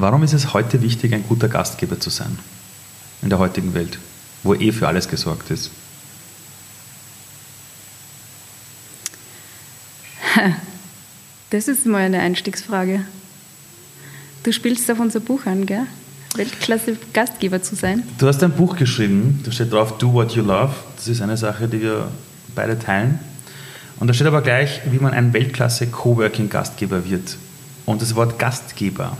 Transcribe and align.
Warum 0.00 0.22
ist 0.22 0.32
es 0.32 0.54
heute 0.54 0.80
wichtig, 0.80 1.12
ein 1.12 1.24
guter 1.28 1.48
Gastgeber 1.48 2.00
zu 2.00 2.08
sein? 2.08 2.38
In 3.20 3.28
der 3.28 3.38
heutigen 3.38 3.74
Welt, 3.74 3.98
wo 4.42 4.54
eh 4.54 4.72
für 4.72 4.88
alles 4.88 5.08
gesorgt 5.08 5.50
ist. 5.50 5.70
Das 11.50 11.66
ist 11.66 11.84
mal 11.84 12.02
eine 12.02 12.20
Einstiegsfrage. 12.20 13.04
Du 14.44 14.52
spielst 14.52 14.88
auf 14.88 15.00
unser 15.00 15.18
Buch 15.18 15.46
an, 15.46 15.66
gell? 15.66 15.86
Weltklasse 16.36 16.96
Gastgeber 17.12 17.60
zu 17.60 17.74
sein. 17.74 18.04
Du 18.18 18.28
hast 18.28 18.40
ein 18.44 18.52
Buch 18.52 18.76
geschrieben, 18.76 19.40
da 19.44 19.50
steht 19.50 19.72
drauf 19.72 19.98
Do 19.98 20.12
What 20.12 20.30
You 20.36 20.44
Love. 20.44 20.72
Das 20.94 21.08
ist 21.08 21.20
eine 21.20 21.36
Sache, 21.36 21.66
die 21.66 21.82
wir 21.82 22.06
beide 22.54 22.78
teilen. 22.78 23.18
Und 23.98 24.06
da 24.06 24.14
steht 24.14 24.28
aber 24.28 24.42
gleich, 24.42 24.80
wie 24.92 25.00
man 25.00 25.12
ein 25.12 25.32
Weltklasse 25.32 25.88
Coworking 25.88 26.48
Gastgeber 26.48 27.04
wird. 27.04 27.36
Und 27.84 28.00
das 28.00 28.14
Wort 28.14 28.38
Gastgeber 28.38 29.18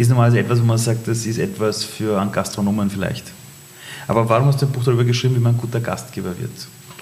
ist 0.00 0.08
normalerweise 0.08 0.40
etwas, 0.40 0.60
wo 0.60 0.64
man 0.64 0.78
sagt, 0.78 1.06
das 1.06 1.26
ist 1.26 1.38
etwas 1.38 1.84
für 1.84 2.20
einen 2.20 2.32
Gastronomen 2.32 2.90
vielleicht. 2.90 3.24
Aber 4.08 4.28
warum 4.28 4.46
hast 4.46 4.60
du 4.62 4.66
ein 4.66 4.72
Buch 4.72 4.82
darüber 4.82 5.04
geschrieben, 5.04 5.36
wie 5.36 5.40
man 5.40 5.54
ein 5.54 5.60
guter 5.60 5.80
Gastgeber 5.80 6.38
wird? 6.38 6.50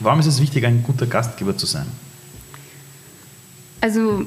Warum 0.01 0.21
ist 0.21 0.27
es 0.27 0.41
wichtig, 0.41 0.65
ein 0.67 0.83
guter 0.83 1.07
Gastgeber 1.07 1.57
zu 1.57 1.67
sein? 1.67 1.87
Also, 3.81 4.27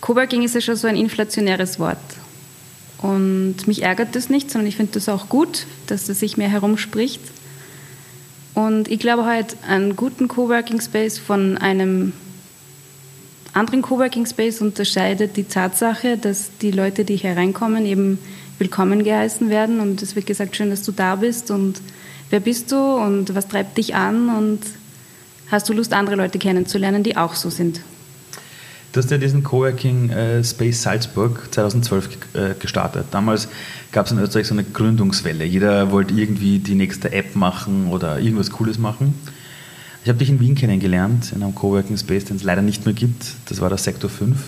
Coworking 0.00 0.42
ist 0.42 0.54
ja 0.54 0.60
schon 0.60 0.76
so 0.76 0.88
ein 0.88 0.96
inflationäres 0.96 1.78
Wort. 1.78 1.96
Und 2.98 3.66
mich 3.66 3.82
ärgert 3.82 4.16
das 4.16 4.28
nicht, 4.28 4.50
sondern 4.50 4.66
ich 4.68 4.76
finde 4.76 4.92
das 4.92 5.08
auch 5.08 5.28
gut, 5.28 5.66
dass 5.86 6.08
es 6.08 6.18
sich 6.20 6.36
mehr 6.36 6.48
herumspricht. 6.48 7.20
Und 8.54 8.88
ich 8.88 8.98
glaube 8.98 9.24
halt, 9.24 9.56
einen 9.68 9.94
guten 9.94 10.26
Coworking 10.26 10.80
Space 10.80 11.18
von 11.18 11.56
einem 11.58 12.12
anderen 13.52 13.82
Coworking 13.82 14.26
Space 14.26 14.60
unterscheidet 14.60 15.36
die 15.36 15.44
Tatsache, 15.44 16.16
dass 16.16 16.50
die 16.60 16.70
Leute, 16.70 17.04
die 17.04 17.16
hier 17.16 17.36
reinkommen, 17.36 17.86
eben 17.86 18.18
willkommen 18.58 19.04
geheißen 19.04 19.50
werden 19.50 19.80
und 19.80 20.02
es 20.02 20.16
wird 20.16 20.26
gesagt, 20.26 20.56
schön, 20.56 20.70
dass 20.70 20.82
du 20.82 20.92
da 20.92 21.16
bist 21.16 21.50
und 21.50 21.80
wer 22.30 22.40
bist 22.40 22.72
du 22.72 22.76
und 22.76 23.34
was 23.34 23.48
treibt 23.48 23.78
dich 23.78 23.94
an 23.94 24.28
und 24.28 24.60
hast 25.50 25.68
du 25.68 25.72
Lust, 25.72 25.92
andere 25.92 26.16
Leute 26.16 26.38
kennenzulernen, 26.38 27.02
die 27.02 27.16
auch 27.16 27.34
so 27.34 27.50
sind. 27.50 27.80
Du 28.92 29.00
hast 29.00 29.10
ja 29.10 29.18
diesen 29.18 29.44
Coworking 29.44 30.10
äh, 30.10 30.42
Space 30.42 30.82
Salzburg 30.82 31.48
2012 31.50 32.08
äh, 32.34 32.54
gestartet. 32.58 33.06
Damals 33.10 33.48
gab 33.92 34.06
es 34.06 34.12
in 34.12 34.18
Österreich 34.18 34.46
so 34.46 34.54
eine 34.54 34.64
Gründungswelle. 34.64 35.44
Jeder 35.44 35.90
wollte 35.90 36.14
irgendwie 36.14 36.58
die 36.58 36.74
nächste 36.74 37.12
App 37.12 37.36
machen 37.36 37.88
oder 37.88 38.18
irgendwas 38.18 38.50
Cooles 38.50 38.78
machen. 38.78 39.14
Ich 40.08 40.10
habe 40.10 40.20
dich 40.20 40.30
in 40.30 40.40
Wien 40.40 40.54
kennengelernt, 40.54 41.32
in 41.36 41.42
einem 41.42 41.54
Coworking 41.54 41.98
Space, 41.98 42.24
den 42.24 42.38
es 42.38 42.42
leider 42.42 42.62
nicht 42.62 42.86
mehr 42.86 42.94
gibt. 42.94 43.26
Das 43.44 43.60
war 43.60 43.68
der 43.68 43.76
Sektor 43.76 44.08
5. 44.08 44.38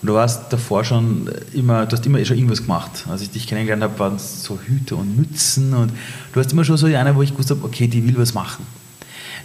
Und 0.00 0.06
du 0.06 0.14
warst 0.14 0.52
davor 0.52 0.84
schon 0.84 1.28
immer, 1.52 1.84
du 1.84 1.96
hast 1.96 2.06
immer 2.06 2.24
schon 2.24 2.36
irgendwas 2.36 2.62
gemacht. 2.62 3.04
Als 3.08 3.22
ich 3.22 3.30
dich 3.30 3.48
kennengelernt 3.48 3.82
habe, 3.82 3.98
waren 3.98 4.14
es 4.14 4.44
so 4.44 4.60
Hüte 4.60 4.94
und 4.94 5.16
Mützen 5.16 5.74
und 5.74 5.90
du 6.32 6.38
hast 6.38 6.52
immer 6.52 6.64
schon 6.64 6.76
so 6.76 6.86
eine, 6.86 7.16
wo 7.16 7.22
ich 7.22 7.32
gewusst 7.32 7.50
habe, 7.50 7.64
okay, 7.64 7.88
die 7.88 8.06
will 8.06 8.16
was 8.16 8.34
machen. 8.34 8.64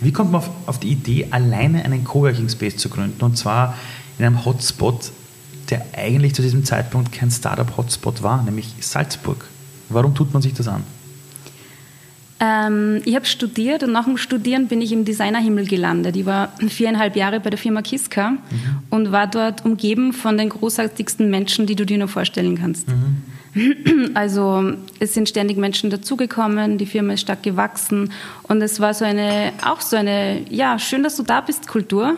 Wie 0.02 0.12
kommt 0.12 0.34
man 0.34 0.42
auf, 0.42 0.52
auf 0.68 0.80
die 0.80 0.90
Idee, 0.90 1.26
alleine 1.32 1.84
einen 1.84 2.04
Coworking 2.04 2.48
Space 2.48 2.78
zu 2.78 2.88
gründen? 2.88 3.20
Und 3.24 3.40
zwar 3.40 3.74
in 4.20 4.26
einem 4.26 4.46
Hotspot, 4.46 5.10
der 5.72 5.84
eigentlich 5.98 6.36
zu 6.36 6.44
diesem 6.44 6.64
Zeitpunkt 6.64 7.12
kein 7.12 7.32
Startup-Hotspot 7.32 8.22
war, 8.22 8.44
nämlich 8.44 8.72
Salzburg. 8.82 9.46
Warum 9.90 10.14
tut 10.14 10.32
man 10.32 10.44
sich 10.44 10.54
das 10.54 10.68
an? 10.68 10.84
Ähm, 12.40 13.02
ich 13.06 13.16
habe 13.16 13.26
studiert 13.26 13.84
und 13.84 13.92
nach 13.92 14.06
dem 14.06 14.18
Studieren 14.18 14.68
bin 14.68 14.82
ich 14.82 14.92
im 14.92 15.06
Designerhimmel 15.06 15.66
gelandet. 15.66 16.16
Ich 16.16 16.26
war 16.26 16.54
viereinhalb 16.68 17.16
Jahre 17.16 17.40
bei 17.40 17.50
der 17.50 17.58
Firma 17.58 17.82
Kiska 17.82 18.32
mhm. 18.32 18.40
und 18.92 19.12
war 19.12 19.28
dort 19.28 19.66
umgeben 19.66 20.14
von 20.14 20.38
den 20.38 20.50
großartigsten 20.50 21.30
Menschen, 21.30 21.66
die 21.66 21.76
du 21.76 21.86
dir 21.86 21.98
nur 21.98 22.08
vorstellen 22.08 22.58
kannst. 22.58 22.88
Mhm. 22.88 23.24
Also 24.14 24.74
es 25.00 25.14
sind 25.16 25.30
ständig 25.30 25.58
Menschen 25.58 25.90
dazugekommen, 25.90 26.78
die 26.78 26.86
Firma 26.86 27.14
ist 27.14 27.22
stark 27.22 27.42
gewachsen 27.44 28.12
und 28.44 28.62
es 28.62 28.80
war 28.80 28.94
so 28.94 29.04
eine, 29.04 29.52
auch 29.66 29.82
so 29.82 29.96
eine, 29.96 30.44
ja, 30.50 30.78
schön, 30.78 31.02
dass 31.02 31.16
du 31.16 31.24
da 31.24 31.42
bist, 31.42 31.68
Kultur. 31.68 32.18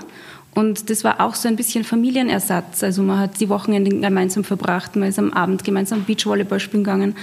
Und 0.59 0.89
das 0.89 1.05
war 1.05 1.21
auch 1.21 1.35
so 1.35 1.47
ein 1.47 1.55
bisschen 1.55 1.85
Familienersatz. 1.85 2.83
Also 2.83 3.01
man 3.01 3.17
hat 3.17 3.39
die 3.39 3.47
Wochenende 3.47 3.91
gemeinsam 3.91 4.43
verbracht, 4.43 4.97
man 4.97 5.07
ist 5.07 5.17
am 5.17 5.31
Abend 5.31 5.63
gemeinsam 5.63 6.03
Beachvolleyball 6.03 6.59
spielen 6.59 6.83
gegangen. 6.83 7.15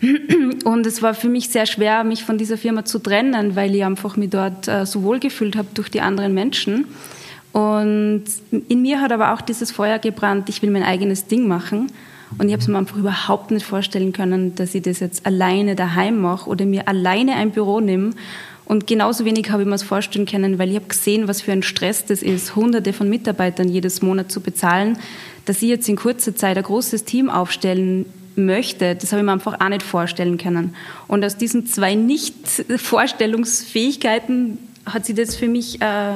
Und 0.64 0.86
es 0.86 1.00
war 1.00 1.14
für 1.14 1.28
mich 1.28 1.50
sehr 1.50 1.66
schwer, 1.66 2.02
mich 2.02 2.24
von 2.24 2.36
dieser 2.36 2.58
Firma 2.58 2.84
zu 2.84 2.98
trennen, 2.98 3.54
weil 3.54 3.76
ich 3.76 3.84
einfach 3.84 4.16
mich 4.16 4.30
dort 4.30 4.66
äh, 4.66 4.86
so 4.86 5.04
wohl 5.04 5.20
gefühlt 5.20 5.54
habe 5.54 5.68
durch 5.72 5.88
die 5.88 6.00
anderen 6.00 6.34
Menschen. 6.34 6.86
Und 7.52 8.24
in 8.50 8.82
mir 8.82 9.00
hat 9.00 9.12
aber 9.12 9.34
auch 9.34 9.40
dieses 9.40 9.70
Feuer 9.70 10.00
gebrannt, 10.00 10.48
ich 10.48 10.60
will 10.60 10.70
mein 10.72 10.82
eigenes 10.82 11.28
Ding 11.28 11.46
machen. 11.46 11.92
Und 12.38 12.48
ich 12.48 12.52
habe 12.52 12.62
es 12.62 12.68
mir 12.68 12.78
einfach 12.78 12.96
überhaupt 12.96 13.52
nicht 13.52 13.66
vorstellen 13.66 14.12
können, 14.12 14.56
dass 14.56 14.74
ich 14.74 14.82
das 14.82 14.98
jetzt 14.98 15.26
alleine 15.26 15.76
daheim 15.76 16.20
mache 16.20 16.50
oder 16.50 16.66
mir 16.66 16.88
alleine 16.88 17.34
ein 17.34 17.52
Büro 17.52 17.78
nehme. 17.78 18.10
Und 18.70 18.86
genauso 18.86 19.24
wenig 19.24 19.50
habe 19.50 19.62
ich 19.62 19.66
mir 19.66 19.72
das 19.72 19.82
vorstellen 19.82 20.26
können, 20.26 20.60
weil 20.60 20.68
ich 20.68 20.76
habe 20.76 20.86
gesehen, 20.86 21.26
was 21.26 21.42
für 21.42 21.50
ein 21.50 21.64
Stress 21.64 22.04
das 22.04 22.22
ist, 22.22 22.54
hunderte 22.54 22.92
von 22.92 23.10
Mitarbeitern 23.10 23.68
jedes 23.68 24.00
Monat 24.00 24.30
zu 24.30 24.40
bezahlen, 24.40 24.96
dass 25.44 25.60
ich 25.60 25.68
jetzt 25.68 25.88
in 25.88 25.96
kurzer 25.96 26.36
Zeit 26.36 26.56
ein 26.56 26.62
großes 26.62 27.02
Team 27.02 27.30
aufstellen 27.30 28.06
möchte, 28.36 28.94
das 28.94 29.10
habe 29.10 29.22
ich 29.22 29.26
mir 29.26 29.32
einfach 29.32 29.60
auch 29.60 29.68
nicht 29.68 29.82
vorstellen 29.82 30.38
können. 30.38 30.76
Und 31.08 31.24
aus 31.24 31.36
diesen 31.36 31.66
zwei 31.66 31.96
Nicht-Vorstellungsfähigkeiten 31.96 34.58
hat 34.86 35.04
sich 35.04 35.16
das 35.16 35.34
für 35.34 35.48
mich 35.48 35.82
äh, 35.82 36.12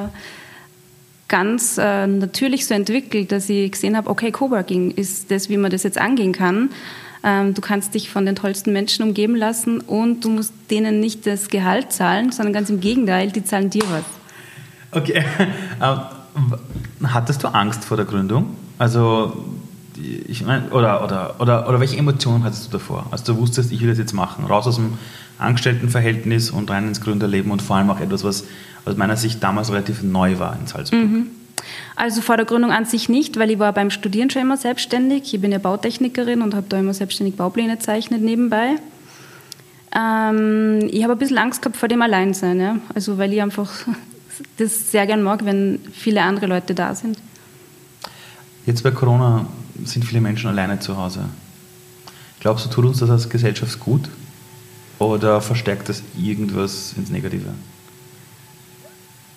ganz 1.26 1.76
äh, 1.76 2.06
natürlich 2.06 2.66
so 2.66 2.74
entwickelt, 2.74 3.32
dass 3.32 3.48
ich 3.48 3.72
gesehen 3.72 3.96
habe, 3.96 4.08
okay, 4.08 4.30
Coworking 4.30 4.92
ist 4.92 5.32
das, 5.32 5.48
wie 5.48 5.56
man 5.56 5.72
das 5.72 5.82
jetzt 5.82 5.98
angehen 5.98 6.32
kann. 6.32 6.70
Ähm, 7.24 7.54
du 7.54 7.62
kannst 7.62 7.94
dich 7.94 8.10
von 8.10 8.26
den 8.26 8.36
tollsten 8.36 8.72
Menschen 8.72 9.02
umgeben 9.02 9.34
lassen 9.34 9.80
und 9.80 10.24
du 10.24 10.28
musst 10.28 10.52
denen 10.70 11.00
nicht 11.00 11.26
das 11.26 11.48
Gehalt 11.48 11.90
zahlen, 11.90 12.32
sondern 12.32 12.52
ganz 12.52 12.68
im 12.68 12.80
Gegenteil, 12.80 13.32
die 13.32 13.42
zahlen 13.42 13.70
dir 13.70 13.84
was. 13.90 14.04
Okay. 14.92 15.24
Ähm, 15.82 17.12
hattest 17.12 17.44
du 17.44 17.48
Angst 17.48 17.84
vor 17.84 17.96
der 17.96 18.06
Gründung? 18.06 18.56
Also, 18.78 19.44
ich 19.96 20.44
meine, 20.44 20.68
oder, 20.70 21.04
oder, 21.04 21.36
oder, 21.38 21.68
oder 21.68 21.80
welche 21.80 21.96
Emotionen 21.96 22.42
hattest 22.42 22.66
du 22.66 22.70
davor? 22.72 23.06
Als 23.10 23.22
du 23.22 23.36
wusstest, 23.36 23.70
ich 23.70 23.80
will 23.80 23.88
das 23.88 23.98
jetzt 23.98 24.12
machen, 24.12 24.44
raus 24.44 24.66
aus 24.66 24.76
dem 24.76 24.98
Angestelltenverhältnis 25.38 26.50
und 26.50 26.70
rein 26.70 26.88
ins 26.88 27.00
Gründerleben 27.00 27.52
und 27.52 27.62
vor 27.62 27.76
allem 27.76 27.90
auch 27.90 28.00
etwas, 28.00 28.24
was 28.24 28.44
aus 28.84 28.96
meiner 28.96 29.16
Sicht 29.16 29.42
damals 29.42 29.70
relativ 29.70 30.02
neu 30.02 30.38
war 30.38 30.56
in 30.58 30.66
Salzburg. 30.66 31.00
Mhm. 31.00 31.26
Also 31.96 32.20
vor 32.20 32.36
der 32.36 32.46
Gründung 32.46 32.72
an 32.72 32.84
sich 32.84 33.08
nicht, 33.08 33.38
weil 33.38 33.50
ich 33.50 33.58
war 33.58 33.72
beim 33.72 33.90
Studieren 33.90 34.30
schon 34.30 34.42
immer 34.42 34.56
selbstständig. 34.56 35.32
Ich 35.32 35.40
bin 35.40 35.52
ja 35.52 35.58
Bautechnikerin 35.58 36.42
und 36.42 36.54
habe 36.54 36.66
da 36.68 36.78
immer 36.78 36.94
selbstständig 36.94 37.36
Baupläne 37.36 37.76
gezeichnet 37.76 38.20
nebenbei. 38.20 38.76
Ähm, 39.94 40.88
ich 40.90 41.04
habe 41.04 41.12
ein 41.12 41.18
bisschen 41.18 41.38
Angst 41.38 41.62
gehabt 41.62 41.76
vor 41.76 41.88
dem 41.88 42.02
Alleinsein, 42.02 42.60
ja? 42.60 42.76
also 42.94 43.16
weil 43.18 43.32
ich 43.32 43.40
einfach 43.40 43.70
das 44.56 44.90
sehr 44.90 45.06
gern 45.06 45.22
mag, 45.22 45.44
wenn 45.44 45.78
viele 45.92 46.22
andere 46.22 46.46
Leute 46.46 46.74
da 46.74 46.94
sind. 46.94 47.18
Jetzt 48.66 48.82
bei 48.82 48.90
Corona 48.90 49.46
sind 49.84 50.04
viele 50.04 50.20
Menschen 50.20 50.48
alleine 50.48 50.80
zu 50.80 50.96
Hause. 50.96 51.26
Glaubst 52.40 52.66
du, 52.66 52.70
tut 52.70 52.84
uns 52.86 52.98
das 52.98 53.10
als 53.10 53.28
Gesellschaft 53.28 53.78
gut 53.78 54.08
oder 54.98 55.40
verstärkt 55.40 55.88
das 55.88 56.02
irgendwas 56.18 56.94
ins 56.96 57.10
Negative? 57.10 57.50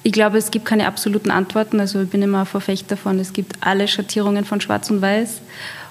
Ich 0.08 0.14
glaube, 0.14 0.38
es 0.38 0.52
gibt 0.52 0.64
keine 0.64 0.88
absoluten 0.88 1.32
Antworten. 1.32 1.82
Also 1.82 2.02
ich 2.02 2.10
bin 2.10 2.22
immer 2.22 2.40
ein 2.40 2.46
Verfechter 2.46 2.96
davon, 2.96 3.20
es 3.20 3.34
gibt 3.34 3.58
alle 3.60 3.90
Schattierungen 3.90 4.46
von 4.46 4.62
Schwarz 4.62 4.90
und 4.90 5.02
Weiß. 5.02 5.42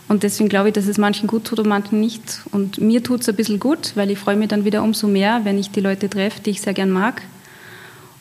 Und 0.08 0.22
deswegen 0.22 0.48
glaube 0.48 0.68
ich, 0.68 0.74
dass 0.74 0.86
es 0.86 0.96
manchen 0.96 1.26
gut 1.26 1.44
tut 1.44 1.58
und 1.58 1.68
manchen 1.68 2.00
nicht. 2.00 2.40
Und 2.50 2.78
mir 2.78 3.02
tut 3.02 3.20
es 3.20 3.28
ein 3.28 3.36
bisschen 3.36 3.60
gut, 3.60 3.92
weil 3.94 4.10
ich 4.10 4.18
freue 4.18 4.36
mich 4.36 4.48
dann 4.48 4.64
wieder 4.64 4.82
umso 4.82 5.06
mehr, 5.06 5.42
wenn 5.44 5.58
ich 5.58 5.70
die 5.70 5.82
Leute 5.82 6.08
treffe, 6.08 6.40
die 6.40 6.48
ich 6.48 6.62
sehr 6.62 6.72
gern 6.72 6.90
mag. 6.90 7.20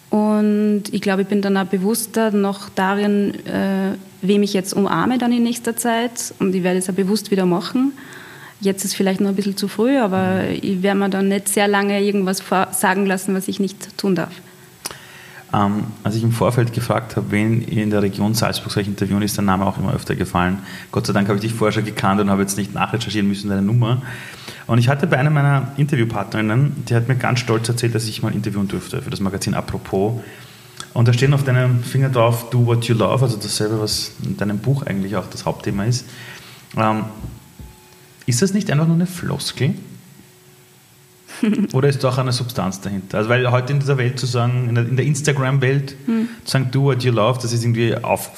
Und 0.09 0.84
ich 0.91 1.00
glaube, 1.00 1.22
ich 1.22 1.29
bin 1.29 1.41
dann 1.41 1.55
auch 1.55 1.63
bewusster 1.63 2.31
noch 2.31 2.67
darin, 2.75 3.34
äh, 3.45 3.95
wem 4.22 4.44
ich 4.44 4.51
jetzt 4.51 4.73
umarme 4.73 5.17
dann 5.17 5.31
in 5.31 5.44
nächster 5.44 5.78
Zeit. 5.78 6.34
Und 6.39 6.53
ich 6.53 6.63
werde 6.63 6.79
es 6.79 6.89
auch 6.89 6.94
bewusst 6.94 7.31
wieder 7.31 7.45
machen. 7.45 7.93
Jetzt 8.59 8.84
ist 8.84 8.96
vielleicht 8.96 9.22
noch 9.22 9.29
ein 9.29 9.35
bisschen 9.37 9.55
zu 9.55 9.69
früh, 9.69 9.97
aber 9.97 10.49
ich 10.49 10.84
werde 10.84 10.99
mir 10.99 11.09
dann 11.09 11.29
nicht 11.29 11.47
sehr 11.47 11.69
lange 11.69 12.03
irgendwas 12.03 12.43
sagen 12.72 13.05
lassen, 13.05 13.34
was 13.34 13.47
ich 13.47 13.61
nicht 13.61 13.97
tun 13.97 14.16
darf. 14.16 14.34
Ähm, 15.55 15.85
als 16.03 16.16
ich 16.16 16.23
im 16.23 16.34
Vorfeld 16.34 16.73
gefragt 16.73 17.16
habe, 17.16 17.31
wen 17.31 17.61
in 17.61 17.90
der 17.90 18.02
Region 18.02 18.34
Salzburg 18.34 18.73
soll 18.73 18.81
ich 18.81 18.90
interviewen, 18.90 19.22
ist 19.22 19.37
der 19.37 19.43
Name 19.43 19.66
auch 19.66 19.78
immer 19.78 19.93
öfter 19.93 20.16
gefallen. 20.16 20.59
Gott 20.91 21.07
sei 21.07 21.13
Dank 21.13 21.29
habe 21.29 21.37
ich 21.37 21.43
dich 21.43 21.53
vorher 21.53 21.72
schon 21.72 21.85
gekannt 21.85 22.19
und 22.19 22.29
habe 22.29 22.41
jetzt 22.41 22.57
nicht 22.57 22.73
nachrecherchieren 22.73 23.28
müssen, 23.28 23.49
deine 23.49 23.61
Nummer. 23.61 24.02
Und 24.67 24.79
ich 24.79 24.90
hatte 24.90 25.07
bei 25.07 25.17
einer 25.17 25.29
meiner 25.29 25.72
Interviewpartnerinnen, 25.78 26.84
die 26.90 26.96
hat 26.96 27.07
mir 27.07 27.16
ganz 27.16 27.40
stolz 27.40 27.69
erzählt, 27.69 27.96
dass 27.96 28.05
ich 28.05 28.22
mal 28.22 28.34
interviewen 28.34 28.67
durfte 28.67 29.02
für 29.02 29.09
das 29.09 29.22
Magazin 29.22 29.53
Apropos. 29.53 30.19
Und 30.93 31.07
da 31.07 31.13
stehen 31.13 31.34
auf 31.34 31.43
deinem 31.43 31.84
Finger 31.84 32.09
drauf, 32.09 32.49
do 32.49 32.66
what 32.66 32.85
you 32.85 32.96
love, 32.96 33.23
also 33.23 33.37
dasselbe, 33.37 33.79
was 33.79 34.11
in 34.23 34.35
deinem 34.35 34.59
Buch 34.59 34.84
eigentlich 34.84 35.16
auch 35.16 35.28
das 35.28 35.46
Hauptthema 35.46 35.85
ist. 35.85 36.05
Ähm, 36.75 37.05
ist 38.25 38.41
das 38.41 38.53
nicht 38.53 38.69
einfach 38.72 38.87
nur 38.87 38.96
eine 38.96 39.05
Floskel? 39.05 39.75
Oder 41.73 41.90
ist 41.90 42.03
da 42.03 42.09
auch 42.09 42.17
eine 42.17 42.32
Substanz 42.32 42.82
dahinter? 42.82 43.17
Also, 43.17 43.29
weil 43.29 43.49
heute 43.52 43.73
in 43.73 43.79
dieser 43.79 43.97
Welt 43.97 44.20
zu 44.20 44.26
sagen, 44.26 44.70
in 44.70 44.76
der, 44.76 44.84
der 44.84 45.05
Instagram-Welt, 45.05 45.96
hm. 46.05 46.29
zu 46.43 46.52
sagen, 46.52 46.70
do 46.72 46.84
what 46.84 47.03
you 47.03 47.11
love, 47.11 47.40
das 47.41 47.53
ist 47.53 47.64
irgendwie, 47.64 47.96
auf, 47.96 48.32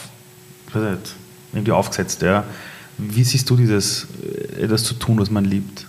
nicht, 0.73 1.15
irgendwie 1.53 1.71
aufgesetzt. 1.71 2.21
Ja. 2.21 2.43
Wie 2.97 3.23
siehst 3.23 3.49
du 3.49 3.55
dieses, 3.55 4.07
äh, 4.23 4.63
etwas 4.63 4.83
zu 4.83 4.93
tun, 4.95 5.19
was 5.19 5.29
man 5.29 5.45
liebt? 5.45 5.85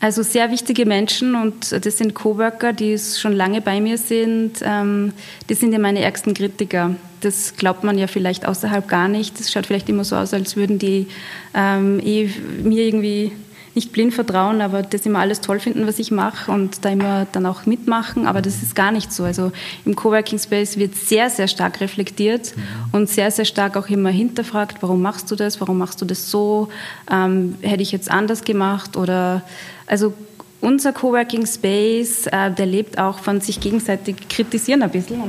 Also 0.00 0.22
sehr 0.22 0.50
wichtige 0.52 0.86
Menschen 0.86 1.34
und 1.34 1.72
das 1.84 1.98
sind 1.98 2.14
Coworker, 2.14 2.72
die 2.72 2.96
schon 2.98 3.32
lange 3.32 3.60
bei 3.60 3.80
mir 3.80 3.98
sind. 3.98 4.60
Ähm, 4.62 5.12
die 5.48 5.54
sind 5.54 5.72
ja 5.72 5.80
meine 5.80 6.00
ärgsten 6.00 6.34
Kritiker. 6.34 6.94
Das 7.20 7.56
glaubt 7.56 7.82
man 7.82 7.98
ja 7.98 8.06
vielleicht 8.06 8.46
außerhalb 8.46 8.86
gar 8.86 9.08
nicht. 9.08 9.40
Das 9.40 9.50
schaut 9.50 9.66
vielleicht 9.66 9.88
immer 9.88 10.04
so 10.04 10.14
aus, 10.14 10.32
als 10.32 10.54
würden 10.54 10.78
die 10.78 11.08
ähm, 11.52 12.00
eh 12.04 12.30
mir 12.62 12.84
irgendwie 12.84 13.32
nicht 13.74 13.92
blind 13.92 14.14
vertrauen, 14.14 14.60
aber 14.60 14.82
das 14.82 15.06
immer 15.06 15.20
alles 15.20 15.40
toll 15.40 15.60
finden, 15.60 15.86
was 15.86 15.98
ich 15.98 16.10
mache 16.10 16.50
und 16.50 16.84
da 16.84 16.90
immer 16.90 17.26
dann 17.32 17.46
auch 17.46 17.66
mitmachen. 17.66 18.26
Aber 18.26 18.42
das 18.42 18.62
ist 18.62 18.74
gar 18.74 18.92
nicht 18.92 19.12
so. 19.12 19.24
Also 19.24 19.52
im 19.84 19.96
Coworking 19.96 20.38
Space 20.38 20.76
wird 20.76 20.94
sehr, 20.94 21.30
sehr 21.30 21.48
stark 21.48 21.80
reflektiert 21.80 22.56
mhm. 22.56 22.62
und 22.92 23.08
sehr, 23.08 23.30
sehr 23.30 23.44
stark 23.44 23.76
auch 23.76 23.88
immer 23.88 24.10
hinterfragt, 24.10 24.78
warum 24.80 25.02
machst 25.02 25.30
du 25.30 25.36
das, 25.36 25.60
warum 25.60 25.78
machst 25.78 26.00
du 26.00 26.04
das 26.04 26.30
so, 26.30 26.68
ähm, 27.10 27.56
hätte 27.62 27.82
ich 27.82 27.92
jetzt 27.92 28.10
anders 28.10 28.44
gemacht 28.44 28.96
oder 28.96 29.42
also 29.86 30.12
unser 30.60 30.92
Coworking 30.92 31.46
Space, 31.46 32.26
äh, 32.26 32.50
der 32.50 32.66
lebt 32.66 32.98
auch 32.98 33.20
von 33.20 33.40
sich 33.40 33.60
gegenseitig 33.60 34.28
kritisieren 34.28 34.82
ein 34.82 34.90
bisschen. 34.90 35.22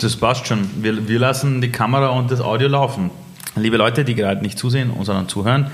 Das 0.00 0.16
passt 0.16 0.46
schon. 0.46 0.68
Wir, 0.82 1.06
wir 1.06 1.18
lassen 1.18 1.60
die 1.60 1.70
Kamera 1.70 2.08
und 2.08 2.30
das 2.30 2.40
Audio 2.40 2.68
laufen. 2.68 3.10
Liebe 3.56 3.76
Leute, 3.76 4.04
die 4.04 4.14
gerade 4.14 4.42
nicht 4.42 4.58
zusehen, 4.58 4.92
sondern 5.02 5.28
zuhören, 5.28 5.70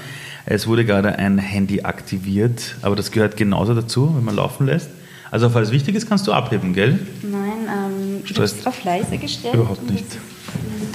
es 0.50 0.66
wurde 0.66 0.84
gerade 0.84 1.16
ein 1.16 1.38
Handy 1.38 1.82
aktiviert, 1.82 2.74
aber 2.82 2.96
das 2.96 3.12
gehört 3.12 3.36
genauso 3.36 3.72
dazu, 3.72 4.16
wenn 4.16 4.24
man 4.24 4.34
laufen 4.34 4.66
lässt. 4.66 4.90
Also 5.30 5.48
falls 5.48 5.70
wichtig 5.70 5.94
ist, 5.94 6.08
kannst 6.08 6.26
du 6.26 6.32
abheben, 6.32 6.72
gell? 6.72 6.98
Nein, 7.22 7.68
ähm, 7.68 8.24
du 8.34 8.42
hast 8.42 8.66
auf 8.66 8.82
leise 8.82 9.16
gestellt. 9.16 9.54
Überhaupt 9.54 9.88
nicht. 9.88 10.06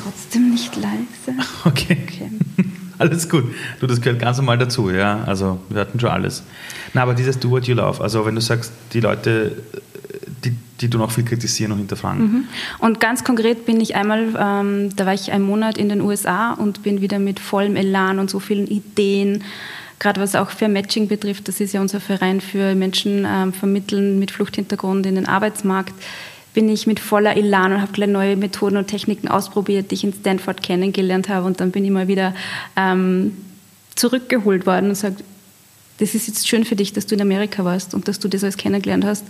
Trotzdem 0.04 0.52
nicht 0.52 0.76
leise. 0.76 1.40
Okay. 1.64 1.98
okay. 2.04 2.32
alles 2.98 3.30
gut. 3.30 3.46
Du, 3.80 3.88
das 3.88 4.02
gehört 4.02 4.20
ganz 4.20 4.36
normal 4.36 4.58
dazu, 4.58 4.92
ja. 4.92 5.24
Also 5.24 5.60
wir 5.70 5.80
hatten 5.80 6.02
schon 6.02 6.10
alles. 6.10 6.44
Na, 6.94 7.04
aber 7.04 7.14
dieses 7.14 7.40
Do 7.40 7.50
What 7.50 7.66
You 7.66 7.76
Love, 7.76 8.04
also 8.04 8.26
wenn 8.26 8.36
du 8.36 8.42
sagst, 8.42 8.74
die 8.92 9.00
Leute, 9.00 9.54
die, 10.82 10.90
du 10.90 10.98
noch 10.98 11.12
viel 11.12 11.24
kritisieren 11.24 11.72
und 11.72 11.80
hinterfragen. 11.80 12.22
Mhm. 12.22 12.48
Und 12.80 13.00
ganz 13.00 13.24
konkret 13.24 13.66
bin 13.66 13.80
ich 13.80 13.96
einmal, 13.96 14.36
ähm, 14.38 14.96
da 14.96 15.06
war 15.06 15.14
ich 15.14 15.32
einen 15.32 15.46
Monat 15.46 15.78
in 15.78 15.90
den 15.90 16.02
USA 16.02 16.54
und 16.54 16.84
bin 16.84 17.02
wieder 17.02 17.20
mit 17.20 17.40
vollem 17.40 17.76
Elan 17.76 18.20
und 18.20 18.30
so 18.30 18.40
vielen 18.40 18.68
Ideen 18.68 19.44
gerade 19.98 20.20
was 20.20 20.36
auch 20.36 20.50
für 20.50 20.68
Matching 20.68 21.08
betrifft, 21.08 21.48
das 21.48 21.62
ist 21.62 21.74
ja 21.74 21.80
unser 21.80 22.02
Verein 22.02 22.42
für 22.42 22.76
Menschen 22.76 23.26
ähm, 23.26 23.54
vermitteln 23.54 24.20
mit 24.20 24.30
Fluchthintergrund 24.30 25.06
in 25.06 25.16
den 25.16 25.26
Arbeitsmarkt 25.26 25.94
bin 26.56 26.70
ich 26.70 26.88
mit 26.88 27.00
voller 27.00 27.36
Elan 27.36 27.74
und 27.74 27.82
habe 27.82 27.92
gleich 27.92 28.10
neue 28.10 28.38
Methoden 28.38 28.78
und 28.78 28.88
Techniken 28.88 29.28
ausprobiert, 29.28 29.92
die 29.92 29.96
ich 29.96 30.04
in 30.06 30.14
Stanford 30.14 30.64
kennengelernt 30.64 31.28
habe. 31.28 31.46
Und 31.46 31.60
dann 31.60 31.72
bin 31.72 31.84
ich 31.84 31.92
mal 31.92 32.08
wieder 32.08 32.34
ähm, 32.78 33.36
zurückgeholt 33.96 34.66
worden 34.66 34.90
und 34.90 34.96
sage, 34.96 35.18
das 36.00 36.16
ist 36.16 36.28
jetzt 36.28 36.48
schön 36.48 36.64
für 36.64 36.78
dich, 36.78 36.94
dass 36.94 37.06
du 37.06 37.16
in 37.16 37.22
Amerika 37.22 37.66
warst 37.66 37.94
und 37.94 38.08
dass 38.08 38.20
du 38.20 38.30
das 38.30 38.44
alles 38.44 38.58
kennengelernt 38.58 39.06
hast. 39.06 39.26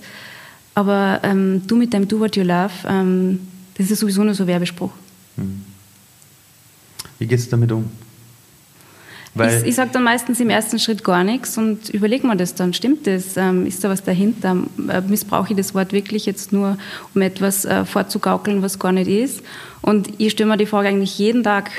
Aber 0.76 1.22
ähm, 1.24 1.62
du 1.66 1.76
mit 1.76 1.94
deinem 1.94 2.08
Do 2.08 2.20
What 2.20 2.36
You 2.36 2.44
Love, 2.44 2.72
ähm, 2.88 3.40
das 3.78 3.90
ist 3.90 4.00
sowieso 4.00 4.24
nur 4.24 4.34
so 4.34 4.46
Werbespruch. 4.46 4.92
Hm. 5.38 5.64
Wie 7.18 7.28
gehst 7.28 7.48
du 7.48 7.52
damit 7.52 7.72
um? 7.72 7.90
Weil 9.34 9.62
ich, 9.62 9.70
ich 9.70 9.76
sage 9.76 9.90
dann 9.92 10.04
meistens 10.04 10.40
im 10.40 10.50
ersten 10.50 10.80
Schritt 10.80 11.04
gar 11.04 11.24
nichts 11.24 11.58
und 11.58 11.90
überlege 11.90 12.26
mir 12.26 12.38
das 12.38 12.56
dann. 12.56 12.74
Stimmt 12.74 13.06
das? 13.06 13.36
Ähm, 13.36 13.66
ist 13.66 13.84
da 13.84 13.90
was 13.90 14.02
dahinter? 14.02 14.56
Äh, 14.88 15.02
missbrauche 15.02 15.52
ich 15.52 15.58
das 15.58 15.74
Wort 15.74 15.92
wirklich 15.92 16.26
jetzt 16.26 16.54
nur, 16.54 16.78
um 17.14 17.22
etwas 17.22 17.66
äh, 17.66 17.84
vorzugaukeln, 17.84 18.62
was 18.62 18.80
gar 18.80 18.94
nicht 18.94 19.10
ist? 19.10 19.42
Und 19.82 20.10
ich 20.20 20.32
stelle 20.32 20.50
mir 20.50 20.58
die 20.58 20.66
Frage 20.66 20.88
eigentlich 20.88 21.18
jeden 21.20 21.44
Tag. 21.44 21.70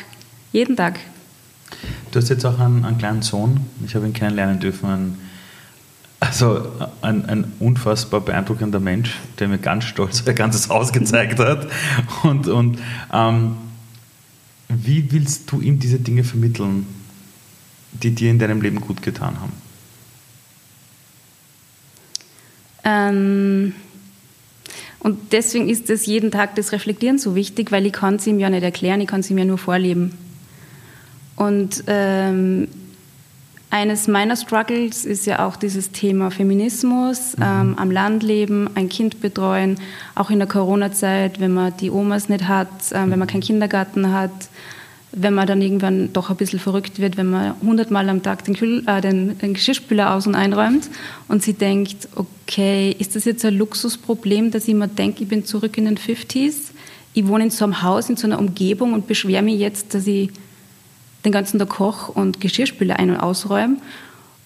Jeden 0.52 0.76
Tag. 0.76 1.00
Du 2.12 2.19
hast 2.19 2.28
jetzt 2.28 2.44
auch 2.44 2.58
einen, 2.60 2.84
einen 2.84 2.98
kleinen 2.98 3.22
Sohn. 3.22 3.60
Ich 3.87 3.94
habe 3.94 4.06
ihn 4.06 4.12
kennenlernen 4.12 4.60
dürfen. 4.60 5.19
Also 6.26 6.67
ein, 7.02 7.25
ein, 7.26 7.52
unfassbar 7.61 8.20
beeindruckender 8.20 8.81
Mensch, 8.81 9.17
der 9.38 9.49
mir 9.49 9.58
ganz 9.58 9.84
stolz 9.84 10.25
sein 10.25 10.34
ganzes 10.34 10.69
Haus 10.69 10.93
gezeigt 10.93 11.38
hat. 11.38 11.69
Und, 12.23 12.49
und 12.49 12.78
ähm, 13.12 13.56
wie 14.69 15.12
willst 15.12 15.50
du 15.50 15.61
ihm 15.61 15.78
diese 15.78 15.99
Dinge 15.99 16.25
vermitteln? 16.25 16.87
die 18.02 18.11
dir 18.14 18.31
in 18.31 18.38
deinem 18.38 18.61
Leben 18.61 18.81
gut 18.81 19.02
getan 19.02 19.37
haben? 19.40 19.52
Ähm, 22.84 23.75
und 25.00 25.32
deswegen 25.32 25.69
ist 25.69 25.90
es 25.90 26.06
jeden 26.06 26.31
Tag 26.31 26.55
das 26.55 26.72
Reflektieren 26.72 27.19
so 27.19 27.34
wichtig, 27.34 27.72
weil 27.72 27.87
ich 27.87 27.93
kann 27.93 28.17
es 28.17 28.26
ihm 28.26 28.38
ja 28.38 28.50
nicht 28.50 28.62
erklären, 28.62 29.00
ich 29.00 29.08
kann 29.08 29.20
es 29.20 29.31
ihm 29.31 29.38
ja 29.38 29.44
nur 29.44 29.58
vorleben. 29.58 30.12
Und 31.37 31.84
ähm, 31.87 32.69
eines 33.70 34.06
meiner 34.06 34.36
Struggles 34.36 35.04
ist 35.04 35.26
ja 35.26 35.46
auch 35.46 35.56
dieses 35.56 35.90
Thema 35.90 36.30
Feminismus, 36.30 37.36
mhm. 37.36 37.42
ähm, 37.42 37.74
am 37.76 37.90
Land 37.90 38.22
leben, 38.22 38.70
ein 38.74 38.88
Kind 38.88 39.20
betreuen, 39.20 39.78
auch 40.14 40.30
in 40.30 40.38
der 40.38 40.48
Corona-Zeit, 40.48 41.40
wenn 41.40 41.52
man 41.52 41.76
die 41.76 41.90
Omas 41.90 42.28
nicht 42.28 42.46
hat, 42.46 42.68
äh, 42.92 43.10
wenn 43.10 43.18
man 43.18 43.26
keinen 43.28 43.40
Kindergarten 43.40 44.12
hat, 44.12 44.30
wenn 45.12 45.34
man 45.34 45.46
dann 45.46 45.62
irgendwann 45.62 46.12
doch 46.12 46.30
ein 46.30 46.36
bisschen 46.36 46.58
verrückt 46.58 47.00
wird, 47.00 47.16
wenn 47.16 47.30
man 47.30 47.54
hundertmal 47.60 48.08
am 48.08 48.22
Tag 48.22 48.44
den, 48.44 48.54
Kühl, 48.54 48.84
äh, 48.86 49.00
den, 49.00 49.38
den, 49.38 49.54
Geschirrspüler 49.54 50.14
aus- 50.14 50.26
und 50.26 50.34
einräumt 50.34 50.88
und 51.26 51.42
sie 51.42 51.54
denkt, 51.54 52.08
okay, 52.14 52.94
ist 52.98 53.16
das 53.16 53.24
jetzt 53.24 53.44
ein 53.44 53.56
Luxusproblem, 53.56 54.50
dass 54.50 54.69
ich 54.69 54.74
mir 54.74 54.88
denke, 54.88 55.22
ich 55.22 55.28
bin 55.28 55.44
zurück 55.44 55.76
in 55.78 55.86
den 55.86 55.96
50s, 55.98 56.72
ich 57.14 57.26
wohne 57.26 57.44
in 57.44 57.50
so 57.50 57.64
einem 57.64 57.82
Haus, 57.82 58.10
in 58.10 58.16
so 58.16 58.26
einer 58.26 58.38
Umgebung 58.38 58.92
und 58.92 59.06
beschwere 59.06 59.42
mich 59.42 59.58
jetzt, 59.58 59.94
dass 59.94 60.06
ich 60.06 60.30
den 61.26 61.32
ganzen 61.32 61.58
Tag 61.58 61.69
Koch 61.69 62.08
und 62.08 62.40
Geschirrspüler 62.40 62.99
ein- 62.99 63.11
und 63.11 63.17
ausräume? 63.17 63.76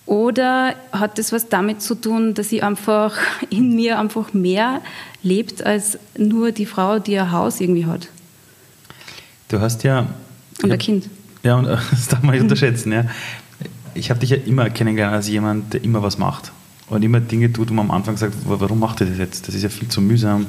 Oder 0.07 0.75
hat 0.91 1.19
das 1.19 1.31
was 1.31 1.49
damit 1.49 1.83
zu 1.83 1.95
tun, 1.95 2.35
dass 2.35 2.51
ich 2.51 2.65
einfach 2.65 3.17
in 3.51 3.77
mir 3.77 4.01
einfach 4.01 4.33
mehr 4.33 4.81
lebt 5.23 5.65
als 5.65 5.99
nur 6.17 6.51
die 6.51 6.67
Frau, 6.67 6.99
die 6.99 7.19
ein 7.19 7.31
Haus 7.31 7.61
irgendwie 7.61 7.87
hat? 7.87 8.09
Du 9.49 9.61
hast 9.61 9.85
ja 9.85 10.07
und 10.63 10.73
ein 10.73 10.79
Kind. 10.79 11.09
Ja, 11.43 11.57
und 11.57 11.67
das 11.91 12.09
darf 12.09 12.23
man 12.23 12.33
nicht 12.33 12.43
unterschätzen. 12.49 12.93
Ja. 12.93 13.05
Ich 13.95 14.11
habe 14.11 14.21
dich 14.21 14.31
ja 14.31 14.37
immer 14.37 14.71
kennengelernt 14.71 15.15
als 15.15 15.29
jemand, 15.29 15.75
der 15.75 15.85
immer 15.85 16.03
was 16.03 16.19
macht. 16.19 16.53
Und 16.89 17.03
immer 17.05 17.21
Dinge 17.21 17.53
tut, 17.53 17.71
wo 17.71 17.75
man 17.75 17.87
am 17.87 17.93
Anfang 17.93 18.17
sagt, 18.17 18.35
warum 18.45 18.81
macht 18.81 19.01
ihr 19.01 19.07
das 19.07 19.19
jetzt? 19.19 19.47
Das 19.47 19.55
ist 19.55 19.63
ja 19.63 19.69
viel 19.69 19.89
zu 19.89 20.01
mühsam, 20.01 20.47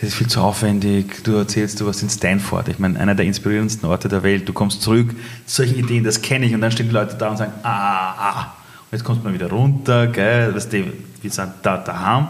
das 0.00 0.10
ist 0.10 0.14
viel 0.14 0.26
zu 0.26 0.40
aufwendig. 0.40 1.24
Du 1.24 1.36
erzählst, 1.36 1.80
du 1.80 1.86
warst 1.86 2.02
in 2.02 2.10
Stanford. 2.10 2.68
Ich 2.68 2.78
meine, 2.78 2.98
einer 3.00 3.14
der 3.14 3.24
inspirierendsten 3.24 3.88
Orte 3.88 4.08
der 4.08 4.22
Welt. 4.22 4.48
Du 4.48 4.52
kommst 4.52 4.82
zurück, 4.82 5.14
solche 5.46 5.74
Ideen, 5.74 6.04
das 6.04 6.20
kenne 6.20 6.46
ich. 6.46 6.54
Und 6.54 6.60
dann 6.60 6.70
stehen 6.70 6.88
die 6.88 6.94
Leute 6.94 7.16
da 7.16 7.30
und 7.30 7.38
sagen, 7.38 7.52
ah, 7.62 8.14
ah. 8.18 8.40
Und 8.42 8.92
jetzt 8.92 9.04
kommst 9.04 9.22
du 9.22 9.28
mal 9.28 9.34
wieder 9.34 9.50
runter, 9.50 10.06
gell, 10.08 10.54
weißt 10.54 10.72
du, 10.72 10.84
wir 11.22 11.30
sind 11.30 11.52
da 11.62 11.78
daheim. 11.78 12.28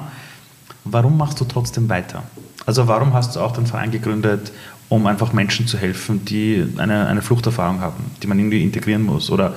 Warum 0.85 1.17
machst 1.17 1.41
du 1.41 1.45
trotzdem 1.45 1.89
weiter? 1.89 2.23
Also 2.65 2.89
warum 2.89 3.13
hast 3.13 3.37
du 3.37 3.41
auch 3.41 3.53
den 3.53 3.67
Verein 3.67 3.91
gegründet 3.91 4.53
um 4.89 5.07
einfach 5.07 5.33
Menschen 5.33 5.67
zu 5.67 5.79
helfen, 5.79 6.25
die 6.25 6.65
eine, 6.77 7.07
eine 7.07 7.23
Fluchterfahrung 7.23 7.81
haben, 7.81 8.05
die 8.23 8.27
man 8.27 8.39
irgendwie 8.39 8.63
integrieren 8.63 9.03
muss 9.03 9.31
oder 9.31 9.55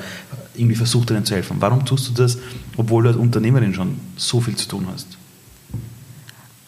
irgendwie 0.56 0.76
versucht, 0.76 1.12
ihnen 1.12 1.26
zu 1.26 1.36
helfen. 1.36 1.58
Warum 1.60 1.86
tust 1.86 2.10
du 2.10 2.14
das, 2.14 2.38
obwohl 2.78 3.04
du 3.04 3.10
als 3.10 3.18
Unternehmerin 3.18 3.74
schon 3.74 4.00
so 4.16 4.42
viel 4.42 4.56
zu 4.56 4.68
tun 4.68 4.88
hast? 4.92 5.18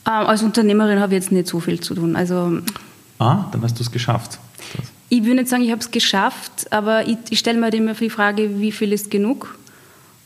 Ähm, 0.08 0.28
als 0.28 0.44
Unternehmerin 0.44 1.00
habe 1.00 1.14
ich 1.14 1.24
jetzt 1.24 1.32
nicht 1.32 1.48
so 1.48 1.60
viel 1.60 1.80
zu 1.80 1.96
tun. 1.96 2.16
Also, 2.16 2.60
ah, 3.20 3.46
dann 3.52 3.62
hast 3.62 3.78
du 3.80 3.84
es 3.84 3.92
geschafft. 3.92 4.40
Das. 4.76 4.88
Ich 5.10 5.24
würde 5.24 5.36
nicht 5.42 5.50
sagen, 5.50 5.64
ich 5.64 5.72
habe 5.72 5.82
es 5.82 5.92
geschafft, 5.92 6.72
aber 6.72 7.08
ich, 7.08 7.18
ich 7.30 7.40
stelle 7.40 7.58
mir 7.58 7.66
halt 7.66 7.76
immer 7.76 7.94
die 7.94 8.10
Frage, 8.10 8.60
wie 8.60 8.72
viel 8.72 8.94
ist 8.94 9.12
genug? 9.12 9.58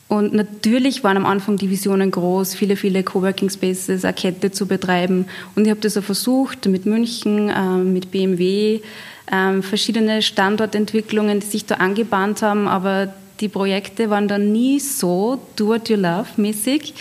Und 0.08 0.34
natürlich 0.34 1.04
waren 1.04 1.18
am 1.18 1.26
Anfang 1.26 1.58
die 1.58 1.70
Visionen 1.70 2.12
groß, 2.12 2.54
viele, 2.54 2.76
viele 2.76 3.04
Coworking 3.04 3.50
Spaces, 3.50 4.06
eine 4.06 4.14
Kette 4.14 4.52
zu 4.52 4.68
betreiben. 4.68 5.26
Und 5.56 5.66
ich 5.66 5.72
habe 5.72 5.80
das 5.82 5.98
auch 5.98 6.04
versucht 6.04 6.68
mit 6.68 6.86
München, 6.86 7.50
äh, 7.50 7.78
mit 7.78 8.12
BMW, 8.12 8.82
äh, 9.26 9.62
verschiedene 9.62 10.22
Standortentwicklungen, 10.22 11.40
die 11.40 11.48
sich 11.48 11.66
da 11.66 11.76
angebahnt 11.76 12.44
haben, 12.44 12.68
aber 12.68 13.14
die 13.40 13.50
Projekte 13.50 14.10
waren 14.10 14.28
dann 14.28 14.52
nie 14.52 14.80
so 14.80 15.42
do-what-you-love-mäßig, 15.56 16.94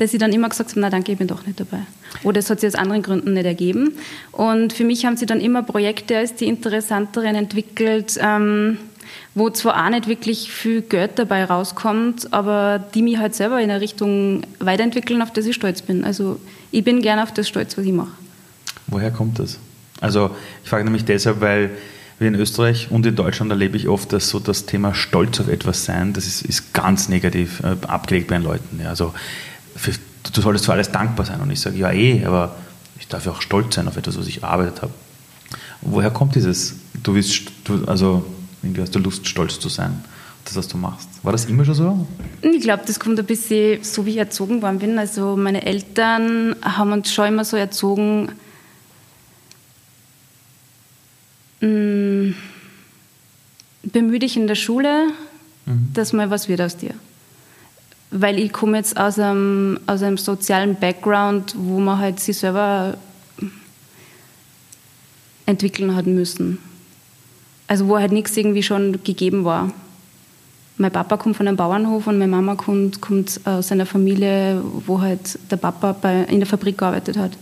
dass 0.00 0.14
ich 0.14 0.18
dann 0.18 0.32
immer 0.32 0.48
gesagt 0.48 0.70
habe, 0.70 0.80
na 0.80 0.90
danke, 0.90 1.12
ich 1.12 1.18
bin 1.18 1.28
doch 1.28 1.46
nicht 1.46 1.60
dabei. 1.60 1.80
Oder 2.22 2.38
es 2.38 2.48
hat 2.48 2.60
sich 2.60 2.68
aus 2.68 2.74
anderen 2.74 3.02
Gründen 3.02 3.34
nicht 3.34 3.44
ergeben. 3.44 3.92
Und 4.32 4.72
für 4.72 4.84
mich 4.84 5.04
haben 5.04 5.16
sie 5.16 5.26
dann 5.26 5.40
immer 5.40 5.62
Projekte 5.62 6.16
als 6.16 6.34
die 6.34 6.46
interessanteren 6.46 7.34
entwickelt, 7.34 8.18
ähm, 8.20 8.78
wo 9.34 9.50
zwar 9.50 9.84
auch 9.84 9.90
nicht 9.90 10.08
wirklich 10.08 10.50
viel 10.50 10.82
Geld 10.82 11.12
dabei 11.16 11.44
rauskommt, 11.44 12.32
aber 12.32 12.82
die 12.94 13.02
mich 13.02 13.18
halt 13.18 13.34
selber 13.34 13.60
in 13.60 13.70
eine 13.70 13.80
Richtung 13.80 14.42
weiterentwickeln, 14.58 15.20
auf 15.22 15.32
das 15.32 15.46
ich 15.46 15.54
stolz 15.54 15.82
bin. 15.82 16.04
Also 16.04 16.40
ich 16.70 16.82
bin 16.82 17.02
gerne 17.02 17.22
auf 17.22 17.32
das 17.32 17.48
stolz, 17.48 17.76
was 17.76 17.84
ich 17.84 17.92
mache. 17.92 18.12
Woher 18.86 19.10
kommt 19.10 19.38
das? 19.38 19.58
Also 20.00 20.30
ich 20.64 20.70
frage 20.70 20.84
nämlich 20.84 21.04
deshalb, 21.04 21.40
weil 21.40 21.70
wir 22.18 22.28
in 22.28 22.34
Österreich 22.34 22.88
und 22.90 23.06
in 23.06 23.16
Deutschland 23.16 23.50
erlebe 23.50 23.76
ich 23.76 23.88
oft, 23.88 24.12
dass 24.12 24.28
so 24.28 24.38
das 24.38 24.66
Thema 24.66 24.94
Stolz 24.94 25.40
auf 25.40 25.48
etwas 25.48 25.84
sein, 25.84 26.12
das 26.12 26.26
ist, 26.26 26.42
ist 26.42 26.74
ganz 26.74 27.08
negativ 27.08 27.60
äh, 27.60 27.76
abgelegt 27.86 28.28
bei 28.28 28.36
den 28.36 28.44
Leuten. 28.44 28.80
Ja, 28.82 28.90
also 28.90 29.14
für, 29.80 29.92
du 30.32 30.40
solltest 30.40 30.66
für 30.66 30.72
alles 30.72 30.92
dankbar 30.92 31.26
sein 31.26 31.40
und 31.40 31.50
ich 31.50 31.60
sage, 31.60 31.76
ja 31.78 31.90
eh, 31.90 32.24
aber 32.24 32.56
ich 32.98 33.08
darf 33.08 33.24
ja 33.24 33.32
auch 33.32 33.40
stolz 33.40 33.74
sein 33.74 33.88
auf 33.88 33.96
etwas, 33.96 34.18
was 34.18 34.26
ich 34.26 34.42
erarbeitet 34.42 34.82
habe. 34.82 34.92
Woher 35.80 36.10
kommt 36.10 36.34
dieses? 36.34 36.76
Du 37.02 37.14
willst, 37.14 37.50
du, 37.64 37.84
also 37.86 38.24
irgendwie 38.62 38.82
hast 38.82 38.94
du 38.94 38.98
Lust, 38.98 39.26
stolz 39.26 39.58
zu 39.58 39.68
sein 39.68 40.04
das, 40.44 40.56
was 40.56 40.68
du 40.68 40.76
machst. 40.76 41.08
War 41.22 41.32
das 41.32 41.44
immer 41.46 41.64
schon 41.64 41.74
so? 41.74 42.06
Ich 42.42 42.62
glaube, 42.62 42.82
das 42.86 42.98
kommt 42.98 43.18
ein 43.18 43.26
bisschen 43.26 43.82
so, 43.84 44.06
wie 44.06 44.10
ich 44.10 44.16
erzogen 44.16 44.62
worden 44.62 44.78
bin. 44.78 44.98
Also 44.98 45.36
meine 45.36 45.64
Eltern 45.64 46.56
haben 46.62 46.92
uns 46.92 47.12
schon 47.12 47.28
immer 47.28 47.44
so 47.44 47.56
erzogen, 47.56 48.32
mm, 51.60 52.32
bemühe 53.82 54.18
dich 54.18 54.36
in 54.36 54.46
der 54.46 54.54
Schule, 54.54 55.08
mhm. 55.66 55.90
dass 55.92 56.12
mal 56.12 56.30
was 56.30 56.48
wird 56.48 56.60
aus 56.60 56.76
dir. 56.76 56.94
Weil 58.10 58.38
ich 58.38 58.52
komme 58.52 58.78
jetzt 58.78 58.98
aus 58.98 59.18
einem, 59.18 59.78
aus 59.86 60.02
einem 60.02 60.16
sozialen 60.16 60.74
Background, 60.74 61.54
wo 61.56 61.78
man 61.78 61.98
halt 61.98 62.18
sich 62.18 62.38
selber 62.38 62.96
entwickeln 65.46 65.94
hat 65.94 66.06
müssen. 66.06 66.58
Also 67.68 67.86
wo 67.88 67.98
halt 67.98 68.12
nichts 68.12 68.36
irgendwie 68.36 68.62
schon 68.62 69.02
gegeben 69.04 69.44
war. 69.44 69.72
Mein 70.76 70.90
Papa 70.90 71.18
kommt 71.18 71.36
von 71.36 71.46
einem 71.46 71.56
Bauernhof 71.56 72.06
und 72.06 72.18
meine 72.18 72.30
Mama 72.30 72.54
kommt, 72.54 73.00
kommt 73.00 73.40
aus 73.44 73.70
einer 73.70 73.86
Familie, 73.86 74.62
wo 74.86 75.00
halt 75.00 75.38
der 75.50 75.56
Papa 75.56 75.92
bei, 75.92 76.22
in 76.24 76.40
der 76.40 76.46
Fabrik 76.46 76.78
gearbeitet 76.78 77.18
hat. 77.18 77.32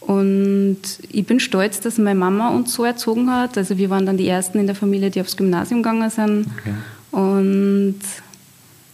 Und 0.00 0.80
ich 1.08 1.24
bin 1.24 1.40
stolz, 1.40 1.80
dass 1.80 1.98
meine 1.98 2.18
Mama 2.18 2.50
uns 2.50 2.72
so 2.74 2.84
erzogen 2.84 3.30
hat. 3.30 3.56
Also 3.56 3.78
wir 3.78 3.90
waren 3.90 4.06
dann 4.06 4.16
die 4.16 4.28
Ersten 4.28 4.58
in 4.58 4.66
der 4.66 4.74
Familie, 4.74 5.10
die 5.10 5.20
aufs 5.20 5.36
Gymnasium 5.36 5.82
gegangen 5.82 6.10
sind. 6.10 6.46
Okay. 6.58 6.74
Und 7.12 8.00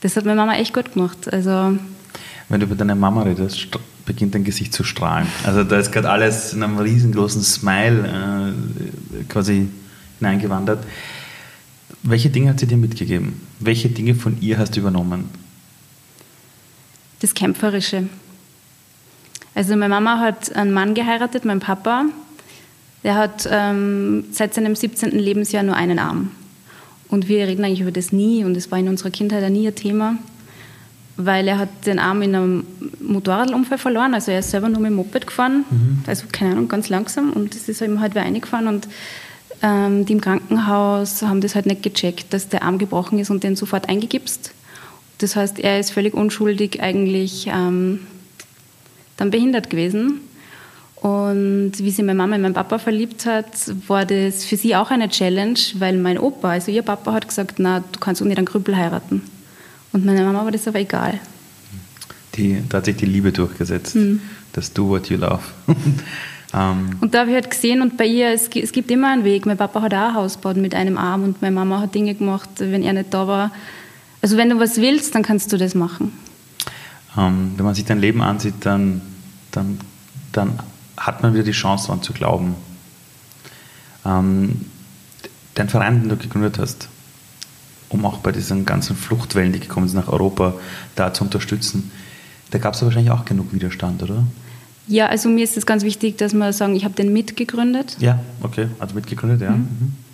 das 0.06 0.16
hat 0.16 0.24
meine 0.24 0.36
Mama 0.36 0.54
echt 0.54 0.72
gut 0.72 0.92
gemacht. 0.92 1.32
Also 1.32 1.76
Wenn 2.48 2.60
du 2.60 2.66
über 2.66 2.76
deine 2.76 2.94
Mama 2.94 3.22
redest, 3.22 3.66
beginnt 4.04 4.36
dein 4.36 4.44
Gesicht 4.44 4.72
zu 4.72 4.84
strahlen. 4.84 5.26
Also 5.44 5.64
da 5.64 5.80
ist 5.80 5.90
gerade 5.90 6.08
alles 6.08 6.52
in 6.52 6.62
einem 6.62 6.78
riesengroßen 6.78 7.42
Smile 7.42 8.54
äh, 9.20 9.24
quasi 9.24 9.68
hineingewandert. 10.20 10.84
Welche 12.04 12.30
Dinge 12.30 12.50
hat 12.50 12.60
sie 12.60 12.68
dir 12.68 12.76
mitgegeben? 12.76 13.40
Welche 13.58 13.88
Dinge 13.88 14.14
von 14.14 14.40
ihr 14.40 14.58
hast 14.58 14.76
du 14.76 14.80
übernommen? 14.80 15.28
Das 17.18 17.34
Kämpferische. 17.34 18.08
Also 19.56 19.74
meine 19.74 19.88
Mama 19.88 20.20
hat 20.20 20.54
einen 20.54 20.72
Mann 20.72 20.94
geheiratet, 20.94 21.44
mein 21.44 21.58
Papa. 21.58 22.04
Der 23.02 23.16
hat 23.16 23.48
ähm, 23.50 24.24
seit 24.30 24.54
seinem 24.54 24.76
17. 24.76 25.10
Lebensjahr 25.10 25.64
nur 25.64 25.74
einen 25.74 25.98
Arm. 25.98 26.30
Und 27.08 27.28
wir 27.28 27.46
reden 27.46 27.64
eigentlich 27.64 27.80
über 27.80 27.92
das 27.92 28.12
nie 28.12 28.44
und 28.44 28.56
es 28.56 28.70
war 28.70 28.78
in 28.78 28.88
unserer 28.88 29.10
Kindheit 29.10 29.44
auch 29.44 29.48
nie 29.48 29.66
ein 29.66 29.74
Thema, 29.74 30.18
weil 31.16 31.46
er 31.46 31.58
hat 31.58 31.68
den 31.86 31.98
Arm 31.98 32.22
in 32.22 32.34
einem 32.34 32.66
Motorradunfall 33.00 33.78
verloren. 33.78 34.14
Also 34.14 34.32
er 34.32 34.40
ist 34.40 34.50
selber 34.50 34.68
nur 34.68 34.80
mit 34.80 34.90
dem 34.90 34.96
Moped 34.96 35.26
gefahren, 35.26 35.64
mhm. 35.70 35.98
also 36.06 36.26
keine 36.30 36.52
Ahnung, 36.52 36.68
ganz 36.68 36.88
langsam 36.88 37.32
und 37.32 37.54
es 37.54 37.68
ist 37.68 37.80
ihm 37.80 38.00
halt 38.00 38.14
wieder 38.14 38.24
eingefahren 38.24 38.66
und 38.66 38.88
ähm, 39.62 40.04
die 40.04 40.12
im 40.14 40.20
Krankenhaus 40.20 41.22
haben 41.22 41.40
das 41.40 41.54
halt 41.54 41.66
nicht 41.66 41.82
gecheckt, 41.82 42.32
dass 42.32 42.48
der 42.48 42.62
Arm 42.62 42.78
gebrochen 42.78 43.18
ist 43.18 43.30
und 43.30 43.44
den 43.44 43.56
sofort 43.56 43.88
eingegipst. 43.88 44.52
Das 45.18 45.36
heißt, 45.36 45.60
er 45.60 45.80
ist 45.80 45.92
völlig 45.92 46.12
unschuldig 46.12 46.82
eigentlich 46.82 47.46
ähm, 47.46 48.00
dann 49.16 49.30
behindert 49.30 49.70
gewesen. 49.70 50.20
Und 50.96 51.72
wie 51.78 51.90
sie 51.90 52.02
meine 52.02 52.16
Mama 52.16 52.36
in 52.36 52.42
meinen 52.42 52.54
Papa 52.54 52.78
verliebt 52.78 53.26
hat, 53.26 53.46
war 53.86 54.04
das 54.06 54.44
für 54.44 54.56
sie 54.56 54.74
auch 54.74 54.90
eine 54.90 55.08
Challenge, 55.08 55.58
weil 55.74 55.98
mein 55.98 56.18
Opa, 56.18 56.50
also 56.50 56.72
ihr 56.72 56.82
Papa, 56.82 57.12
hat 57.12 57.28
gesagt, 57.28 57.58
na, 57.58 57.80
du 57.80 58.00
kannst 58.00 58.22
auch 58.22 58.26
nicht 58.26 58.38
einen 58.38 58.46
Krüppel 58.46 58.76
heiraten. 58.76 59.22
Und 59.92 60.04
meiner 60.04 60.24
Mama 60.24 60.44
war 60.44 60.50
das 60.50 60.66
aber 60.66 60.80
egal. 60.80 61.20
Die, 62.34 62.62
da 62.68 62.78
hat 62.78 62.86
sich 62.86 62.96
die 62.96 63.06
Liebe 63.06 63.32
durchgesetzt. 63.32 63.94
Hm. 63.94 64.20
Das 64.52 64.72
Do 64.72 64.88
What 64.88 65.08
You 65.10 65.18
Love. 65.18 65.42
Ähm, 66.54 66.90
und 67.00 67.12
da 67.12 67.20
habe 67.20 67.30
ich 67.30 67.34
halt 67.34 67.50
gesehen, 67.50 67.82
und 67.82 67.96
bei 67.96 68.06
ihr, 68.06 68.30
es, 68.30 68.48
es 68.48 68.72
gibt 68.72 68.90
immer 68.90 69.12
einen 69.12 69.24
Weg. 69.24 69.46
Mein 69.46 69.56
Papa 69.56 69.82
hat 69.82 69.92
auch 69.92 70.08
ein 70.08 70.14
Haus 70.14 70.36
gebaut 70.36 70.56
mit 70.56 70.74
einem 70.74 70.96
Arm 70.96 71.24
und 71.24 71.42
meine 71.42 71.54
Mama 71.54 71.80
hat 71.80 71.94
Dinge 71.94 72.14
gemacht, 72.14 72.48
wenn 72.58 72.82
er 72.82 72.92
nicht 72.92 73.12
da 73.12 73.26
war. 73.26 73.50
Also 74.22 74.36
wenn 74.36 74.48
du 74.48 74.58
was 74.58 74.76
willst, 74.76 75.14
dann 75.14 75.22
kannst 75.22 75.52
du 75.52 75.56
das 75.56 75.74
machen. 75.74 76.12
Ähm, 77.18 77.52
wenn 77.56 77.64
man 77.64 77.74
sich 77.74 77.84
dein 77.84 78.00
Leben 78.00 78.22
ansieht, 78.22 78.54
dann, 78.60 79.02
dann, 79.50 79.78
dann 80.32 80.58
hat 80.96 81.22
man 81.22 81.34
wieder 81.34 81.44
die 81.44 81.52
Chance 81.52 81.88
daran 81.88 82.02
zu 82.02 82.12
glauben. 82.12 82.54
Ähm, 84.04 84.66
dein 85.54 85.68
Verein, 85.68 86.00
den 86.00 86.08
du 86.08 86.16
gegründet 86.16 86.58
hast, 86.58 86.88
um 87.88 88.04
auch 88.04 88.18
bei 88.18 88.32
diesen 88.32 88.64
ganzen 88.64 88.96
Fluchtwellen, 88.96 89.52
die 89.52 89.60
gekommen 89.60 89.88
sind 89.88 90.00
nach 90.00 90.12
Europa, 90.12 90.54
da 90.94 91.12
zu 91.12 91.24
unterstützen, 91.24 91.90
da 92.50 92.58
gab 92.58 92.74
es 92.74 92.82
wahrscheinlich 92.82 93.10
auch 93.10 93.24
genug 93.24 93.52
Widerstand, 93.52 94.02
oder? 94.02 94.24
Ja, 94.88 95.06
also 95.06 95.28
mir 95.28 95.42
ist 95.42 95.56
es 95.56 95.66
ganz 95.66 95.82
wichtig, 95.82 96.16
dass 96.16 96.32
wir 96.32 96.52
sagen, 96.52 96.76
ich 96.76 96.84
habe 96.84 96.94
den 96.94 97.12
mitgegründet. 97.12 97.96
Ja, 97.98 98.20
okay, 98.42 98.68
also 98.78 98.94
mitgegründet, 98.94 99.40
ja. 99.40 99.50
Mhm. 99.50 99.56
Mhm. 99.56 100.05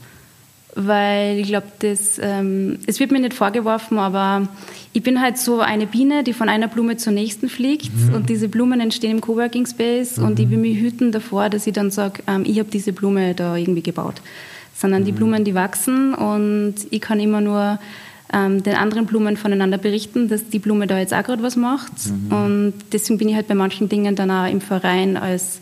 Weil 0.75 1.39
ich 1.39 1.49
glaube, 1.49 1.67
das, 1.81 2.19
ähm, 2.21 2.79
es 2.87 2.99
wird 2.99 3.13
mir 3.13 3.21
nicht 3.21 3.35
vorgeworfen, 3.35 3.99
aber 3.99 4.49
ich 4.95 5.03
bin 5.03 5.21
halt 5.21 5.37
so 5.37 5.61
eine 5.61 5.87
Biene, 5.87 6.25
die 6.25 6.33
von 6.33 6.49
einer 6.49 6.69
Blume 6.69 6.97
zur 6.97 7.13
nächsten 7.13 7.51
fliegt 7.51 7.91
mhm. 7.95 8.15
und 8.15 8.29
diese 8.31 8.49
Blumen 8.49 8.81
entstehen 8.81 9.11
im 9.11 9.21
Coworking 9.21 9.67
Space 9.67 10.19
und 10.19 10.41
ich 10.41 10.49
will 10.51 10.59
mich 10.59 10.79
hüten 10.79 11.13
davor, 11.13 11.51
dass 11.51 11.67
ich 11.67 11.75
dann 11.75 11.91
sage, 11.91 12.23
ähm, 12.27 12.45
ich 12.47 12.59
habe 12.59 12.71
diese 12.71 12.93
Blume 12.93 13.35
da 13.35 13.57
irgendwie 13.57 13.83
gebaut. 13.83 14.23
Sondern 14.75 15.05
die 15.05 15.13
mhm. 15.13 15.17
Blumen, 15.17 15.45
die 15.45 15.55
wachsen 15.55 16.15
und 16.15 16.75
ich 16.91 17.01
kann 17.03 17.21
immer 17.21 17.43
nur 17.43 17.79
ähm, 18.33 18.63
den 18.63 18.75
anderen 18.75 19.05
Blumen 19.07 19.37
voneinander 19.37 19.79
berichten, 19.79 20.29
dass 20.29 20.49
die 20.49 20.59
Blume 20.59 20.87
da 20.87 20.99
jetzt 20.99 21.13
auch 21.13 21.23
gerade 21.23 21.43
was 21.43 21.57
macht. 21.57 21.93
Mhm. 22.07 22.33
Und 22.33 22.75
deswegen 22.93 23.19
bin 23.19 23.29
ich 23.29 23.35
halt 23.35 23.49
bei 23.49 23.55
manchen 23.55 23.89
Dingen 23.89 24.17
dann 24.17 24.31
auch 24.31 24.51
im 24.51 24.63
Verein 24.63 25.17
als 25.19 25.59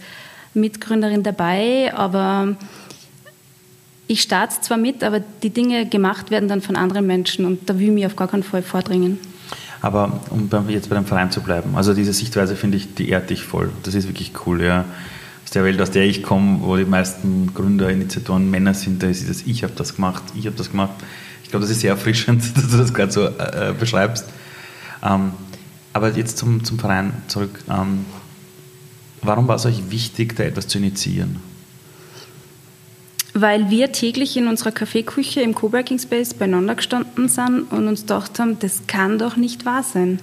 Mitgründerin 0.54 1.22
dabei, 1.22 1.92
aber 1.94 2.56
ich 4.10 4.22
starte 4.22 4.60
zwar 4.60 4.76
mit, 4.76 5.04
aber 5.04 5.20
die 5.20 5.50
Dinge 5.50 5.86
gemacht 5.86 6.32
werden 6.32 6.48
dann 6.48 6.60
von 6.60 6.74
anderen 6.74 7.06
Menschen 7.06 7.44
und 7.44 7.70
da 7.70 7.78
will 7.78 7.86
ich 7.86 7.92
mich 7.92 8.06
auf 8.06 8.16
gar 8.16 8.26
keinen 8.26 8.42
Fall 8.42 8.62
vordringen. 8.62 9.20
Aber 9.82 10.20
um 10.30 10.50
jetzt 10.68 10.90
bei 10.90 10.96
dem 10.96 11.06
Verein 11.06 11.30
zu 11.30 11.40
bleiben, 11.40 11.76
also 11.76 11.94
diese 11.94 12.12
Sichtweise 12.12 12.56
finde 12.56 12.76
ich, 12.76 12.92
die 12.96 13.08
ehrt 13.08 13.30
dich 13.30 13.44
voll. 13.44 13.70
Das 13.84 13.94
ist 13.94 14.08
wirklich 14.08 14.32
cool, 14.44 14.62
ja. 14.62 14.84
Aus 15.44 15.52
der 15.52 15.62
Welt, 15.62 15.80
aus 15.80 15.92
der 15.92 16.06
ich 16.06 16.24
komme, 16.24 16.58
wo 16.60 16.76
die 16.76 16.84
meisten 16.84 17.54
Gründer, 17.54 17.88
Initiatoren 17.88 18.50
Männer 18.50 18.74
sind, 18.74 19.00
da 19.00 19.06
ist 19.06 19.28
es, 19.28 19.46
ich 19.46 19.62
habe 19.62 19.74
das 19.76 19.94
gemacht, 19.94 20.24
ich 20.34 20.46
habe 20.46 20.56
das 20.56 20.72
gemacht. 20.72 20.94
Ich 21.44 21.50
glaube, 21.50 21.62
das 21.62 21.70
ist 21.70 21.80
sehr 21.80 21.90
erfrischend, 21.90 22.42
dass 22.56 22.68
du 22.68 22.78
das 22.78 22.92
gerade 22.92 23.12
so 23.12 23.26
äh, 23.26 23.72
beschreibst. 23.78 24.26
Ähm, 25.04 25.30
aber 25.92 26.10
jetzt 26.16 26.36
zum, 26.36 26.64
zum 26.64 26.80
Verein 26.80 27.12
zurück. 27.28 27.62
Ähm, 27.70 28.06
warum 29.22 29.46
war 29.46 29.54
es 29.54 29.66
euch 29.66 29.88
wichtig, 29.90 30.34
da 30.34 30.42
etwas 30.42 30.66
zu 30.66 30.78
initiieren? 30.78 31.49
Weil 33.32 33.70
wir 33.70 33.92
täglich 33.92 34.36
in 34.36 34.48
unserer 34.48 34.72
Kaffeeküche 34.72 35.40
im 35.40 35.54
Coworking 35.54 35.98
Space 35.98 36.34
beieinander 36.34 36.74
gestanden 36.74 37.28
sind 37.28 37.70
und 37.70 37.86
uns 37.86 38.02
gedacht 38.02 38.38
haben, 38.38 38.58
das 38.58 38.86
kann 38.86 39.18
doch 39.18 39.36
nicht 39.36 39.64
wahr 39.64 39.82
sein 39.82 40.20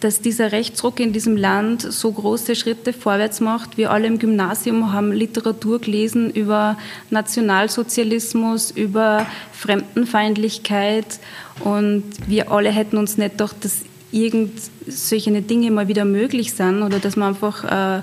dass 0.00 0.20
dieser 0.20 0.52
Rechtsruck 0.52 1.00
in 1.00 1.12
diesem 1.12 1.36
Land 1.36 1.80
so 1.80 2.12
große 2.12 2.54
Schritte 2.54 2.92
vorwärts 2.92 3.40
macht. 3.40 3.78
Wir 3.78 3.90
alle 3.90 4.06
im 4.06 4.18
Gymnasium 4.18 4.92
haben 4.92 5.10
Literatur 5.10 5.80
gelesen 5.80 6.30
über 6.30 6.76
Nationalsozialismus, 7.10 8.70
über 8.70 9.26
Fremdenfeindlichkeit 9.52 11.18
und 11.60 12.04
wir 12.26 12.52
alle 12.52 12.70
hätten 12.70 12.98
uns 12.98 13.16
nicht 13.16 13.32
gedacht, 13.32 13.56
dass 13.62 13.82
irgend 14.12 14.52
solche 14.86 15.32
Dinge 15.42 15.70
mal 15.70 15.88
wieder 15.88 16.04
möglich 16.04 16.52
sind 16.52 16.82
oder 16.82 16.98
dass 16.98 17.16
man 17.16 17.28
einfach 17.28 17.64
äh, 17.64 18.02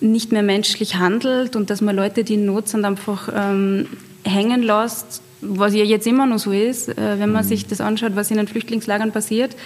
nicht 0.00 0.32
mehr 0.32 0.42
menschlich 0.42 0.96
handelt 0.96 1.56
und 1.56 1.70
dass 1.70 1.80
man 1.80 1.96
Leute, 1.96 2.24
die 2.24 2.34
in 2.34 2.46
Not 2.46 2.68
sind, 2.68 2.84
einfach 2.84 3.28
ähm, 3.34 3.86
hängen 4.24 4.62
lässt, 4.62 5.22
was 5.40 5.74
ja 5.74 5.84
jetzt 5.84 6.06
immer 6.06 6.26
noch 6.26 6.38
so 6.38 6.52
ist, 6.52 6.88
äh, 6.88 7.18
wenn 7.18 7.32
man 7.32 7.44
mhm. 7.44 7.48
sich 7.48 7.66
das 7.66 7.80
anschaut, 7.80 8.14
was 8.14 8.30
in 8.30 8.36
den 8.36 8.48
Flüchtlingslagern 8.48 9.12
passiert. 9.12 9.56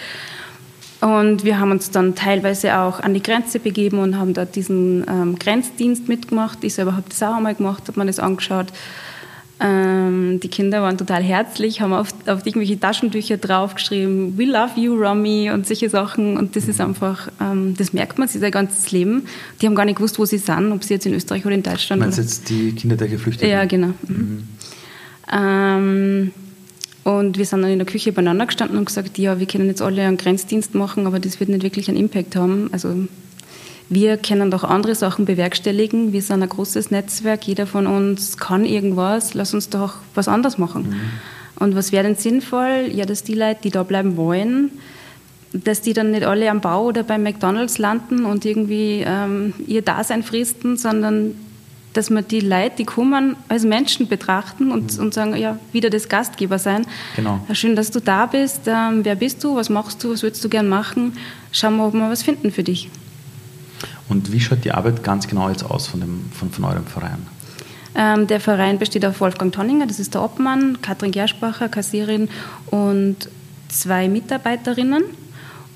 Und 1.00 1.44
wir 1.44 1.58
haben 1.58 1.72
uns 1.72 1.90
dann 1.90 2.14
teilweise 2.14 2.78
auch 2.78 3.00
an 3.00 3.12
die 3.12 3.22
Grenze 3.22 3.58
begeben 3.58 3.98
und 3.98 4.18
haben 4.18 4.34
dort 4.34 4.54
diesen 4.54 5.04
ähm, 5.08 5.36
Grenzdienst 5.36 6.08
mitgemacht. 6.08 6.62
Ich 6.62 6.74
selber 6.74 6.92
habe 6.92 7.08
das 7.08 7.22
auch 7.24 7.34
einmal 7.34 7.56
gemacht, 7.56 7.88
habe 7.88 7.98
mir 7.98 8.06
das 8.06 8.20
angeschaut. 8.20 8.68
Ähm, 9.62 10.40
die 10.40 10.48
Kinder 10.48 10.82
waren 10.82 10.98
total 10.98 11.22
herzlich, 11.22 11.80
haben 11.80 11.92
auf, 11.92 12.08
auf 12.26 12.44
irgendwelche 12.44 12.80
Taschentücher 12.80 13.36
draufgeschrieben, 13.36 14.36
We 14.36 14.44
love 14.44 14.80
you, 14.80 14.94
Romy 14.94 15.50
und 15.52 15.66
solche 15.66 15.88
Sachen. 15.88 16.36
Und 16.36 16.56
das 16.56 16.66
ist 16.66 16.80
einfach, 16.80 17.28
ähm, 17.40 17.74
das 17.76 17.92
merkt 17.92 18.18
man, 18.18 18.26
sie 18.26 18.38
ist 18.38 18.44
ein 18.44 18.50
ganzes 18.50 18.90
Leben. 18.90 19.22
Die 19.60 19.66
haben 19.66 19.76
gar 19.76 19.84
nicht 19.84 19.96
gewusst, 19.96 20.18
wo 20.18 20.24
sie 20.24 20.38
sind, 20.38 20.72
ob 20.72 20.82
sie 20.82 20.94
jetzt 20.94 21.06
in 21.06 21.14
Österreich 21.14 21.46
oder 21.46 21.54
in 21.54 21.62
Deutschland 21.62 22.02
sind. 22.02 22.16
Meinst 22.16 22.18
du 22.18 22.22
jetzt 22.22 22.48
die 22.50 22.72
Kinder 22.72 22.96
der 22.96 23.08
Geflüchteten? 23.08 23.48
Ja, 23.48 23.64
genau. 23.64 23.92
Mhm. 24.08 24.16
Mhm. 24.16 24.42
Ähm, 25.32 26.30
und 27.04 27.38
wir 27.38 27.44
sind 27.44 27.62
dann 27.62 27.70
in 27.70 27.78
der 27.78 27.86
Küche 27.86 28.12
beieinander 28.12 28.46
gestanden 28.46 28.78
und 28.78 28.86
gesagt, 28.86 29.18
ja, 29.18 29.38
wir 29.38 29.46
können 29.46 29.66
jetzt 29.66 29.82
alle 29.82 30.02
einen 30.02 30.16
Grenzdienst 30.16 30.74
machen, 30.74 31.06
aber 31.06 31.20
das 31.20 31.40
wird 31.40 31.50
nicht 31.50 31.62
wirklich 31.62 31.88
einen 31.88 31.98
Impact 31.98 32.34
haben. 32.34 32.68
Also 32.72 33.06
wir 33.88 34.16
können 34.16 34.50
doch 34.50 34.64
andere 34.64 34.94
Sachen 34.94 35.24
bewerkstelligen. 35.24 36.12
Wir 36.12 36.22
sind 36.22 36.42
ein 36.42 36.48
großes 36.48 36.90
Netzwerk, 36.90 37.46
jeder 37.46 37.66
von 37.66 37.86
uns 37.86 38.38
kann 38.38 38.64
irgendwas. 38.64 39.34
Lass 39.34 39.54
uns 39.54 39.68
doch 39.68 39.94
was 40.14 40.28
anderes 40.28 40.58
machen. 40.58 40.90
Mhm. 40.90 41.00
Und 41.62 41.76
was 41.76 41.92
wäre 41.92 42.04
denn 42.04 42.16
sinnvoll? 42.16 42.90
Ja, 42.92 43.04
dass 43.04 43.22
die 43.22 43.34
Leute, 43.34 43.60
die 43.64 43.70
da 43.70 43.82
bleiben 43.82 44.16
wollen, 44.16 44.70
dass 45.52 45.82
die 45.82 45.92
dann 45.92 46.10
nicht 46.10 46.24
alle 46.24 46.50
am 46.50 46.60
Bau 46.60 46.86
oder 46.86 47.02
beim 47.02 47.22
McDonalds 47.22 47.78
landen 47.78 48.24
und 48.24 48.44
irgendwie 48.44 49.04
ähm, 49.06 49.52
ihr 49.66 49.82
Dasein 49.82 50.22
fristen, 50.22 50.76
sondern 50.76 51.34
dass 51.92 52.08
man 52.08 52.26
die 52.26 52.40
Leute, 52.40 52.76
die 52.78 52.84
kommen, 52.84 53.36
als 53.48 53.64
Menschen 53.64 54.08
betrachten 54.08 54.72
und, 54.72 54.96
mhm. 54.96 55.04
und 55.04 55.14
sagen, 55.14 55.36
ja, 55.36 55.58
wieder 55.72 55.90
das 55.90 56.08
Gastgeber 56.08 56.58
sein. 56.58 56.86
Genau. 57.16 57.40
Schön, 57.52 57.76
dass 57.76 57.90
du 57.90 58.00
da 58.00 58.26
bist. 58.26 58.62
Ähm, 58.66 59.04
wer 59.04 59.14
bist 59.14 59.44
du? 59.44 59.56
Was 59.56 59.68
machst 59.68 60.02
du? 60.02 60.12
Was 60.12 60.22
würdest 60.22 60.42
du 60.42 60.48
gern 60.48 60.68
machen? 60.68 61.12
Schauen 61.52 61.76
wir, 61.76 61.86
ob 61.86 61.92
wir 61.92 62.08
was 62.08 62.22
finden 62.22 62.50
für 62.50 62.62
dich. 62.62 62.88
Und 64.12 64.30
wie 64.30 64.40
schaut 64.40 64.62
die 64.62 64.72
Arbeit 64.72 65.02
ganz 65.02 65.26
genau 65.26 65.48
jetzt 65.48 65.64
aus 65.64 65.86
von, 65.86 66.00
dem, 66.00 66.26
von, 66.34 66.50
von 66.50 66.64
eurem 66.66 66.84
Verein? 66.84 67.26
Ähm, 67.94 68.26
der 68.26 68.40
Verein 68.40 68.78
besteht 68.78 69.06
auf 69.06 69.22
Wolfgang 69.22 69.50
Tonninger, 69.50 69.86
das 69.86 69.98
ist 69.98 70.12
der 70.12 70.22
Obmann, 70.22 70.82
Katrin 70.82 71.12
Gerspacher, 71.12 71.70
Kassierin 71.70 72.28
und 72.66 73.16
zwei 73.70 74.08
Mitarbeiterinnen. 74.08 75.04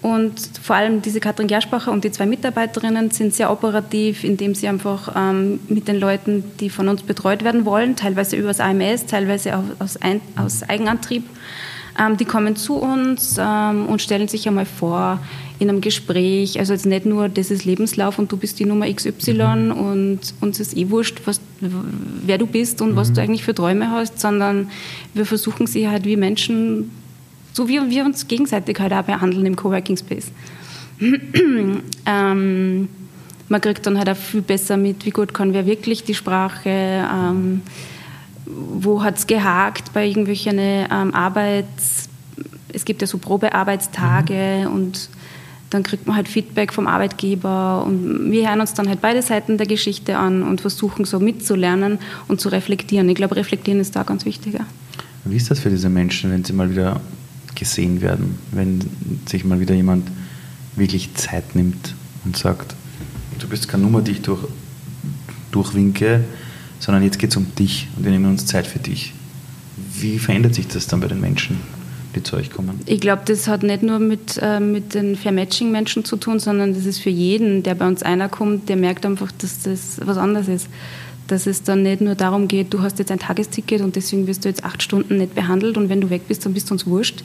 Und 0.02 0.35
vor 0.62 0.76
allem 0.76 1.00
diese 1.00 1.19
Katrin 1.19 1.47
Gerspacher 1.47 1.90
und 1.90 2.05
die 2.05 2.12
zwei 2.12 2.26
Mitarbeiterinnen 2.26 3.11
sind 3.11 3.35
sehr 3.35 3.50
operativ, 3.50 4.23
indem 4.23 4.55
sie 4.55 4.69
einfach 4.69 5.14
ähm, 5.16 5.59
mit 5.69 5.88
den 5.88 5.99
Leuten, 5.99 6.45
die 6.61 6.69
von 6.69 6.88
uns 6.88 7.02
betreut 7.02 7.43
werden 7.43 7.64
wollen, 7.64 7.97
teilweise 7.97 8.37
über 8.37 8.49
das 8.49 8.61
AMS, 8.61 9.07
teilweise 9.07 9.59
aus, 9.78 9.97
Ein 9.97 10.21
aus 10.37 10.62
Eigenantrieb, 10.62 11.25
ähm, 11.99 12.19
die 12.19 12.26
kommen 12.26 12.55
zu 12.55 12.76
uns 12.76 13.37
ähm, 13.38 13.87
und 13.87 14.02
stellen 14.02 14.28
sich 14.28 14.47
einmal 14.47 14.66
vor 14.66 15.21
in 15.59 15.69
einem 15.69 15.81
Gespräch. 15.81 16.59
Also 16.59 16.73
jetzt 16.73 16.87
nicht 16.87 17.07
nur, 17.07 17.29
das 17.29 17.51
ist 17.51 17.65
Lebenslauf 17.65 18.19
und 18.19 18.31
du 18.31 18.37
bist 18.37 18.59
die 18.59 18.65
Nummer 18.65 18.93
XY 18.93 19.33
mhm. 19.33 19.73
und 19.73 20.21
uns 20.41 20.61
ist 20.61 20.77
eh 20.77 20.91
wurscht, 20.91 21.23
was, 21.25 21.41
wer 21.61 22.39
du 22.39 22.47
bist 22.47 22.81
und 22.83 22.93
mhm. 22.93 22.97
was 22.97 23.13
du 23.13 23.21
eigentlich 23.21 23.45
für 23.45 23.55
Träume 23.55 23.91
hast, 23.91 24.21
sondern 24.21 24.71
wir 25.15 25.27
versuchen 25.27 25.67
sie 25.67 25.89
halt 25.89 26.05
wie 26.05 26.17
Menschen 26.17 26.91
so 27.57 27.69
wie 27.69 27.81
wir 27.89 28.05
uns 28.05 28.29
gegenseitig 28.29 28.79
halt 28.79 28.93
auch 28.93 29.03
behandeln 29.03 29.47
im 29.47 29.57
Coworking 29.57 29.97
Space. 29.97 30.31
ähm, 31.01 32.89
man 33.49 33.61
kriegt 33.63 33.87
dann 33.87 33.97
halt 33.97 34.11
auch 34.11 34.17
viel 34.17 34.43
besser 34.43 34.77
mit, 34.77 35.07
wie 35.07 35.11
gut 35.11 35.33
kann 35.33 35.55
wer 35.55 35.65
wirklich 35.65 36.05
die 36.05 36.15
Sprache, 36.15 36.69
ähm, 36.69 37.63
wo 38.45 39.03
hat 39.03 39.17
es 39.17 39.27
gehakt 39.27 39.93
bei 39.95 40.07
irgendwelchen 40.07 40.59
ähm, 40.59 41.15
Arbeits... 41.15 42.11
Es 42.73 42.85
gibt 42.85 43.01
ja 43.01 43.07
so 43.07 43.17
Probearbeitstage 43.17 44.67
mhm. 44.67 44.75
und 44.75 45.09
dann 45.71 45.83
kriegt 45.83 46.07
man 46.07 46.17
halt 46.17 46.29
Feedback 46.29 46.73
vom 46.73 46.87
Arbeitgeber 46.87 47.85
und 47.85 48.31
wir 48.31 48.49
hören 48.49 48.61
uns 48.61 48.75
dann 48.75 48.89
halt 48.89 49.01
beide 49.01 49.23
Seiten 49.23 49.59
der 49.59 49.67
Geschichte 49.67 50.17
an 50.17 50.43
und 50.43 50.61
versuchen 50.61 51.05
so 51.05 51.19
mitzulernen 51.19 51.99
und 52.29 52.41
zu 52.41 52.49
reflektieren. 52.49 53.09
Ich 53.09 53.17
glaube, 53.17 53.37
reflektieren 53.37 53.81
ist 53.81 53.97
da 53.97 54.03
ganz 54.05 54.25
wichtiger. 54.25 54.61
Wie 55.25 55.37
ist 55.37 55.51
das 55.51 55.61
für 55.61 55.71
diese 55.71 55.89
Menschen, 55.89 56.31
wenn 56.31 56.45
sie 56.45 56.53
mal 56.53 56.71
wieder 56.71 57.01
gesehen 57.57 58.01
werden, 58.01 58.39
wenn 58.53 58.81
sich 59.27 59.45
mal 59.45 59.59
wieder 59.59 59.75
jemand 59.75 60.09
wirklich 60.77 61.15
Zeit 61.15 61.57
nimmt 61.57 61.95
und 62.25 62.37
sagt, 62.37 62.75
du 63.39 63.49
bist 63.49 63.69
keine 63.69 63.83
Nummer, 63.83 64.03
die 64.03 64.13
ich 64.13 64.23
durch, 64.23 64.47
durchwinke, 65.51 66.23
sondern 66.79 67.03
jetzt 67.03 67.19
geht 67.19 67.31
es 67.31 67.37
um 67.37 67.55
dich 67.55 67.89
und 67.97 68.05
wir 68.05 68.13
nehmen 68.13 68.27
uns 68.27 68.47
Zeit 68.47 68.67
für 68.67 68.79
dich. 68.79 69.15
Wie 69.99 70.19
verändert 70.19 70.55
sich 70.55 70.69
das 70.69 70.87
dann 70.87 71.01
bei 71.01 71.09
den 71.09 71.21
Menschen, 71.21 71.59
die 72.17 72.23
zu 72.23 72.37
euch 72.37 72.51
kommen? 72.51 72.81
Ich 72.87 73.01
glaube, 73.01 73.23
das 73.27 73.47
hat 73.47 73.63
nicht 73.63 73.83
nur 73.83 73.99
mit, 73.99 74.39
äh, 74.43 74.59
mit 74.59 74.95
den 74.95 75.17
Fair 75.17 75.33
Matching-Menschen 75.33 76.05
zu 76.05 76.17
tun, 76.17 76.41
sondern 76.41 76.75
das 76.75 76.87
ist 76.87 76.99
für 76.99 77.11
jeden, 77.11 77.63
der 77.63 77.75
bei 77.75 77.87
uns 77.87 78.03
einer 78.03 78.29
kommt, 78.29 78.69
der 78.69 78.77
merkt 78.77 79.07
einfach, 79.07 79.31
dass 79.33 79.63
das 79.63 80.01
was 80.05 80.17
anderes 80.17 80.49
ist. 80.49 80.69
Dass 81.29 81.47
es 81.47 81.63
dann 81.63 81.83
nicht 81.83 82.01
nur 82.01 82.15
darum 82.15 82.49
geht, 82.49 82.73
du 82.73 82.83
hast 82.83 82.99
jetzt 82.99 83.11
ein 83.11 83.19
Tagesticket 83.19 83.81
und 83.81 83.97
deswegen 83.97 84.27
wirst 84.27 84.45
du 84.45 84.49
jetzt 84.49 84.65
acht 84.65 84.83
Stunden 84.83 85.19
nicht 85.19 85.35
behandelt 85.35 85.77
und 85.77 85.89
wenn 85.89 86.01
du 86.01 86.11
weg 86.11 86.23
bist, 86.29 86.45
dann 86.45 86.55
bist 86.55 86.71
du 86.71 86.75
uns 86.75 86.87
wurscht, 86.87 87.25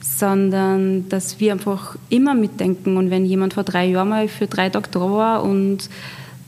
sondern 0.00 1.08
dass 1.08 1.40
wir 1.40 1.52
einfach 1.52 1.96
immer 2.08 2.34
mitdenken. 2.34 2.96
Und 2.96 3.10
wenn 3.10 3.24
jemand 3.24 3.54
vor 3.54 3.64
drei 3.64 3.86
Jahren 3.86 4.08
mal 4.08 4.28
für 4.28 4.46
drei 4.46 4.68
Tage 4.68 4.88
da 4.90 5.00
war 5.00 5.42
und 5.42 5.88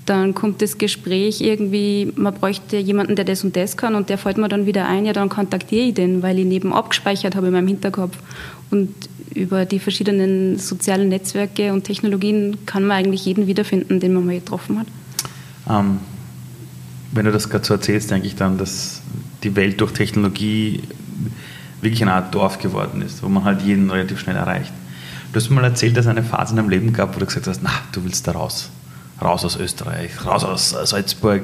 dann 0.06 0.34
kommt 0.34 0.60
das 0.60 0.78
Gespräch 0.78 1.40
irgendwie, 1.40 2.12
man 2.16 2.34
bräuchte 2.34 2.76
jemanden, 2.76 3.16
der 3.16 3.24
das 3.24 3.44
und 3.44 3.56
das 3.56 3.76
kann 3.76 3.94
und 3.94 4.08
der 4.08 4.18
fällt 4.18 4.36
mir 4.36 4.48
dann 4.48 4.66
wieder 4.66 4.86
ein, 4.86 5.06
ja, 5.06 5.12
dann 5.12 5.28
kontaktiere 5.28 5.88
ich 5.88 5.94
den, 5.94 6.22
weil 6.22 6.38
ich 6.38 6.46
neben 6.46 6.72
abgespeichert 6.72 7.36
habe 7.36 7.46
in 7.46 7.52
meinem 7.52 7.68
Hinterkopf. 7.68 8.18
Und 8.70 8.92
über 9.34 9.64
die 9.64 9.78
verschiedenen 9.78 10.58
sozialen 10.58 11.08
Netzwerke 11.08 11.72
und 11.72 11.84
Technologien 11.84 12.58
kann 12.66 12.84
man 12.84 12.98
eigentlich 12.98 13.24
jeden 13.24 13.46
wiederfinden, 13.46 14.00
den 14.00 14.12
man 14.12 14.26
mal 14.26 14.34
getroffen 14.34 14.78
hat. 14.78 14.86
Ähm, 15.68 15.98
wenn 17.12 17.24
du 17.24 17.32
das 17.32 17.48
gerade 17.48 17.64
so 17.64 17.74
erzählst, 17.74 18.10
denke 18.10 18.26
ich 18.26 18.36
dann, 18.36 18.58
dass 18.58 19.00
die 19.42 19.56
Welt 19.56 19.80
durch 19.80 19.92
Technologie 19.92 20.82
wirklich 21.80 22.02
eine 22.02 22.12
Art 22.14 22.34
Dorf 22.34 22.58
geworden 22.58 23.02
ist, 23.02 23.22
wo 23.22 23.28
man 23.28 23.44
halt 23.44 23.62
jeden 23.62 23.90
relativ 23.90 24.20
schnell 24.20 24.36
erreicht. 24.36 24.72
Du 25.32 25.40
hast 25.40 25.50
mir 25.50 25.56
mal 25.56 25.64
erzählt, 25.64 25.96
dass 25.96 26.06
es 26.06 26.10
eine 26.10 26.22
Phase 26.22 26.52
in 26.52 26.56
deinem 26.56 26.68
Leben 26.68 26.92
gab, 26.92 27.14
wo 27.14 27.20
du 27.20 27.26
gesagt 27.26 27.46
hast, 27.46 27.62
na, 27.62 27.70
du 27.92 28.04
willst 28.04 28.26
da 28.26 28.32
raus. 28.32 28.70
Raus 29.24 29.44
aus 29.44 29.56
Österreich, 29.56 30.24
raus 30.24 30.44
aus 30.44 30.70
Salzburg. 30.70 31.42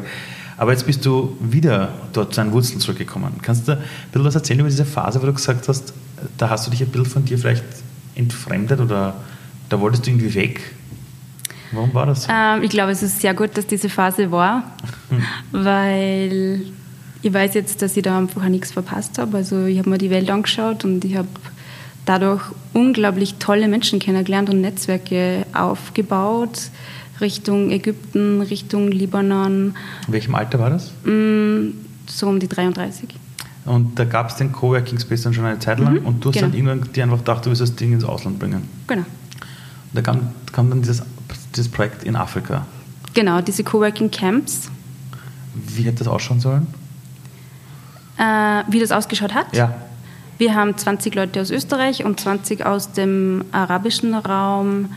Aber 0.56 0.72
jetzt 0.72 0.84
bist 0.84 1.06
du 1.06 1.36
wieder 1.40 1.94
dort 2.12 2.34
zu 2.34 2.40
deinen 2.40 2.52
Wurzeln 2.52 2.80
zurückgekommen. 2.80 3.32
Kannst 3.40 3.66
du 3.66 3.72
ein 3.72 3.78
bisschen 4.12 4.26
was 4.26 4.34
erzählen 4.34 4.60
über 4.60 4.68
diese 4.68 4.84
Phase, 4.84 5.22
wo 5.22 5.26
du 5.26 5.32
gesagt 5.32 5.66
hast, 5.68 5.94
da 6.36 6.50
hast 6.50 6.66
du 6.66 6.70
dich 6.70 6.82
ein 6.82 6.88
bisschen 6.88 7.06
von 7.06 7.24
dir 7.24 7.38
vielleicht 7.38 7.64
entfremdet 8.14 8.80
oder 8.80 9.14
da 9.70 9.80
wolltest 9.80 10.06
du 10.06 10.10
irgendwie 10.10 10.34
weg? 10.34 10.60
Warum 11.72 11.94
war 11.94 12.04
das 12.04 12.24
so? 12.24 12.32
Ähm, 12.32 12.62
ich 12.62 12.70
glaube, 12.70 12.92
es 12.92 13.02
ist 13.02 13.20
sehr 13.20 13.32
gut, 13.32 13.56
dass 13.56 13.66
diese 13.66 13.88
Phase 13.88 14.30
war, 14.30 14.64
weil 15.52 16.60
ich 17.22 17.32
weiß 17.32 17.54
jetzt, 17.54 17.80
dass 17.80 17.96
ich 17.96 18.02
da 18.02 18.18
einfach 18.18 18.46
nichts 18.48 18.72
verpasst 18.72 19.18
habe. 19.18 19.38
Also 19.38 19.64
ich 19.64 19.78
habe 19.78 19.88
mir 19.88 19.98
die 19.98 20.10
Welt 20.10 20.28
angeschaut 20.30 20.84
und 20.84 21.04
ich 21.04 21.16
habe 21.16 21.28
dadurch 22.04 22.42
unglaublich 22.72 23.36
tolle 23.38 23.68
Menschen 23.68 23.98
kennengelernt 23.98 24.50
und 24.50 24.60
Netzwerke 24.60 25.46
aufgebaut. 25.52 26.70
Richtung 27.20 27.70
Ägypten, 27.70 28.40
Richtung 28.42 28.88
Libanon. 28.88 29.74
In 30.06 30.12
welchem 30.12 30.34
Alter 30.34 30.58
war 30.58 30.70
das? 30.70 30.92
Mm, 31.04 31.70
so 32.06 32.28
um 32.28 32.38
die 32.38 32.48
33. 32.48 33.08
Und 33.66 33.98
da 33.98 34.04
gab 34.04 34.30
es 34.30 34.36
den 34.36 34.52
Coworking 34.52 34.98
Space 34.98 35.22
dann 35.22 35.34
schon 35.34 35.44
eine 35.44 35.58
Zeit 35.58 35.78
lang 35.78 36.00
mhm, 36.00 36.06
und 36.06 36.24
du 36.24 36.30
hast 36.30 36.36
genau. 36.36 36.48
dann 36.48 36.56
irgendwann 36.56 36.92
dir 36.92 37.04
einfach 37.04 37.18
gedacht, 37.18 37.44
du 37.44 37.50
willst 37.50 37.62
das 37.62 37.76
Ding 37.76 37.92
ins 37.92 38.04
Ausland 38.04 38.38
bringen. 38.38 38.68
Genau. 38.86 39.02
Und 39.02 39.94
da 39.94 40.02
kam, 40.02 40.30
kam 40.52 40.70
dann 40.70 40.80
dieses, 40.80 41.02
dieses 41.54 41.70
Projekt 41.70 42.04
in 42.04 42.16
Afrika. 42.16 42.66
Genau, 43.12 43.40
diese 43.40 43.64
Coworking 43.64 44.10
Camps. 44.10 44.70
Wie 45.54 45.82
hätte 45.82 45.98
das 45.98 46.08
ausschauen 46.08 46.40
sollen? 46.40 46.66
äh, 48.20 48.64
wie 48.68 48.78
das 48.78 48.92
ausgeschaut 48.92 49.34
hat. 49.34 49.56
Ja. 49.56 49.74
Wir 50.38 50.54
haben 50.54 50.76
20 50.76 51.14
Leute 51.14 51.40
aus 51.40 51.50
Österreich 51.50 52.04
und 52.04 52.20
20 52.20 52.64
aus 52.64 52.92
dem 52.92 53.44
arabischen 53.52 54.14
Raum. 54.14 54.90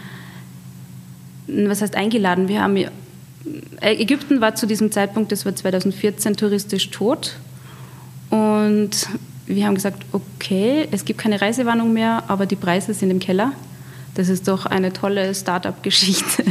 Was 1.47 1.82
heißt 1.82 1.95
eingeladen? 1.95 2.47
Wir 2.47 2.62
haben 2.62 2.77
äh, 2.77 2.89
Ägypten 3.82 4.41
war 4.41 4.56
zu 4.56 4.65
diesem 4.65 4.91
Zeitpunkt, 4.91 5.32
das 5.32 5.45
war 5.45 5.56
2014, 5.56 6.36
touristisch 6.38 6.89
tot. 6.89 7.36
Und 8.29 9.08
wir 9.45 9.65
haben 9.65 9.75
gesagt, 9.75 10.06
okay, 10.12 10.88
es 10.91 11.06
gibt 11.06 11.19
keine 11.19 11.41
Reisewarnung 11.41 11.93
mehr, 11.93 12.23
aber 12.27 12.45
die 12.45 12.56
Preise 12.56 12.93
sind 12.93 13.12
im 13.12 13.19
Keller. 13.19 13.51
Das 14.15 14.29
ist 14.29 14.47
doch 14.47 14.65
eine 14.65 14.93
tolle 14.93 15.34
Start-up-Geschichte. 15.34 16.43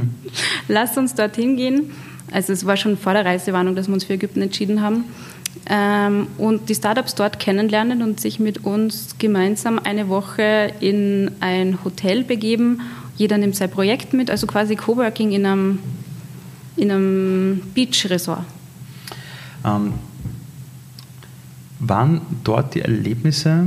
Lasst 0.68 0.96
uns 0.96 1.14
dorthin 1.14 1.56
gehen. 1.56 1.90
Also 2.32 2.52
es 2.52 2.64
war 2.64 2.76
schon 2.76 2.96
vor 2.96 3.12
der 3.12 3.24
Reisewarnung, 3.24 3.76
dass 3.76 3.88
wir 3.88 3.94
uns 3.94 4.04
für 4.04 4.14
Ägypten 4.14 4.40
entschieden 4.40 4.80
haben 4.80 5.04
ähm, 5.68 6.28
und 6.38 6.68
die 6.68 6.74
Startups 6.74 7.14
dort 7.14 7.38
kennenlernen 7.38 8.02
und 8.02 8.20
sich 8.20 8.40
mit 8.40 8.64
uns 8.64 9.16
gemeinsam 9.18 9.78
eine 9.78 10.08
Woche 10.08 10.72
in 10.80 11.30
ein 11.40 11.84
Hotel 11.84 12.24
begeben. 12.24 12.80
Jeder 13.16 13.38
nimmt 13.38 13.56
sein 13.56 13.70
Projekt 13.70 14.12
mit, 14.12 14.30
also 14.30 14.46
quasi 14.46 14.76
Coworking 14.76 15.32
in 15.32 15.46
einem, 15.46 15.78
in 16.76 16.90
einem 16.90 17.62
Beach-Resort. 17.74 18.44
Ähm, 19.64 19.94
waren 21.78 22.20
dort 22.44 22.74
die 22.74 22.80
Erlebnisse 22.80 23.64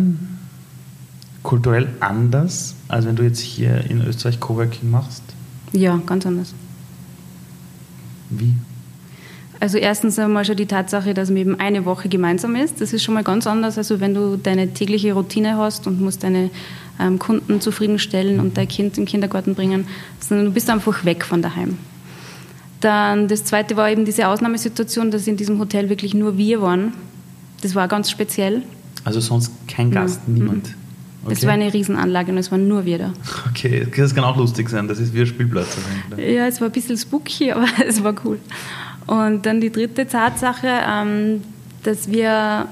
kulturell 1.43 1.89
anders, 1.99 2.75
als 2.88 3.05
wenn 3.05 3.15
du 3.15 3.23
jetzt 3.23 3.39
hier 3.39 3.89
in 3.89 4.01
Österreich 4.01 4.39
Coworking 4.39 4.89
machst? 4.89 5.23
Ja, 5.73 6.01
ganz 6.05 6.25
anders. 6.25 6.53
Wie? 8.29 8.53
Also 9.59 9.77
erstens 9.77 10.19
einmal 10.19 10.45
schon 10.45 10.57
die 10.57 10.65
Tatsache, 10.65 11.13
dass 11.13 11.29
man 11.29 11.37
eben 11.37 11.59
eine 11.59 11.85
Woche 11.85 12.09
gemeinsam 12.09 12.55
ist. 12.55 12.81
Das 12.81 12.93
ist 12.93 13.03
schon 13.03 13.13
mal 13.13 13.23
ganz 13.23 13.47
anders, 13.47 13.77
also 13.77 13.99
wenn 13.99 14.13
du 14.13 14.37
deine 14.37 14.73
tägliche 14.73 15.13
Routine 15.13 15.57
hast 15.57 15.87
und 15.87 16.01
musst 16.01 16.23
deine 16.23 16.49
ähm, 16.99 17.19
Kunden 17.19 17.61
zufriedenstellen 17.61 18.39
und 18.39 18.57
dein 18.57 18.67
Kind 18.67 18.97
im 18.97 19.05
Kindergarten 19.05 19.55
bringen, 19.55 19.87
sondern 20.19 20.47
du 20.47 20.51
bist 20.51 20.69
einfach 20.69 21.05
weg 21.05 21.23
von 21.23 21.41
daheim. 21.41 21.77
Dann 22.81 23.27
das 23.27 23.43
zweite 23.45 23.77
war 23.77 23.89
eben 23.89 24.05
diese 24.05 24.27
Ausnahmesituation, 24.27 25.09
dass 25.09 25.27
in 25.27 25.37
diesem 25.37 25.59
Hotel 25.59 25.89
wirklich 25.89 26.13
nur 26.13 26.37
wir 26.37 26.61
waren. 26.61 26.93
Das 27.61 27.73
war 27.73 27.87
ganz 27.87 28.11
speziell. 28.11 28.61
Also 29.03 29.19
sonst 29.21 29.51
kein 29.67 29.91
Gast, 29.91 30.21
ja. 30.27 30.33
niemand. 30.33 30.67
Okay. 31.23 31.33
Das 31.33 31.43
war 31.45 31.53
eine 31.53 31.73
Riesenanlage 31.73 32.31
und 32.31 32.37
es 32.37 32.51
waren 32.51 32.67
nur 32.67 32.85
wir 32.85 32.99
da. 32.99 33.13
Okay, 33.49 33.87
das 33.95 34.13
kann 34.13 34.23
auch 34.23 34.37
lustig 34.37 34.69
sein. 34.69 34.87
Das 34.87 34.99
ist 34.99 35.11
wie 35.13 35.21
ein 35.21 35.25
Spielplatz. 35.25 35.75
Ja, 36.17 36.45
es 36.45 36.61
war 36.61 36.67
ein 36.67 36.71
bisschen 36.71 36.97
spooky, 36.97 37.51
aber 37.51 37.65
es 37.87 38.03
war 38.03 38.13
cool. 38.23 38.37
Und 39.07 39.45
dann 39.45 39.61
die 39.61 39.71
dritte 39.71 40.07
Tatsache, 40.07 40.67
ähm, 40.67 41.43
dass 41.83 42.09
wir 42.09 42.67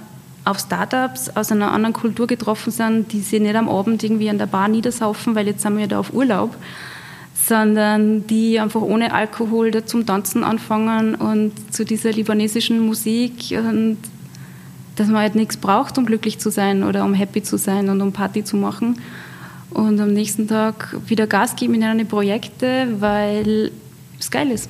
auf 0.46 0.60
Startups 0.60 1.30
aus 1.36 1.52
einer 1.52 1.72
anderen 1.72 1.94
Kultur 1.94 2.28
getroffen 2.28 2.72
sind, 2.72 3.14
die 3.14 3.22
sich 3.22 3.40
nicht 3.40 3.56
am 3.56 3.70
Abend 3.70 4.04
irgendwie 4.04 4.30
an 4.30 4.38
der 4.38 4.48
Bar 4.48 4.68
niedersaufen, 4.68 5.36
weil 5.36 5.48
jetzt 5.48 5.62
sind 5.62 5.76
wir 5.76 5.82
ja 5.82 5.88
da 5.88 6.00
auf 6.00 6.14
Urlaub, 6.14 6.56
sondern 7.34 8.28
die 8.28 8.60
einfach 8.60 8.82
ohne 8.82 9.14
Alkohol 9.14 9.72
da 9.72 9.86
zum 9.86 10.06
Tanzen 10.06 10.44
anfangen 10.44 11.16
und 11.16 11.54
zu 11.74 11.86
dieser 11.86 12.12
libanesischen 12.12 12.80
Musik 12.86 13.54
und 13.58 13.98
dass 14.96 15.08
man 15.08 15.22
halt 15.22 15.36
nichts 15.36 15.58
braucht, 15.58 15.98
um 15.98 16.06
glücklich 16.06 16.40
zu 16.40 16.52
sein 16.52 16.84
oder 16.84 17.04
um 17.06 17.14
happy 17.14 17.42
zu 17.42 17.58
sein 17.58 17.90
und 17.90 18.02
um 18.02 18.12
Party 18.12 18.44
zu 18.44 18.58
machen. 18.58 19.00
Und 19.72 20.00
am 20.00 20.14
nächsten 20.14 20.48
Tag 20.48 20.96
wieder 21.08 21.26
Gas 21.26 21.56
geben 21.56 21.74
in 21.74 21.84
eine 21.84 22.06
Projekte, 22.06 22.88
weil 23.00 23.72
es 24.20 24.30
geil 24.30 24.52
ist. 24.52 24.70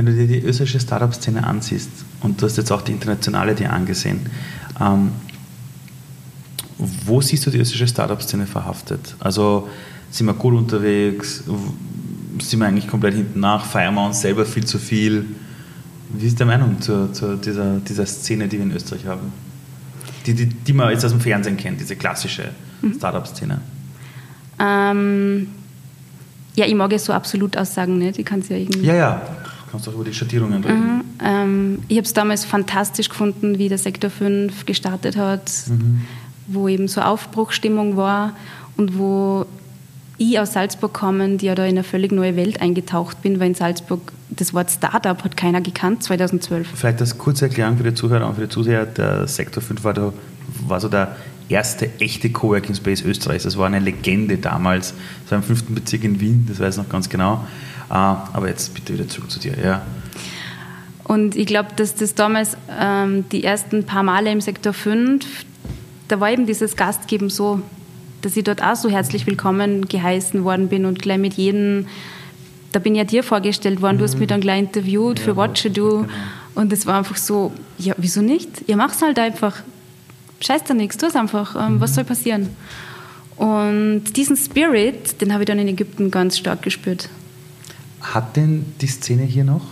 Wenn 0.00 0.06
du 0.06 0.14
dir 0.14 0.26
die 0.26 0.46
österreichische 0.46 0.80
Startup-Szene 0.80 1.46
ansiehst 1.46 1.90
und 2.22 2.40
du 2.40 2.46
hast 2.46 2.56
jetzt 2.56 2.72
auch 2.72 2.80
die 2.80 2.92
internationale 2.92 3.54
dir 3.54 3.70
angesehen, 3.70 4.20
ähm, 4.80 5.10
wo 6.78 7.20
siehst 7.20 7.44
du 7.44 7.50
die 7.50 7.58
österreichische 7.58 7.88
Startup-Szene 7.88 8.46
verhaftet? 8.46 9.14
Also 9.18 9.68
sind 10.10 10.24
wir 10.24 10.32
gut 10.32 10.54
unterwegs? 10.54 11.44
Sind 12.38 12.60
wir 12.60 12.66
eigentlich 12.66 12.88
komplett 12.88 13.12
hinten 13.12 13.40
nach? 13.40 13.66
Feiern 13.66 13.92
wir 13.92 14.06
uns 14.06 14.22
selber 14.22 14.46
viel 14.46 14.64
zu 14.64 14.78
viel? 14.78 15.26
Wie 16.14 16.28
ist 16.28 16.40
deine 16.40 16.52
Meinung 16.52 16.80
zu, 16.80 17.12
zu 17.12 17.36
dieser, 17.36 17.76
dieser 17.80 18.06
Szene, 18.06 18.48
die 18.48 18.56
wir 18.56 18.64
in 18.64 18.72
Österreich 18.72 19.04
haben? 19.04 19.30
Die, 20.24 20.32
die, 20.32 20.46
die 20.46 20.72
man 20.72 20.92
jetzt 20.92 21.04
aus 21.04 21.10
dem 21.10 21.20
Fernsehen 21.20 21.58
kennt, 21.58 21.78
diese 21.78 21.96
klassische 21.96 22.52
mhm. 22.80 22.94
Startup-Szene. 22.94 23.60
Ähm, 24.58 25.48
ja, 26.54 26.64
ich 26.64 26.74
mag 26.74 26.90
ja 26.90 26.98
so 26.98 27.12
absolut 27.12 27.54
Aussagen 27.58 27.98
nicht. 27.98 28.18
Ich 28.18 28.24
kann 28.24 28.40
es 28.40 28.48
ja 28.48 28.56
irgendwie. 28.56 28.86
Ja, 28.86 28.94
ja. 28.94 29.22
Du 29.70 29.76
kannst 29.76 29.88
auch 29.88 29.94
über 29.94 30.02
die 30.02 30.12
Schattierungen 30.12 30.64
reden. 30.64 30.96
Mhm, 30.96 31.02
ähm, 31.24 31.78
ich 31.86 31.96
habe 31.96 32.04
es 32.04 32.12
damals 32.12 32.44
fantastisch 32.44 33.08
gefunden, 33.08 33.56
wie 33.56 33.68
der 33.68 33.78
Sektor 33.78 34.10
5 34.10 34.66
gestartet 34.66 35.16
hat, 35.16 35.48
mhm. 35.68 36.00
wo 36.48 36.66
eben 36.66 36.88
so 36.88 37.00
Aufbruchstimmung 37.00 37.96
war 37.96 38.32
und 38.76 38.98
wo 38.98 39.46
ich 40.18 40.40
aus 40.40 40.54
Salzburg 40.54 40.92
kommen, 40.92 41.38
die 41.38 41.46
ja 41.46 41.54
da 41.54 41.62
in 41.64 41.70
eine 41.70 41.84
völlig 41.84 42.10
neue 42.10 42.34
Welt 42.34 42.60
eingetaucht 42.60 43.22
bin, 43.22 43.38
weil 43.38 43.46
in 43.46 43.54
Salzburg 43.54 44.00
das 44.28 44.52
Wort 44.52 44.72
Startup 44.72 45.22
hat 45.22 45.36
keiner 45.36 45.60
gekannt 45.60 46.02
2012. 46.02 46.66
Vielleicht 46.74 47.00
das 47.00 47.16
kurze 47.16 47.44
Erklären 47.44 47.76
für 47.76 47.84
die 47.84 47.94
Zuhörer 47.94 48.26
und 48.26 48.34
für 48.34 48.42
die 48.42 48.48
Zuseher. 48.48 48.86
Der 48.86 49.28
Sektor 49.28 49.62
5 49.62 49.84
war, 49.84 49.94
da, 49.94 50.12
war 50.66 50.80
so 50.80 50.88
der 50.88 51.14
erste 51.48 51.88
echte 52.00 52.30
Coworking 52.30 52.74
Space 52.74 53.02
Österreichs. 53.02 53.44
Das 53.44 53.56
war 53.56 53.66
eine 53.66 53.78
Legende 53.78 54.36
damals. 54.38 54.94
Das 55.22 55.30
war 55.30 55.38
im 55.38 55.44
fünften 55.44 55.76
Bezirk 55.76 56.02
in 56.02 56.20
Wien, 56.20 56.44
das 56.48 56.58
weiß 56.58 56.76
ich 56.76 56.82
noch 56.82 56.88
ganz 56.88 57.08
genau. 57.08 57.46
Ah, 57.90 58.28
aber 58.32 58.48
jetzt 58.48 58.72
bitte 58.72 58.94
wieder 58.94 59.08
zurück 59.08 59.30
zu 59.30 59.40
dir. 59.40 59.54
Ja. 59.62 59.82
Und 61.04 61.34
ich 61.34 61.46
glaube, 61.46 61.70
dass 61.74 61.96
das 61.96 62.14
damals 62.14 62.56
ähm, 62.80 63.24
die 63.30 63.42
ersten 63.42 63.84
paar 63.84 64.04
Male 64.04 64.30
im 64.30 64.40
Sektor 64.40 64.72
5, 64.72 65.26
da 66.06 66.20
war 66.20 66.30
eben 66.30 66.46
dieses 66.46 66.76
Gastgeben 66.76 67.30
so, 67.30 67.60
dass 68.22 68.36
ich 68.36 68.44
dort 68.44 68.62
auch 68.62 68.76
so 68.76 68.88
herzlich 68.88 69.26
willkommen 69.26 69.88
geheißen 69.88 70.44
worden 70.44 70.68
bin 70.68 70.84
und 70.84 71.02
gleich 71.02 71.18
mit 71.18 71.34
jedem, 71.34 71.88
da 72.70 72.78
bin 72.78 72.94
ich 72.94 72.98
ja 72.98 73.04
dir 73.04 73.24
vorgestellt 73.24 73.82
worden, 73.82 73.96
mhm. 73.96 73.98
du 73.98 74.04
hast 74.04 74.14
mhm. 74.14 74.20
mich 74.20 74.28
dann 74.28 74.40
gleich 74.40 74.60
interviewt 74.60 75.18
ja, 75.18 75.24
für 75.24 75.36
Watch 75.36 75.64
Do 75.72 76.02
genau. 76.02 76.08
und 76.54 76.72
es 76.72 76.86
war 76.86 76.98
einfach 76.98 77.16
so, 77.16 77.52
ja, 77.76 77.94
wieso 77.96 78.22
nicht? 78.22 78.68
Ihr 78.68 78.76
macht 78.76 78.94
es 78.94 79.02
halt 79.02 79.18
einfach. 79.18 79.56
Scheiß 80.40 80.62
da 80.62 80.74
nichts, 80.74 80.96
tu 80.96 81.06
es 81.06 81.16
einfach. 81.16 81.56
Ähm, 81.56 81.74
mhm. 81.74 81.80
Was 81.80 81.96
soll 81.96 82.04
passieren? 82.04 82.50
Und 83.36 84.16
diesen 84.16 84.36
Spirit, 84.36 85.20
den 85.20 85.32
habe 85.32 85.42
ich 85.42 85.46
dann 85.48 85.58
in 85.58 85.66
Ägypten 85.66 86.12
ganz 86.12 86.38
stark 86.38 86.62
gespürt. 86.62 87.08
Hat 88.00 88.36
denn 88.36 88.64
die 88.80 88.86
Szene 88.86 89.22
hier 89.22 89.44
noch? 89.44 89.62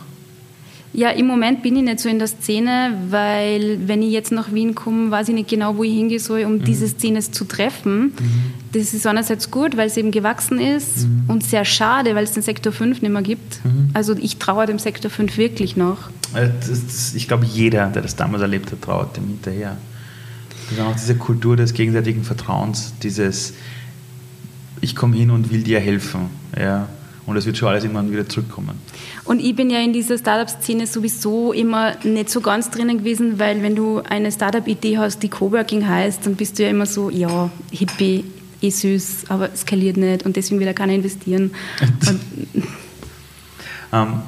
Ja, 0.95 1.11
im 1.11 1.27
Moment 1.27 1.63
bin 1.63 1.77
ich 1.77 1.83
nicht 1.83 2.01
so 2.01 2.09
in 2.09 2.19
der 2.19 2.29
Szene, 2.29 2.95
weil 3.11 3.79
wenn 3.87 4.03
ich 4.03 4.11
jetzt 4.11 4.33
nach 4.33 4.53
Wien 4.53 4.75
komme, 4.75 5.11
weiß 5.11 5.29
ich 5.29 5.35
nicht 5.35 5.49
genau, 5.49 5.77
wo 5.77 5.85
ich 5.85 5.93
hingehen 5.93 6.19
soll, 6.19 6.45
um 6.45 6.55
mhm. 6.55 6.65
diese 6.65 6.89
Szene 6.89 7.21
zu 7.21 7.45
treffen. 7.45 8.05
Mhm. 8.05 8.13
Das 8.73 8.95
ist 8.95 9.07
einerseits 9.07 9.51
gut, 9.51 9.77
weil 9.77 9.89
es 9.89 9.97
eben 9.97 10.11
gewachsen 10.11 10.59
ist 10.59 11.07
mhm. 11.07 11.25
und 11.29 11.45
sehr 11.45 11.65
schade, 11.65 12.15
weil 12.15 12.25
es 12.25 12.33
den 12.33 12.43
Sektor 12.43 12.73
5 12.73 13.03
nicht 13.03 13.13
mehr 13.13 13.23
gibt. 13.23 13.65
Mhm. 13.65 13.91
Also 13.93 14.17
ich 14.17 14.39
traue 14.39 14.67
dem 14.67 14.79
Sektor 14.79 15.11
5 15.11 15.37
wirklich 15.37 15.77
noch. 15.77 16.09
Äh, 16.35 16.49
ich 17.15 17.29
glaube, 17.29 17.45
jeder, 17.45 17.89
der 17.89 18.03
das 18.03 18.17
damals 18.17 18.43
erlebt 18.43 18.73
hat, 18.73 18.83
trauert 18.83 19.17
dem 19.17 19.27
hinterher. 19.27 19.77
Das 20.71 20.79
ist 20.79 20.85
auch 20.85 20.95
diese 20.95 21.17
Kultur 21.17 21.57
des 21.57 21.75
gegenseitigen 21.75 22.25
Vertrauens, 22.25 22.95
dieses 23.03 23.55
ich 24.81 24.95
komme 24.95 25.17
hin 25.17 25.31
und 25.31 25.51
will 25.51 25.63
dir 25.63 25.81
helfen. 25.81 26.31
Ja. 26.57 26.89
Und 27.29 27.37
es 27.37 27.45
wird 27.45 27.59
schon 27.59 27.69
alles 27.69 27.85
irgendwann 27.85 28.11
wieder 28.11 28.27
zurückkommen. 28.27 28.81
Und 29.25 29.41
ich 29.41 29.55
bin 29.55 29.69
ja 29.69 29.81
in 29.81 29.93
dieser 29.93 30.17
Startup-Szene 30.17 30.87
sowieso 30.87 31.53
immer 31.53 31.95
nicht 32.03 32.31
so 32.31 32.41
ganz 32.41 32.71
drinnen 32.71 32.99
gewesen, 32.99 33.39
weil 33.39 33.63
wenn 33.63 33.77
du 33.77 34.01
eine 34.01 34.33
Startup-Idee 34.33 34.97
hast, 34.97 35.23
die 35.23 35.29
Coworking 35.29 35.87
heißt, 35.87 36.25
dann 36.25 36.37
bist 36.37 36.59
du 36.59 36.63
ja 36.63 36.71
immer 36.71 36.87
so, 36.87 37.11
ja, 37.11 37.51
hippie, 37.71 38.25
eh 38.63 38.71
süß, 38.71 39.25
aber 39.29 39.53
es 39.53 39.61
skaliert 39.61 39.99
nicht 39.99 40.25
und 40.25 40.37
deswegen 40.37 40.59
will 40.59 40.67
ja 40.67 40.73
keiner 40.73 40.95
investieren. 40.95 41.51
ähm, 43.93 44.23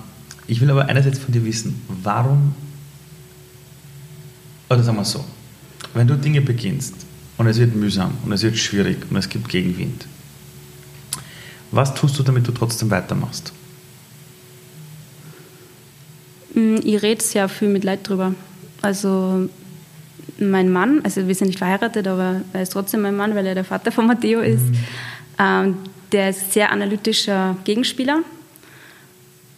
ich 0.46 0.60
will 0.60 0.70
aber 0.70 0.84
einerseits 0.84 1.20
von 1.20 1.32
dir 1.32 1.42
wissen, 1.42 1.80
warum, 2.02 2.54
oder 4.68 4.82
sagen 4.82 4.98
wir 4.98 5.06
so, 5.06 5.24
wenn 5.94 6.06
du 6.06 6.16
Dinge 6.16 6.42
beginnst 6.42 6.96
und 7.38 7.46
es 7.46 7.58
wird 7.58 7.74
mühsam 7.74 8.12
und 8.26 8.32
es 8.32 8.42
wird 8.42 8.58
schwierig 8.58 8.98
und 9.08 9.16
es 9.16 9.30
gibt 9.30 9.48
Gegenwind, 9.48 10.04
was 11.72 11.94
tust 11.94 12.18
du, 12.18 12.22
damit 12.22 12.46
du 12.46 12.52
trotzdem 12.52 12.90
weitermachst? 12.90 13.52
Mm, 16.54 16.76
ich 16.82 17.02
rede 17.02 17.22
sehr 17.22 17.48
viel 17.48 17.68
mit 17.68 17.84
Leuten 17.84 18.02
drüber. 18.02 18.34
Also 18.82 19.48
mein 20.38 20.70
Mann, 20.70 21.00
also 21.04 21.26
wir 21.26 21.34
sind 21.34 21.48
nicht 21.48 21.58
verheiratet, 21.58 22.06
aber 22.06 22.40
er 22.52 22.62
ist 22.62 22.72
trotzdem 22.72 23.02
mein 23.02 23.16
Mann, 23.16 23.34
weil 23.34 23.46
er 23.46 23.54
der 23.54 23.64
Vater 23.64 23.92
von 23.92 24.06
Matteo 24.06 24.40
ist. 24.40 24.62
Mhm. 24.62 24.76
Ähm, 25.38 25.76
der 26.12 26.30
ist 26.30 26.52
sehr 26.52 26.72
analytischer 26.72 27.56
Gegenspieler. 27.64 28.20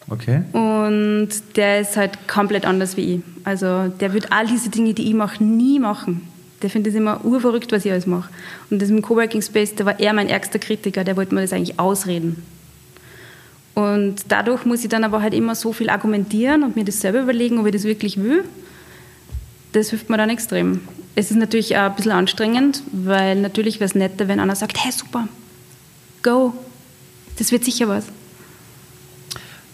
Okay. 0.08 0.42
Und 0.52 1.28
der 1.56 1.80
ist 1.80 1.96
halt 1.96 2.28
komplett 2.28 2.66
anders 2.66 2.96
wie 2.96 3.14
ich. 3.14 3.20
Also 3.44 3.88
der 3.88 4.12
wird 4.12 4.32
all 4.32 4.46
diese 4.46 4.68
Dinge, 4.68 4.92
die 4.92 5.08
ich 5.08 5.14
mache, 5.14 5.42
nie 5.42 5.78
machen. 5.78 6.28
Der 6.62 6.70
findet 6.70 6.92
es 6.92 6.98
immer 6.98 7.24
urverrückt, 7.24 7.72
was 7.72 7.84
ich 7.84 7.92
alles 7.92 8.06
mache. 8.06 8.30
Und 8.70 8.80
das 8.80 8.88
dem 8.88 9.02
Coworking 9.02 9.42
Space, 9.42 9.74
da 9.74 9.84
war 9.84 9.98
er 9.98 10.12
mein 10.12 10.28
ärgster 10.28 10.58
Kritiker, 10.58 11.04
der 11.04 11.16
wollte 11.16 11.34
mir 11.34 11.42
das 11.42 11.52
eigentlich 11.52 11.78
ausreden. 11.78 12.42
Und 13.74 14.16
dadurch 14.28 14.64
muss 14.64 14.82
ich 14.82 14.88
dann 14.88 15.04
aber 15.04 15.22
halt 15.22 15.34
immer 15.34 15.54
so 15.54 15.72
viel 15.72 15.90
argumentieren 15.90 16.62
und 16.62 16.76
mir 16.76 16.84
das 16.84 17.00
selber 17.00 17.22
überlegen, 17.22 17.58
ob 17.58 17.66
ich 17.66 17.72
das 17.72 17.84
wirklich 17.84 18.18
will. 18.18 18.44
Das 19.72 19.90
hilft 19.90 20.10
mir 20.10 20.18
dann 20.18 20.28
extrem. 20.28 20.80
Es 21.14 21.30
ist 21.30 21.36
natürlich 21.36 21.76
auch 21.76 21.82
ein 21.82 21.94
bisschen 21.94 22.12
anstrengend, 22.12 22.82
weil 22.92 23.40
natürlich 23.40 23.80
wäre 23.80 23.86
es 23.86 23.94
netter, 23.94 24.28
wenn 24.28 24.40
einer 24.40 24.54
sagt, 24.54 24.82
hey 24.82 24.92
super, 24.92 25.28
go, 26.22 26.52
das 27.38 27.52
wird 27.52 27.64
sicher 27.64 27.88
was. 27.88 28.04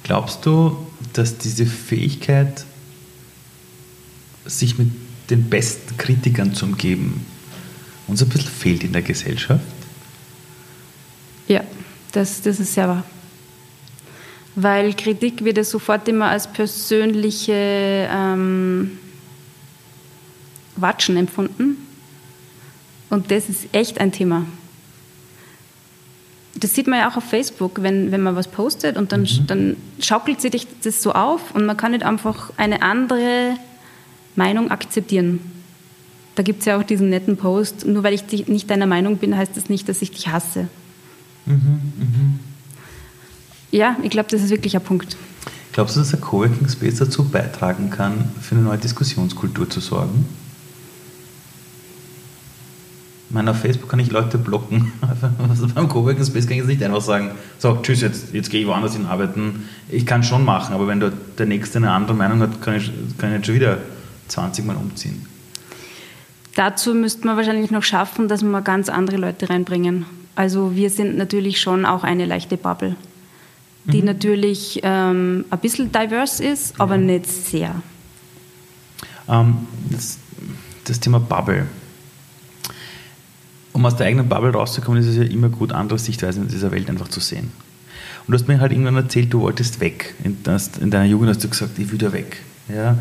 Glaubst 0.04 0.46
du, 0.46 0.76
dass 1.12 1.38
diese 1.38 1.66
Fähigkeit, 1.66 2.64
sich 4.46 4.78
mit 4.78 4.88
den 5.30 5.48
besten 5.48 5.96
Kritikern 5.96 6.54
zu 6.54 6.64
umgeben, 6.64 7.24
uns 8.06 8.22
ein 8.22 8.28
bisschen 8.28 8.50
fehlt 8.50 8.84
in 8.84 8.92
der 8.92 9.02
Gesellschaft? 9.02 9.64
Ja, 11.46 11.62
das, 12.12 12.42
das 12.42 12.60
ist 12.60 12.74
sehr 12.74 12.88
wahr. 12.88 13.04
Weil 14.54 14.94
Kritik 14.94 15.44
wird 15.44 15.56
ja 15.56 15.64
sofort 15.64 16.08
immer 16.08 16.26
als 16.26 16.46
persönliche 16.46 18.08
ähm, 18.10 18.98
Watschen 20.76 21.16
empfunden. 21.16 21.76
Und 23.10 23.30
das 23.30 23.48
ist 23.48 23.68
echt 23.72 24.00
ein 24.00 24.12
Thema. 24.12 24.44
Das 26.54 26.74
sieht 26.74 26.88
man 26.88 26.98
ja 26.98 27.10
auch 27.10 27.16
auf 27.16 27.24
Facebook, 27.24 27.82
wenn, 27.82 28.10
wenn 28.10 28.20
man 28.20 28.34
was 28.34 28.48
postet 28.48 28.96
und 28.96 29.12
dann, 29.12 29.22
mhm. 29.22 29.46
dann 29.46 29.76
schaukelt 30.00 30.40
sich 30.40 30.66
das 30.82 31.02
so 31.02 31.12
auf 31.12 31.54
und 31.54 31.64
man 31.64 31.76
kann 31.76 31.92
nicht 31.92 32.04
einfach 32.04 32.50
eine 32.56 32.82
andere 32.82 33.56
Meinung 34.38 34.70
akzeptieren. 34.70 35.40
Da 36.36 36.42
gibt 36.42 36.60
es 36.60 36.66
ja 36.66 36.78
auch 36.78 36.84
diesen 36.84 37.10
netten 37.10 37.36
Post, 37.36 37.84
nur 37.84 38.04
weil 38.04 38.14
ich 38.14 38.48
nicht 38.48 38.70
deiner 38.70 38.86
Meinung 38.86 39.18
bin, 39.18 39.36
heißt 39.36 39.56
das 39.56 39.68
nicht, 39.68 39.88
dass 39.88 40.00
ich 40.00 40.12
dich 40.12 40.28
hasse. 40.28 40.68
Mhm, 41.46 41.92
mh. 41.98 42.38
Ja, 43.70 43.96
ich 44.02 44.10
glaube, 44.10 44.28
das 44.30 44.42
ist 44.42 44.50
wirklich 44.50 44.76
ein 44.76 44.82
Punkt. 44.82 45.16
Glaubst 45.72 45.96
du, 45.96 46.00
dass 46.00 46.10
der 46.10 46.20
Coworking 46.20 46.68
Space 46.68 46.96
dazu 46.96 47.24
beitragen 47.24 47.90
kann, 47.90 48.30
für 48.40 48.54
eine 48.54 48.64
neue 48.64 48.78
Diskussionskultur 48.78 49.68
zu 49.68 49.80
sorgen? 49.80 50.26
Ich 53.28 53.34
meine, 53.34 53.50
auf 53.50 53.58
Facebook 53.58 53.90
kann 53.90 53.98
ich 53.98 54.10
Leute 54.10 54.38
blocken. 54.38 54.92
Also 55.48 55.66
beim 55.68 55.88
Coworking 55.88 56.24
Space 56.24 56.44
kann 56.44 56.52
ich 56.52 56.58
jetzt 56.58 56.68
nicht 56.68 56.82
einfach 56.82 57.02
sagen, 57.02 57.32
so, 57.58 57.78
tschüss, 57.82 58.00
jetzt, 58.00 58.32
jetzt 58.32 58.50
gehe 58.50 58.60
ich 58.60 58.66
woanders 58.66 58.94
hin 58.94 59.06
arbeiten. 59.06 59.68
Ich 59.88 60.06
kann 60.06 60.22
schon 60.22 60.44
machen, 60.44 60.74
aber 60.74 60.86
wenn 60.86 61.00
der 61.00 61.46
Nächste 61.46 61.78
eine 61.78 61.90
andere 61.90 62.14
Meinung 62.14 62.40
hat, 62.40 62.62
kann 62.62 62.76
ich, 62.76 62.92
kann 63.18 63.30
ich 63.30 63.36
jetzt 63.36 63.46
schon 63.46 63.56
wieder 63.56 63.78
20 64.28 64.64
Mal 64.64 64.76
umziehen. 64.76 65.26
Dazu 66.54 66.94
müsste 66.94 67.26
man 67.26 67.36
wahrscheinlich 67.36 67.70
noch 67.70 67.84
schaffen, 67.84 68.26
dass 68.28 68.42
wir 68.42 68.62
ganz 68.62 68.88
andere 68.88 69.16
Leute 69.16 69.48
reinbringen. 69.48 70.06
Also 70.34 70.74
wir 70.74 70.90
sind 70.90 71.16
natürlich 71.16 71.60
schon 71.60 71.84
auch 71.84 72.04
eine 72.04 72.24
leichte 72.24 72.56
Bubble, 72.56 72.96
die 73.84 74.00
mhm. 74.00 74.06
natürlich 74.06 74.80
ähm, 74.82 75.44
ein 75.50 75.58
bisschen 75.58 75.92
diverse 75.92 76.44
ist, 76.44 76.80
aber 76.80 76.96
ja. 76.96 77.00
nicht 77.00 77.26
sehr. 77.26 77.74
Ähm, 79.28 79.66
das, 79.90 80.18
das, 80.84 81.00
Thema 81.00 81.20
Bubble. 81.20 81.66
Um 83.72 83.84
aus 83.86 83.96
der 83.96 84.06
eigenen 84.06 84.28
Bubble 84.28 84.52
rauszukommen, 84.52 85.00
ist 85.00 85.06
es 85.06 85.16
ja 85.16 85.22
immer 85.22 85.50
gut, 85.50 85.72
andere 85.72 85.98
Sichtweisen 85.98 86.44
in 86.44 86.48
dieser 86.48 86.72
Welt 86.72 86.88
einfach 86.88 87.08
zu 87.08 87.20
sehen. 87.20 87.52
Und 88.26 88.32
du 88.32 88.34
hast 88.34 88.48
mir 88.48 88.60
halt 88.60 88.72
irgendwann 88.72 88.96
erzählt, 88.96 89.32
du 89.32 89.40
wolltest 89.40 89.80
weg. 89.80 90.14
In, 90.24 90.38
in 90.80 90.90
deiner 90.90 91.04
Jugend 91.04 91.30
hast 91.30 91.44
du 91.44 91.48
gesagt, 91.48 91.78
ich 91.78 91.90
will 91.92 91.98
da 91.98 92.12
weg. 92.12 92.38
Ja? 92.68 92.98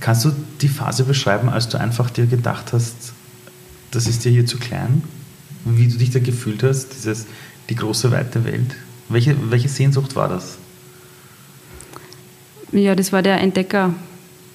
Kannst 0.00 0.24
du 0.24 0.32
die 0.60 0.68
Phase 0.68 1.04
beschreiben, 1.04 1.48
als 1.48 1.68
du 1.68 1.78
einfach 1.78 2.10
dir 2.10 2.26
gedacht 2.26 2.72
hast, 2.72 3.12
das 3.90 4.06
ist 4.06 4.24
dir 4.24 4.32
hier 4.32 4.46
zu 4.46 4.58
klein? 4.58 5.02
Wie 5.64 5.88
du 5.88 5.98
dich 5.98 6.10
da 6.10 6.18
gefühlt 6.18 6.62
hast, 6.62 6.94
dieses, 6.94 7.26
die 7.68 7.74
große, 7.74 8.10
weite 8.10 8.44
Welt? 8.44 8.74
Welche, 9.10 9.36
welche 9.50 9.68
Sehnsucht 9.68 10.16
war 10.16 10.28
das? 10.28 10.56
Ja, 12.72 12.94
das 12.94 13.12
war 13.12 13.22
der 13.22 13.40
Entdecker, 13.40 13.94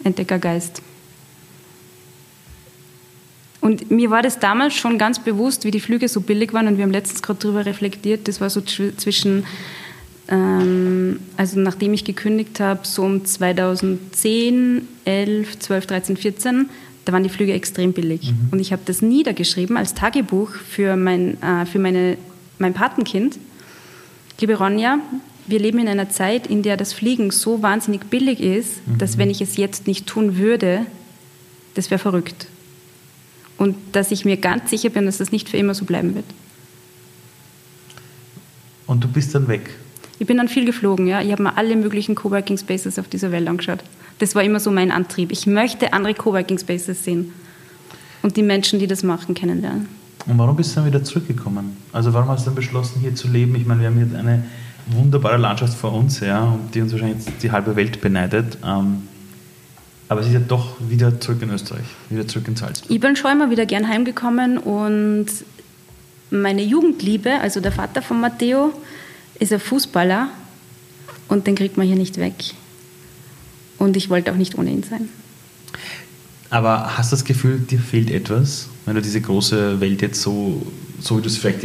Entdeckergeist. 0.03 0.81
Und 3.65 3.89
mir 3.89 4.11
war 4.11 4.21
das 4.21 4.39
damals 4.39 4.75
schon 4.75 4.97
ganz 4.97 5.19
bewusst, 5.19 5.65
wie 5.65 5.71
die 5.71 5.79
Flüge 5.79 6.07
so 6.07 6.21
billig 6.21 6.53
waren 6.53 6.67
und 6.67 6.77
wir 6.77 6.83
haben 6.83 6.91
letztens 6.91 7.21
gerade 7.21 7.39
darüber 7.41 7.65
reflektiert, 7.65 8.27
das 8.27 8.39
war 8.39 8.49
so 8.49 8.61
zwischen, 8.61 9.43
ähm, 10.27 11.19
also 11.37 11.59
nachdem 11.59 11.93
ich 11.93 12.03
gekündigt 12.03 12.59
habe, 12.59 12.81
so 12.83 13.03
um 13.03 13.25
2010, 13.25 14.87
11, 15.05 15.59
12, 15.59 15.87
13, 15.87 16.17
14, 16.17 16.69
da 17.05 17.13
waren 17.13 17.23
die 17.23 17.29
Flüge 17.29 17.53
extrem 17.53 17.93
billig. 17.93 18.31
Mhm. 18.31 18.49
Und 18.51 18.59
ich 18.59 18.71
habe 18.71 18.81
das 18.85 19.01
niedergeschrieben 19.01 19.77
als 19.77 19.93
Tagebuch 19.93 20.51
für 20.51 20.95
mein, 20.95 21.41
äh, 21.41 21.65
für 21.65 21.79
meine, 21.79 22.17
mein 22.57 22.73
Patenkind. 22.73 23.37
Liebe 24.39 24.55
Ronja, 24.55 24.99
wir 25.47 25.59
leben 25.59 25.79
in 25.79 25.87
einer 25.87 26.09
Zeit, 26.09 26.47
in 26.47 26.63
der 26.63 26.77
das 26.77 26.93
Fliegen 26.93 27.29
so 27.29 27.61
wahnsinnig 27.61 28.05
billig 28.05 28.39
ist, 28.39 28.85
mhm. 28.87 28.97
dass 28.97 29.17
wenn 29.17 29.29
ich 29.29 29.41
es 29.41 29.57
jetzt 29.57 29.85
nicht 29.85 30.07
tun 30.07 30.37
würde, 30.37 30.85
das 31.75 31.91
wäre 31.91 31.99
verrückt 31.99 32.47
und 33.57 33.75
dass 33.91 34.11
ich 34.11 34.25
mir 34.25 34.37
ganz 34.37 34.69
sicher 34.69 34.89
bin, 34.89 35.05
dass 35.05 35.17
das 35.17 35.31
nicht 35.31 35.49
für 35.49 35.57
immer 35.57 35.73
so 35.73 35.85
bleiben 35.85 36.15
wird. 36.15 36.25
Und 38.87 39.03
du 39.03 39.07
bist 39.07 39.33
dann 39.33 39.47
weg? 39.47 39.69
Ich 40.19 40.27
bin 40.27 40.37
dann 40.37 40.47
viel 40.47 40.65
geflogen, 40.65 41.07
ja. 41.07 41.21
Ich 41.21 41.31
habe 41.31 41.43
mir 41.43 41.57
alle 41.57 41.75
möglichen 41.75 42.15
Coworking 42.15 42.57
Spaces 42.57 42.97
auf 42.99 43.07
dieser 43.07 43.31
Welt 43.31 43.47
angeschaut. 43.47 43.79
Das 44.19 44.33
war 44.35 44.43
immer 44.43 44.59
so 44.59 44.71
mein 44.71 44.91
Antrieb. 44.91 45.31
Ich 45.31 45.45
möchte 45.45 45.93
andere 45.93 46.13
Coworking 46.13 46.57
Spaces 46.57 47.03
sehen 47.03 47.33
und 48.21 48.37
die 48.37 48.43
Menschen, 48.43 48.79
die 48.79 48.87
das 48.87 49.03
machen, 49.03 49.35
kennenlernen. 49.35 49.87
Und 50.25 50.37
warum 50.37 50.55
bist 50.55 50.71
du 50.71 50.75
dann 50.77 50.87
wieder 50.87 51.03
zurückgekommen? 51.03 51.77
Also 51.91 52.13
warum 52.13 52.29
hast 52.29 52.45
du 52.45 52.45
dann 52.45 52.55
beschlossen, 52.55 53.01
hier 53.01 53.13
zu 53.13 53.27
leben? 53.27 53.55
Ich 53.55 53.65
meine, 53.65 53.81
wir 53.81 53.87
haben 53.87 53.97
hier 53.97 54.17
eine 54.17 54.43
wunderbare 54.87 55.37
Landschaft 55.37 55.73
vor 55.73 55.93
uns, 55.93 56.19
ja, 56.19 56.57
die 56.73 56.81
uns 56.81 56.91
wahrscheinlich 56.91 57.25
jetzt 57.25 57.43
die 57.43 57.51
halbe 57.51 57.75
Welt 57.75 58.01
beneidet. 58.01 58.57
Ähm, 58.65 59.03
aber 60.07 60.23
sie 60.23 60.29
ist 60.29 60.35
ja 60.35 60.39
doch 60.39 60.75
wieder 60.79 61.19
zurück 61.19 61.41
in 61.41 61.49
Österreich, 61.49 61.85
wieder 62.09 62.27
zurück 62.27 62.47
in 62.47 62.55
Salzburg. 62.55 62.89
Ich 62.91 62.99
bin 62.99 63.15
schon 63.15 63.31
immer 63.31 63.49
wieder 63.49 63.65
gern 63.65 63.87
heimgekommen 63.87 64.57
und 64.57 65.27
meine 66.29 66.63
Jugendliebe, 66.63 67.39
also 67.41 67.59
der 67.59 67.71
Vater 67.71 68.01
von 68.01 68.21
Matteo, 68.21 68.71
ist 69.39 69.53
ein 69.53 69.59
Fußballer 69.59 70.29
und 71.27 71.47
den 71.47 71.55
kriegt 71.55 71.77
man 71.77 71.87
hier 71.87 71.95
nicht 71.95 72.17
weg. 72.17 72.35
Und 73.77 73.97
ich 73.97 74.09
wollte 74.09 74.31
auch 74.31 74.37
nicht 74.37 74.57
ohne 74.57 74.71
ihn 74.71 74.83
sein. 74.83 75.09
Aber 76.49 76.97
hast 76.97 77.11
du 77.11 77.15
das 77.15 77.25
Gefühl, 77.25 77.59
dir 77.59 77.79
fehlt 77.79 78.09
etwas, 78.09 78.69
wenn 78.85 78.95
du 78.95 79.01
diese 79.01 79.19
große 79.19 79.81
Welt 79.81 80.01
jetzt 80.01 80.21
so, 80.21 80.65
so 80.99 81.17
wie 81.17 81.21
du 81.21 81.27
es 81.27 81.37
vielleicht 81.37 81.59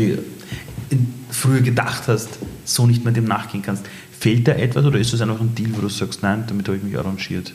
früher 1.30 1.60
gedacht 1.60 2.08
hast, 2.08 2.28
so 2.64 2.86
nicht 2.86 3.04
mehr 3.04 3.12
dem 3.12 3.26
nachgehen 3.26 3.62
kannst? 3.62 3.84
Fehlt 4.18 4.48
da 4.48 4.52
etwas 4.52 4.84
oder 4.84 4.98
ist 4.98 5.12
das 5.12 5.20
einfach 5.20 5.40
ein 5.40 5.54
Deal, 5.54 5.70
wo 5.74 5.80
du 5.80 5.88
sagst, 5.88 6.22
nein, 6.22 6.44
damit 6.46 6.66
habe 6.66 6.78
ich 6.78 6.82
mich 6.82 6.98
arrangiert? 6.98 7.52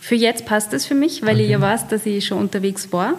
Für 0.00 0.16
jetzt 0.16 0.44
passt 0.44 0.72
es 0.74 0.84
für 0.84 0.94
mich, 0.94 1.22
weil 1.22 1.36
okay. 1.36 1.44
ich 1.44 1.50
ja 1.50 1.60
weiß, 1.60 1.88
dass 1.88 2.04
ich 2.04 2.26
schon 2.26 2.38
unterwegs 2.38 2.92
war. 2.92 3.14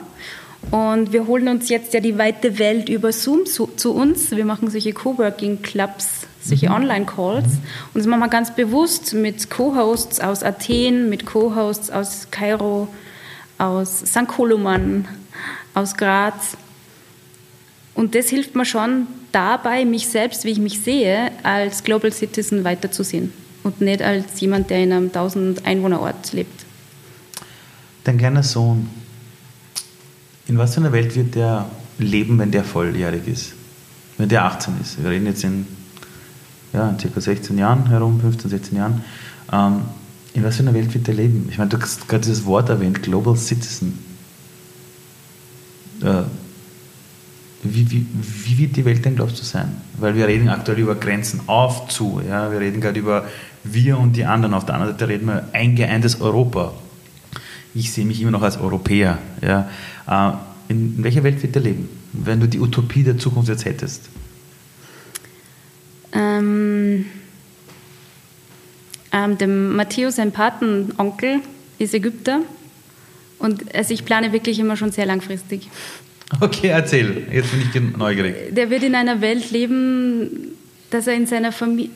Und 0.71 1.13
wir 1.13 1.27
holen 1.27 1.47
uns 1.47 1.69
jetzt 1.69 1.93
ja 1.93 1.99
die 1.99 2.17
weite 2.17 2.57
Welt 2.57 2.89
über 2.89 3.11
Zoom 3.11 3.45
zu, 3.45 3.67
zu 3.75 3.93
uns. 3.93 4.31
Wir 4.31 4.45
machen 4.45 4.69
solche 4.69 4.93
Coworking-Clubs, 4.93 6.27
solche 6.41 6.69
mhm. 6.69 6.75
Online-Calls. 6.75 7.45
Mhm. 7.45 7.61
Und 7.93 7.99
das 7.99 8.07
machen 8.07 8.19
wir 8.21 8.29
ganz 8.29 8.55
bewusst 8.55 9.13
mit 9.13 9.49
Co-Hosts 9.49 10.19
aus 10.19 10.43
Athen, 10.43 11.09
mit 11.09 11.25
Co-Hosts 11.25 11.91
aus 11.91 12.27
Kairo, 12.31 12.87
aus 13.57 13.99
St. 13.99 14.27
Koloman, 14.27 15.07
aus 15.73 15.95
Graz. 15.95 16.57
Und 17.93 18.15
das 18.15 18.29
hilft 18.29 18.55
mir 18.55 18.65
schon 18.65 19.07
dabei, 19.31 19.85
mich 19.85 20.07
selbst, 20.07 20.45
wie 20.45 20.51
ich 20.51 20.59
mich 20.59 20.81
sehe, 20.81 21.31
als 21.43 21.83
Global 21.83 22.11
Citizen 22.11 22.63
weiterzusehen 22.63 23.31
und 23.63 23.81
nicht 23.81 24.01
als 24.01 24.39
jemand, 24.39 24.69
der 24.69 24.83
in 24.83 24.91
einem 24.91 25.07
1000 25.07 25.65
Einwohnerort 25.65 26.33
lebt. 26.33 26.65
Dein 28.03 28.17
kleiner 28.17 28.43
Sohn, 28.43 28.89
in 30.47 30.57
was 30.57 30.73
für 30.73 30.81
einer 30.81 30.91
Welt 30.91 31.15
wird 31.15 31.35
der 31.35 31.65
leben, 31.97 32.37
wenn 32.39 32.51
der 32.51 32.63
volljährig 32.63 33.27
ist? 33.27 33.53
Wenn 34.17 34.29
der 34.29 34.45
18 34.45 34.73
ist? 34.81 35.01
Wir 35.01 35.09
reden 35.09 35.25
jetzt 35.25 35.43
in 35.43 35.65
ja, 36.73 36.95
circa 36.99 37.21
16 37.21 37.57
Jahren 37.57 37.87
herum, 37.87 38.19
15, 38.19 38.49
16 38.49 38.77
Jahren. 38.77 39.03
Ähm, 39.51 39.81
in 40.33 40.43
was 40.43 40.57
für 40.57 40.63
einer 40.63 40.73
Welt 40.73 40.93
wird 40.93 41.07
der 41.07 41.13
leben? 41.13 41.47
Ich 41.49 41.57
meine, 41.57 41.69
du 41.69 41.79
hast 41.79 42.07
gerade 42.07 42.23
dieses 42.23 42.45
Wort 42.45 42.69
erwähnt, 42.69 43.01
Global 43.01 43.35
Citizen. 43.35 43.99
Äh, 46.01 46.23
wie, 47.63 47.89
wie, 47.89 48.05
wie 48.13 48.57
wird 48.59 48.75
die 48.75 48.85
Welt 48.85 49.03
denn, 49.05 49.15
glaubst 49.15 49.39
du, 49.39 49.43
sein? 49.43 49.71
Weil 49.97 50.15
wir 50.15 50.27
reden 50.27 50.49
aktuell 50.49 50.77
über 50.77 50.95
Grenzen 50.95 51.41
auf, 51.47 51.87
zu. 51.87 52.21
Ja? 52.27 52.51
Wir 52.51 52.59
reden 52.59 52.81
gerade 52.81 52.99
über 52.99 53.25
wir 53.63 53.97
und 53.97 54.15
die 54.15 54.25
anderen. 54.25 54.53
Auf 54.53 54.65
der 54.65 54.75
anderen 54.75 54.93
Seite 54.93 55.07
reden 55.07 55.27
wir 55.27 55.47
eingeeintes 55.53 56.21
Europa 56.21 56.73
ich 57.75 57.91
sehe 57.91 58.05
mich 58.05 58.21
immer 58.21 58.31
noch 58.31 58.41
als 58.41 58.57
Europäer. 58.57 59.19
Ja. 59.41 59.69
Äh, 60.07 60.31
in, 60.67 61.03
welcher 61.03 61.23
Welt 61.23 61.41
wird 61.41 61.55
er 61.55 61.61
leben, 61.61 61.89
wenn 62.13 62.39
du 62.39 62.47
die 62.47 62.59
Utopie 62.59 63.03
der 63.03 63.17
Zukunft 63.17 63.49
jetzt 63.49 63.65
hättest? 63.65 64.09
Ähm, 66.13 67.05
ähm, 69.11 69.37
der 69.37 69.47
Matteo, 69.47 70.09
sein 70.09 70.31
Patenonkel, 70.31 71.41
ist 71.77 71.93
Ägypter. 71.93 72.41
Und 73.37 73.75
also 73.75 73.93
ich 73.93 74.05
plane 74.05 74.31
wirklich 74.31 74.59
immer 74.59 74.77
schon 74.77 74.91
sehr 74.91 75.05
langfristig. 75.05 75.69
Okay, 76.39 76.69
erzähl. 76.69 77.27
Jetzt 77.31 77.51
bin 77.51 77.61
ich 77.61 77.97
neugierig. 77.97 78.55
Der 78.55 78.69
wird 78.69 78.83
in 78.83 78.95
einer 78.95 79.21
Welt 79.21 79.51
leben, 79.51 80.53
dass 80.89 81.05
er 81.07 81.13
in 81.13 81.27
seiner 81.27 81.51
Familie 81.51 81.91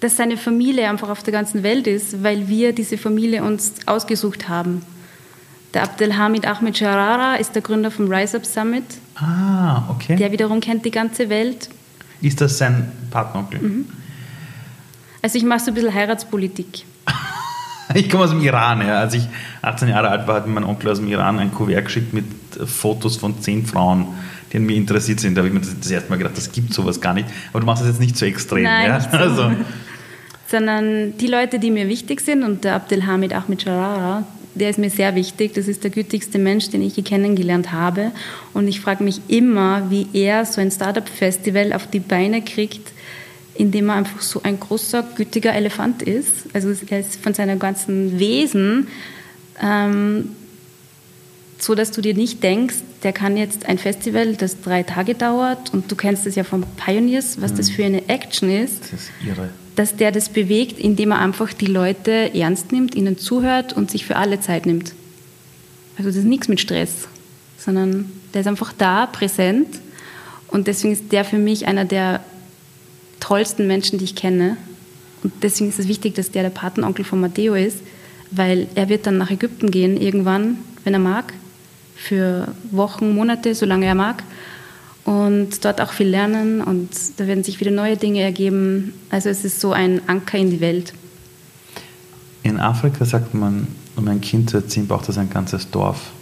dass 0.00 0.16
seine 0.16 0.36
Familie 0.36 0.88
einfach 0.88 1.10
auf 1.10 1.22
der 1.22 1.32
ganzen 1.32 1.62
Welt 1.62 1.86
ist, 1.86 2.22
weil 2.22 2.48
wir 2.48 2.72
diese 2.72 2.96
Familie 2.96 3.44
uns 3.44 3.74
ausgesucht 3.86 4.48
haben. 4.48 4.82
Der 5.74 5.84
Abdelhamid 5.84 6.46
Ahmed 6.46 6.76
Sharara 6.76 7.36
ist 7.36 7.54
der 7.54 7.62
Gründer 7.62 7.90
vom 7.90 8.12
Rise 8.12 8.38
Up 8.38 8.46
Summit. 8.46 8.84
Ah, 9.14 9.84
okay. 9.88 10.16
Der 10.16 10.32
wiederum 10.32 10.60
kennt 10.60 10.84
die 10.84 10.90
ganze 10.90 11.28
Welt. 11.28 11.68
Ist 12.20 12.40
das 12.40 12.58
sein 12.58 12.90
Partneronkel? 13.10 13.60
Mhm. 13.60 13.86
Also 15.22 15.38
ich 15.38 15.44
mache 15.44 15.60
so 15.60 15.70
ein 15.70 15.74
bisschen 15.74 15.94
Heiratspolitik. 15.94 16.84
ich 17.94 18.10
komme 18.10 18.24
aus 18.24 18.30
dem 18.30 18.40
Iran. 18.40 18.80
Ja. 18.80 19.00
Als 19.00 19.14
ich 19.14 19.28
18 19.62 19.88
Jahre 19.88 20.08
alt 20.08 20.26
war, 20.26 20.36
hat 20.36 20.46
mir 20.46 20.54
mein 20.54 20.64
Onkel 20.64 20.90
aus 20.90 20.98
dem 20.98 21.08
Iran 21.08 21.38
ein 21.38 21.52
Kuvert 21.54 21.84
geschickt 21.84 22.12
mit 22.12 22.24
Fotos 22.66 23.16
von 23.16 23.40
zehn 23.40 23.64
Frauen, 23.64 24.08
die 24.52 24.56
an 24.56 24.64
mir 24.64 24.76
interessiert 24.76 25.20
sind. 25.20 25.36
Da 25.36 25.40
habe 25.40 25.48
ich 25.48 25.54
mir 25.54 25.60
das, 25.60 25.78
das 25.78 25.90
erste 25.90 26.10
Mal 26.10 26.16
gedacht, 26.16 26.36
das 26.36 26.50
gibt 26.50 26.74
sowas 26.74 27.00
gar 27.00 27.14
nicht. 27.14 27.28
Aber 27.52 27.60
du 27.60 27.66
machst 27.66 27.82
das 27.82 27.90
jetzt 27.90 28.00
nicht 28.00 28.16
so 28.16 28.26
extrem. 28.26 28.64
Nein, 28.64 28.88
ja? 28.88 28.98
nicht 28.98 29.10
so. 29.10 29.16
Also. 29.18 29.50
Sondern 30.48 31.16
die 31.16 31.28
Leute, 31.28 31.60
die 31.60 31.70
mir 31.70 31.86
wichtig 31.86 32.22
sind, 32.22 32.42
und 32.42 32.64
der 32.64 32.74
Abdelhamid 32.74 33.32
Ahmed 33.32 33.62
Sharara, 33.62 34.24
der 34.54 34.70
ist 34.70 34.78
mir 34.78 34.90
sehr 34.90 35.14
wichtig. 35.14 35.52
Das 35.54 35.68
ist 35.68 35.84
der 35.84 35.90
gütigste 35.90 36.38
Mensch, 36.38 36.70
den 36.70 36.82
ich 36.82 36.96
je 36.96 37.02
kennengelernt 37.02 37.72
habe. 37.72 38.12
Und 38.52 38.68
ich 38.68 38.80
frage 38.80 39.04
mich 39.04 39.20
immer, 39.28 39.90
wie 39.90 40.06
er 40.12 40.44
so 40.44 40.60
ein 40.60 40.70
Startup-Festival 40.70 41.72
auf 41.72 41.86
die 41.86 42.00
Beine 42.00 42.42
kriegt, 42.42 42.92
indem 43.54 43.90
er 43.90 43.96
einfach 43.96 44.22
so 44.22 44.42
ein 44.42 44.58
großer, 44.58 45.04
gütiger 45.16 45.54
Elefant 45.54 46.02
ist. 46.02 46.46
Also 46.52 46.72
er 46.88 47.00
ist 47.00 47.20
von 47.20 47.34
seinem 47.34 47.58
ganzen 47.58 48.18
Wesen 48.18 48.88
ähm, 49.62 50.30
so, 51.58 51.74
dass 51.74 51.90
du 51.90 52.00
dir 52.00 52.14
nicht 52.14 52.42
denkst, 52.42 52.76
der 53.02 53.12
kann 53.12 53.36
jetzt 53.36 53.66
ein 53.66 53.78
Festival, 53.78 54.34
das 54.34 54.60
drei 54.62 54.82
Tage 54.82 55.14
dauert 55.14 55.72
und 55.72 55.90
du 55.90 55.96
kennst 55.96 56.26
es 56.26 56.34
ja 56.34 56.44
von 56.44 56.64
Pioneers, 56.76 57.40
was 57.40 57.52
mhm. 57.52 57.56
das 57.56 57.70
für 57.70 57.84
eine 57.84 58.08
Action 58.08 58.50
ist. 58.50 58.82
Das 58.84 58.92
ist 58.92 59.10
irre 59.26 59.50
dass 59.76 59.96
der 59.96 60.12
das 60.12 60.28
bewegt, 60.28 60.78
indem 60.78 61.12
er 61.12 61.18
einfach 61.18 61.52
die 61.52 61.66
Leute 61.66 62.34
ernst 62.34 62.72
nimmt, 62.72 62.94
ihnen 62.94 63.18
zuhört 63.18 63.72
und 63.72 63.90
sich 63.90 64.04
für 64.04 64.16
alle 64.16 64.40
Zeit 64.40 64.66
nimmt. 64.66 64.94
Also 65.96 66.10
das 66.10 66.16
ist 66.16 66.24
nichts 66.24 66.48
mit 66.48 66.60
Stress, 66.60 67.08
sondern 67.58 68.10
der 68.34 68.42
ist 68.42 68.46
einfach 68.46 68.72
da, 68.76 69.06
präsent. 69.06 69.68
Und 70.48 70.66
deswegen 70.66 70.92
ist 70.92 71.12
der 71.12 71.24
für 71.24 71.38
mich 71.38 71.66
einer 71.66 71.84
der 71.84 72.20
tollsten 73.20 73.66
Menschen, 73.66 73.98
die 73.98 74.04
ich 74.04 74.14
kenne. 74.14 74.56
Und 75.22 75.32
deswegen 75.42 75.68
ist 75.68 75.78
es 75.78 75.88
wichtig, 75.88 76.14
dass 76.14 76.30
der 76.30 76.42
der 76.42 76.50
Patenonkel 76.50 77.04
von 77.04 77.20
Matteo 77.20 77.54
ist, 77.54 77.78
weil 78.30 78.66
er 78.74 78.88
wird 78.88 79.06
dann 79.06 79.18
nach 79.18 79.30
Ägypten 79.30 79.70
gehen 79.70 80.00
irgendwann, 80.00 80.58
wenn 80.84 80.94
er 80.94 81.00
mag, 81.00 81.34
für 81.94 82.48
Wochen, 82.70 83.14
Monate, 83.14 83.54
solange 83.54 83.86
er 83.86 83.94
mag 83.94 84.24
und 85.10 85.64
dort 85.64 85.80
auch 85.80 85.90
viel 85.90 86.06
lernen 86.06 86.60
und 86.60 86.88
da 87.16 87.26
werden 87.26 87.42
sich 87.42 87.58
wieder 87.58 87.72
neue 87.72 87.96
Dinge 87.96 88.20
ergeben. 88.20 88.94
Also 89.10 89.28
es 89.28 89.44
ist 89.44 89.58
so 89.58 89.72
ein 89.72 90.00
Anker 90.08 90.38
in 90.38 90.50
die 90.50 90.60
Welt. 90.60 90.92
In 92.44 92.60
Afrika 92.60 93.04
sagt 93.04 93.34
man, 93.34 93.66
um 93.96 94.06
ein 94.06 94.20
Kind 94.20 94.50
zu 94.50 94.58
erziehen, 94.58 94.86
braucht 94.86 95.08
es 95.08 95.18
ein 95.18 95.28
ganzes 95.28 95.68
Dorf. 95.68 96.12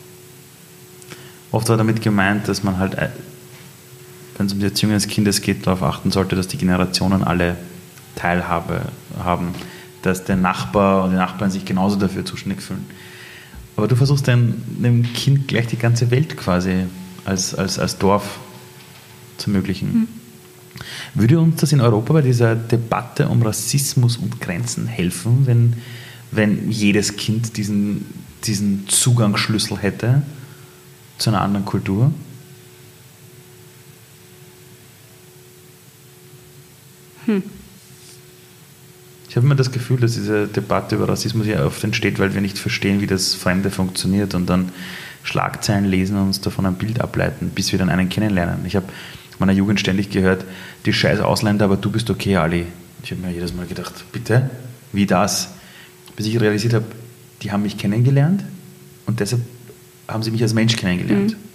Oft 1.53 1.69
war 1.69 1.77
damit 1.77 2.01
gemeint, 2.01 2.49
dass 2.49 2.63
man 2.63 2.79
halt, 2.79 2.97
wenn 4.39 4.47
es 4.47 4.55
um 4.55 4.59
die 4.59 4.65
Erziehung 4.65 4.93
eines 4.93 5.07
Kindes 5.07 5.43
geht, 5.43 5.67
darauf 5.67 5.83
achten 5.83 6.11
sollte, 6.11 6.35
dass 6.35 6.49
die 6.49 6.57
Generationen 6.57 7.23
alle 7.23 7.57
Teilhabe 8.17 8.81
haben, 9.23 9.49
dass 10.01 10.25
der 10.25 10.37
Nachbar 10.37 11.05
und 11.05 11.11
die 11.11 11.17
Nachbarn 11.17 11.51
sich 11.51 11.67
genauso 11.67 11.97
dafür 11.97 12.25
zuständig 12.25 12.63
fühlen. 12.63 12.87
Aber 13.77 13.87
du 13.87 13.97
versuchst 13.97 14.27
deinem, 14.27 14.63
dem 14.83 15.03
Kind 15.13 15.47
gleich 15.47 15.67
die 15.67 15.77
ganze 15.77 16.11
Welt 16.11 16.39
quasi 16.39 16.85
als, 17.27 17.55
als, 17.55 17.79
als 17.79 17.99
Dorf 17.99 18.39
zu 19.39 19.51
ermöglichen. 19.51 20.01
Mhm. 20.01 20.09
Würde 21.15 21.41
uns 21.41 21.61
das 21.61 21.73
in 21.73 21.81
Europa 21.81 22.13
bei 22.13 22.23
dieser 22.23 22.55
Debatte 22.55 23.29
um 23.29 23.43
Rassismus 23.43 24.17
und 24.17 24.41
Grenzen 24.41 24.87
helfen, 24.87 25.47
wenn, 25.47 25.75
wenn 26.31 26.71
jedes 26.71 27.17
Kind 27.17 27.57
diesen, 27.57 28.07
diesen 28.45 28.89
Zugangsschlüssel 28.89 29.79
hätte 29.79 30.23
zu 31.19 31.31
einer 31.31 31.41
anderen 31.41 31.65
Kultur? 31.65 32.13
Hm. 37.27 37.43
Ich 39.29 39.37
habe 39.37 39.45
immer 39.45 39.55
das 39.55 39.71
Gefühl, 39.71 40.01
dass 40.01 40.15
diese 40.15 40.47
Debatte 40.47 40.97
über 40.97 41.09
Rassismus 41.09 41.47
ja 41.47 41.65
oft 41.65 41.85
entsteht, 41.85 42.19
weil 42.19 42.33
wir 42.33 42.41
nicht 42.41 42.59
verstehen, 42.59 43.01
wie 43.01 43.07
das 43.07 43.35
Fremde 43.35 43.71
funktioniert 43.71 44.35
und 44.35 44.47
dann 44.47 44.73
Schlagzeilen 45.23 45.85
lesen 45.85 46.17
und 46.17 46.29
uns 46.29 46.41
davon 46.41 46.65
ein 46.65 46.77
Bild 46.77 47.03
ableiten, 47.03 47.51
bis 47.55 47.73
wir 47.73 47.79
dann 47.79 47.91
einen 47.91 48.09
kennenlernen. 48.09 48.65
Ich 48.65 48.75
habe 48.75 48.87
meiner 49.39 49.53
Jugend 49.53 49.81
ständig 49.81 50.11
gehört, 50.11 50.45
die 50.87 50.93
scheiß 50.93 51.21
Ausländer, 51.21 51.67
aber 51.67 51.77
du 51.77 51.91
bist 51.91 52.11
okay, 52.11 52.37
Ali. 52.37 52.67
Ich 53.03 53.11
habe 53.11 53.21
mir 53.21 53.33
jedes 53.33 53.55
Mal 53.55 53.67
gedacht, 53.67 54.05
bitte? 54.13 54.51
Wie 54.93 55.07
das? 55.07 55.51
Bis 56.17 56.27
ich 56.27 56.41
realisiert 56.41 56.75
habe, 56.75 56.87
die 57.43 57.53
haben 57.53 57.63
mich 57.63 57.79
kennengelernt 57.79 58.45
und 59.07 59.21
deshalb 59.21 59.43
haben 60.09 60.23
sie 60.23 60.31
mich 60.31 60.43
als 60.43 60.55
Mensch 60.55 60.77
kennengelernt. 60.77 61.33
Mhm. 61.33 61.49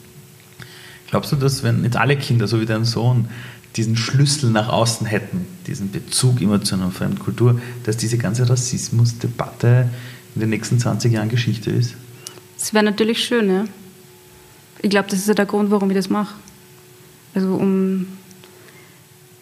Glaubst 1.10 1.32
du, 1.32 1.36
dass 1.36 1.64
wenn 1.64 1.84
jetzt 1.84 1.98
alle 1.98 2.18
Kinder, 2.18 2.48
so 2.48 2.62
wie 2.62 2.66
dein 2.66 2.86
Sohn, 2.86 3.28
diesen 3.76 3.98
Schlüssel 3.98 4.50
nach 4.52 4.70
außen 4.70 5.06
hätten, 5.06 5.46
diesen 5.68 5.92
Bezug 5.92 6.42
immer 6.42 6.64
zu 6.64 6.76
einer 6.76 6.92
fremden 6.92 7.20
Kultur, 7.20 7.60
dass 7.84 7.98
diese 7.98 8.18
ganze 8.18 8.50
Rassismusdebatte 8.50 9.90
in 10.36 10.42
den 10.42 10.50
nächsten 10.50 10.80
20 10.80 11.14
Jahren 11.14 11.30
Geschichte 11.30 11.72
ist? 11.72 11.96
Das 12.58 12.74
wäre 12.74 12.84
natürlich 12.84 13.24
schön, 13.24 13.50
ja. 13.50 13.66
Ich 14.82 14.90
glaube, 14.90 15.10
das 15.10 15.20
ist 15.20 15.28
ja 15.28 15.34
der 15.34 15.46
Grund, 15.46 15.72
warum 15.72 15.90
ich 15.90 15.96
das 15.96 16.10
mache. 16.10 16.36
Also 17.36 17.56
um 17.56 18.08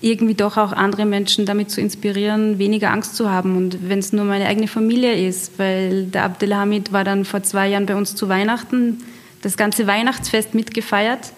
irgendwie 0.02 0.34
doch 0.34 0.58
auch 0.58 0.74
andere 0.74 1.06
Menschen 1.06 1.46
damit 1.46 1.70
zu 1.70 1.80
inspirieren, 1.80 2.58
weniger 2.58 2.92
Angst 2.92 3.16
zu 3.16 3.30
haben. 3.30 3.56
Und 3.56 3.88
wenn 3.88 4.00
es 4.00 4.14
nur 4.14 4.26
meine 4.26 4.48
eigene 4.48 4.68
Familie 4.68 5.28
ist, 5.28 5.60
weil 5.60 6.06
der 6.06 6.24
Abdelhamid 6.24 6.92
war 6.92 7.04
dann 7.04 7.24
vor 7.24 7.44
zwei 7.44 7.68
Jahren 7.68 7.86
bei 7.86 7.96
uns 7.96 8.16
zu 8.16 8.28
Weihnachten, 8.28 9.04
das 9.44 9.58
ganze 9.58 9.86
Weihnachtsfest 9.88 10.56
mitgefeiert. 10.56 11.34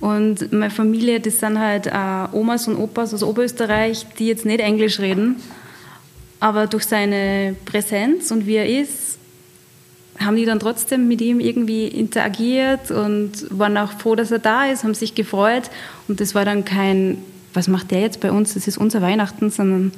Und 0.00 0.52
meine 0.52 0.70
Familie, 0.70 1.20
das 1.20 1.40
sind 1.40 1.58
halt 1.58 1.86
äh, 1.86 2.36
Omas 2.36 2.66
und 2.66 2.76
Opas 2.76 3.14
aus 3.14 3.22
Oberösterreich, 3.22 4.06
die 4.18 4.26
jetzt 4.26 4.44
nicht 4.44 4.60
Englisch 4.60 4.98
reden, 4.98 5.36
aber 6.40 6.66
durch 6.66 6.84
seine 6.84 7.54
Präsenz 7.66 8.30
und 8.30 8.46
wie 8.46 8.56
er 8.56 8.68
ist, 8.68 9.18
haben 10.20 10.36
die 10.36 10.44
dann 10.44 10.60
trotzdem 10.60 11.08
mit 11.08 11.20
ihm 11.20 11.40
irgendwie 11.40 11.88
interagiert 11.88 12.90
und 12.90 13.46
waren 13.50 13.76
auch 13.76 13.92
froh, 13.92 14.14
dass 14.14 14.30
er 14.30 14.38
da 14.38 14.66
ist, 14.66 14.84
haben 14.84 14.94
sich 14.94 15.14
gefreut. 15.14 15.70
Und 16.08 16.20
das 16.20 16.34
war 16.34 16.44
dann 16.44 16.64
kein, 16.64 17.18
was 17.54 17.68
macht 17.68 17.90
der 17.90 18.00
jetzt 18.00 18.20
bei 18.20 18.30
uns, 18.30 18.54
das 18.54 18.68
ist 18.68 18.76
unser 18.76 19.00
Weihnachten, 19.00 19.50
sondern 19.50 19.92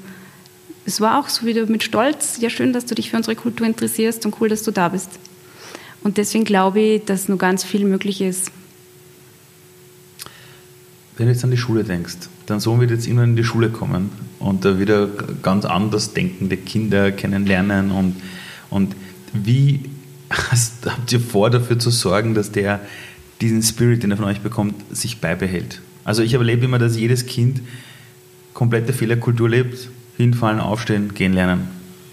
es 0.84 1.00
war 1.00 1.18
auch 1.18 1.28
so 1.28 1.46
wieder 1.46 1.66
mit 1.66 1.82
Stolz, 1.82 2.38
ja 2.40 2.50
schön, 2.50 2.72
dass 2.72 2.86
du 2.86 2.94
dich 2.94 3.10
für 3.10 3.16
unsere 3.16 3.36
Kultur 3.36 3.66
interessierst 3.66 4.24
und 4.24 4.40
cool, 4.40 4.48
dass 4.48 4.62
du 4.62 4.70
da 4.70 4.88
bist. 4.88 5.10
Und 6.02 6.18
deswegen 6.18 6.44
glaube 6.44 6.80
ich, 6.80 7.04
dass 7.04 7.28
nur 7.28 7.38
ganz 7.38 7.64
viel 7.64 7.84
möglich 7.84 8.20
ist. 8.20 8.50
Wenn 11.16 11.26
du 11.26 11.32
jetzt 11.32 11.44
an 11.44 11.50
die 11.50 11.56
Schule 11.56 11.84
denkst, 11.84 12.16
dein 12.46 12.58
Sohn 12.58 12.80
wird 12.80 12.90
jetzt 12.90 13.06
irgendwann 13.06 13.30
in 13.30 13.36
die 13.36 13.44
Schule 13.44 13.70
kommen 13.70 14.10
und 14.38 14.64
da 14.64 14.78
wieder 14.78 15.08
ganz 15.42 15.64
anders 15.64 16.14
denkende 16.14 16.56
Kinder 16.56 17.12
kennenlernen 17.12 17.90
und, 17.90 18.16
und 18.70 18.96
wie 19.32 19.80
hast, 20.32 20.86
habt 20.86 21.12
ihr 21.12 21.20
vor, 21.20 21.50
dafür 21.50 21.78
zu 21.78 21.90
sorgen, 21.90 22.34
dass 22.34 22.52
der 22.52 22.80
diesen 23.40 23.62
Spirit, 23.62 24.02
den 24.02 24.10
er 24.10 24.16
von 24.16 24.26
euch 24.26 24.40
bekommt, 24.40 24.74
sich 24.94 25.20
beibehält? 25.20 25.80
Also 26.04 26.22
ich 26.22 26.34
erlebe 26.34 26.64
immer, 26.64 26.78
dass 26.78 26.96
jedes 26.96 27.26
Kind 27.26 27.60
komplette 28.54 28.92
Fehlerkultur 28.92 29.48
lebt, 29.48 29.88
hinfallen, 30.16 30.60
aufstehen, 30.60 31.14
gehen 31.14 31.32
lernen, 31.32 31.68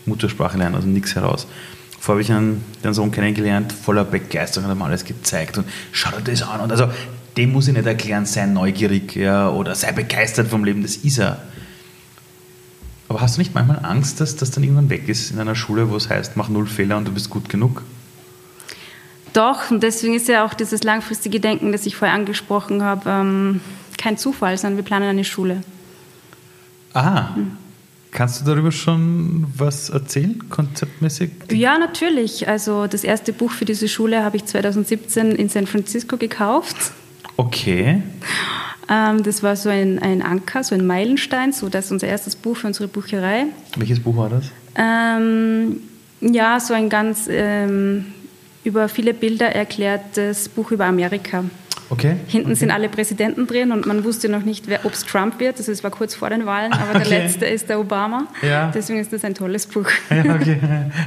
Muttersprache 0.06 0.58
lernen, 0.58 0.76
also 0.76 0.88
nichts 0.88 1.16
heraus. 1.16 1.48
Vorher 2.00 2.16
habe 2.16 2.22
ich 2.22 2.32
einen, 2.32 2.64
den 2.84 2.94
Sohn 2.94 3.12
kennengelernt, 3.12 3.74
voller 3.74 4.06
Begeisterung, 4.06 4.70
hat 4.70 4.76
ihm 4.76 4.82
alles 4.82 5.04
gezeigt 5.04 5.58
und 5.58 5.68
schau 5.92 6.12
dir 6.12 6.32
das 6.32 6.44
an. 6.44 6.62
Und 6.62 6.72
also 6.72 6.88
dem 7.36 7.52
muss 7.52 7.68
ich 7.68 7.74
nicht 7.74 7.86
erklären, 7.86 8.26
sei 8.26 8.46
neugierig 8.46 9.16
ja, 9.16 9.50
oder 9.50 9.76
sei 9.76 9.92
begeistert 9.92 10.48
vom 10.48 10.64
Leben, 10.64 10.82
das 10.82 10.98
ist 10.98 11.20
er. 11.20 11.40
Aber 13.10 13.22
hast 13.22 13.38
du 13.38 13.42
nicht 13.42 13.56
manchmal 13.56 13.80
Angst, 13.84 14.22
dass 14.22 14.36
das 14.36 14.52
dann 14.52 14.64
irgendwann 14.64 14.90
weg 14.90 15.10
ist 15.10 15.32
in 15.32 15.40
einer 15.40 15.56
Schule, 15.56 15.90
wo 15.90 15.96
es 15.96 16.10
heißt, 16.10 16.38
mach 16.38 16.48
null 16.48 16.68
Fehler 16.68 16.98
und 16.98 17.08
du 17.08 17.12
bist 17.12 17.30
gut 17.30 17.50
genug? 17.50 17.82
Doch, 19.34 19.72
und 19.72 19.84
deswegen 19.84 20.16
ist 20.16 20.28
ja 20.28 20.46
auch 20.46 20.54
dieses 20.54 20.84
langfristige 20.84 21.40
Denken, 21.40 21.72
das 21.72 21.86
ich 21.86 21.96
vorher 21.96 22.16
angesprochen 22.16 22.84
habe, 22.84 23.10
ähm, 23.10 23.62
kein 23.98 24.18
Zufall, 24.18 24.58
sondern 24.58 24.78
wir 24.78 24.84
planen 24.84 25.10
eine 25.10 25.24
Schule. 25.24 25.62
Ah, 26.94 27.36
hm. 27.36 27.58
Kannst 28.12 28.42
du 28.42 28.46
darüber 28.46 28.72
schon 28.72 29.46
was 29.56 29.90
erzählen, 29.90 30.50
konzeptmäßig? 30.50 31.30
Ja, 31.52 31.78
natürlich. 31.78 32.48
Also 32.48 32.88
das 32.88 33.04
erste 33.04 33.34
Buch 33.34 33.52
für 33.52 33.66
diese 33.66 33.88
Schule 33.88 34.24
habe 34.24 34.38
ich 34.38 34.46
2017 34.46 35.34
in 35.34 35.48
San 35.48 35.68
Francisco 35.68 36.18
gekauft. 36.18 36.92
Okay. 37.38 38.02
Ähm, 38.90 39.22
das 39.22 39.44
war 39.44 39.56
so 39.56 39.70
ein, 39.70 40.00
ein 40.00 40.24
Anker, 40.24 40.64
so 40.64 40.74
ein 40.74 40.88
Meilenstein, 40.88 41.54
so 41.54 41.70
das 41.70 41.86
ist 41.86 41.92
unser 41.92 42.08
erstes 42.08 42.36
Buch 42.36 42.58
für 42.58 42.68
unsere 42.68 42.88
Bucherei. 42.88 43.46
Welches 43.78 44.00
Buch 44.00 44.18
war 44.18 44.30
das? 44.30 44.46
Ähm, 44.76 45.82
ja, 46.22 46.60
so 46.60 46.74
ein 46.74 46.90
ganz 46.90 47.28
ähm, 47.30 48.06
über 48.64 48.90
viele 48.90 49.14
Bilder 49.14 49.48
erklärtes 49.48 50.50
Buch 50.50 50.72
über 50.72 50.86
Amerika. 50.86 51.44
Okay. 51.92 52.18
Hinten 52.28 52.50
okay. 52.50 52.56
sind 52.56 52.72
alle 52.72 52.88
Präsidenten 52.88 53.48
drin 53.48 53.72
und 53.72 53.88
man 53.88 54.04
wusste 54.04 54.30
noch 54.30 54.44
nicht, 54.44 54.66
ob 54.84 54.94
es 54.94 55.06
Trump 55.06 55.40
wird. 55.40 55.58
Also 55.58 55.72
es 55.72 55.84
war 55.84 55.90
kurz 55.90 56.14
vor 56.14 56.30
den 56.30 56.46
Wahlen, 56.46 56.72
aber 56.72 57.00
okay. 57.00 57.10
der 57.10 57.24
letzte 57.24 57.46
ist 57.48 57.68
der 57.68 57.80
Obama. 57.80 58.28
Ja. 58.44 58.72
Deswegen 58.74 59.00
ist 59.00 59.12
das 59.12 59.24
ein 59.24 59.34
tolles 59.34 59.66
Buch. 59.66 59.88
Ja, 60.10 60.36
okay. 60.36 60.60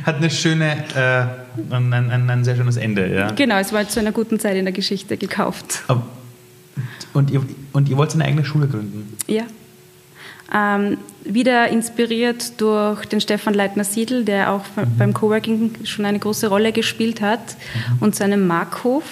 Hat 0.04 0.16
eine 0.16 0.30
schöne, 0.30 0.84
äh, 0.96 1.74
ein, 1.74 1.92
ein, 1.92 2.30
ein, 2.30 2.44
sehr 2.44 2.56
schönes 2.56 2.76
Ende. 2.76 3.14
Ja. 3.14 3.30
Genau, 3.32 3.58
es 3.58 3.72
war 3.72 3.86
zu 3.88 4.00
einer 4.00 4.12
guten 4.12 4.40
Zeit 4.40 4.56
in 4.56 4.64
der 4.64 4.72
Geschichte 4.72 5.16
gekauft. 5.16 5.82
Und, 7.12 7.30
ihr, 7.30 7.42
und 7.72 7.88
ihr 7.88 7.96
wollt 7.96 8.14
eine 8.14 8.24
eigene 8.24 8.44
Schule 8.44 8.66
gründen? 8.66 9.16
Ja. 9.26 9.44
Ähm, 10.54 10.98
wieder 11.24 11.68
inspiriert 11.68 12.60
durch 12.60 13.06
den 13.06 13.20
Stefan 13.20 13.54
Leitner-Siedl, 13.54 14.24
der 14.24 14.50
auch 14.50 14.64
mhm. 14.76 14.98
beim 14.98 15.14
Coworking 15.14 15.72
schon 15.84 16.04
eine 16.04 16.18
große 16.18 16.48
Rolle 16.48 16.72
gespielt 16.72 17.20
hat, 17.20 17.40
mhm. 17.40 17.98
und 18.00 18.14
seinem 18.14 18.46
Markhof. 18.46 19.04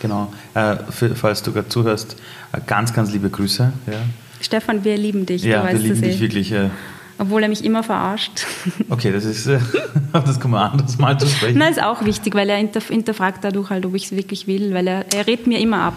Genau. 0.00 0.32
Äh, 0.54 0.76
für, 0.90 1.14
falls 1.14 1.42
du 1.42 1.52
gerade 1.52 1.68
zuhörst, 1.68 2.16
äh, 2.52 2.60
ganz, 2.66 2.92
ganz 2.92 3.12
liebe 3.12 3.30
Grüße. 3.30 3.72
Ja. 3.86 3.92
Stefan, 4.40 4.84
wir 4.84 4.96
lieben 4.96 5.26
dich. 5.26 5.42
Ja, 5.42 5.66
wir 5.66 5.78
lieben 5.78 6.00
dich 6.00 6.18
eh. 6.18 6.20
wirklich. 6.20 6.52
Äh. 6.52 6.70
Obwohl 7.18 7.42
er 7.42 7.48
mich 7.48 7.64
immer 7.64 7.82
verarscht. 7.82 8.46
Okay, 8.88 9.10
das 9.10 9.24
ist, 9.24 9.46
äh, 9.46 9.58
das 10.12 10.38
kann 10.38 10.50
man 10.50 10.70
anders 10.72 10.98
mal 10.98 11.18
zu 11.18 11.26
sprechen. 11.26 11.58
Nein, 11.58 11.72
ist 11.72 11.82
auch 11.82 12.04
wichtig, 12.04 12.34
weil 12.34 12.48
er 12.48 12.56
hinterfragt 12.56 13.42
dadurch 13.42 13.70
halt, 13.70 13.86
ob 13.86 13.94
ich 13.94 14.04
es 14.04 14.12
wirklich 14.12 14.46
will, 14.46 14.74
weil 14.74 14.86
er, 14.86 15.12
er 15.12 15.26
redet 15.26 15.46
mir 15.46 15.58
immer 15.58 15.82
ab. 15.82 15.94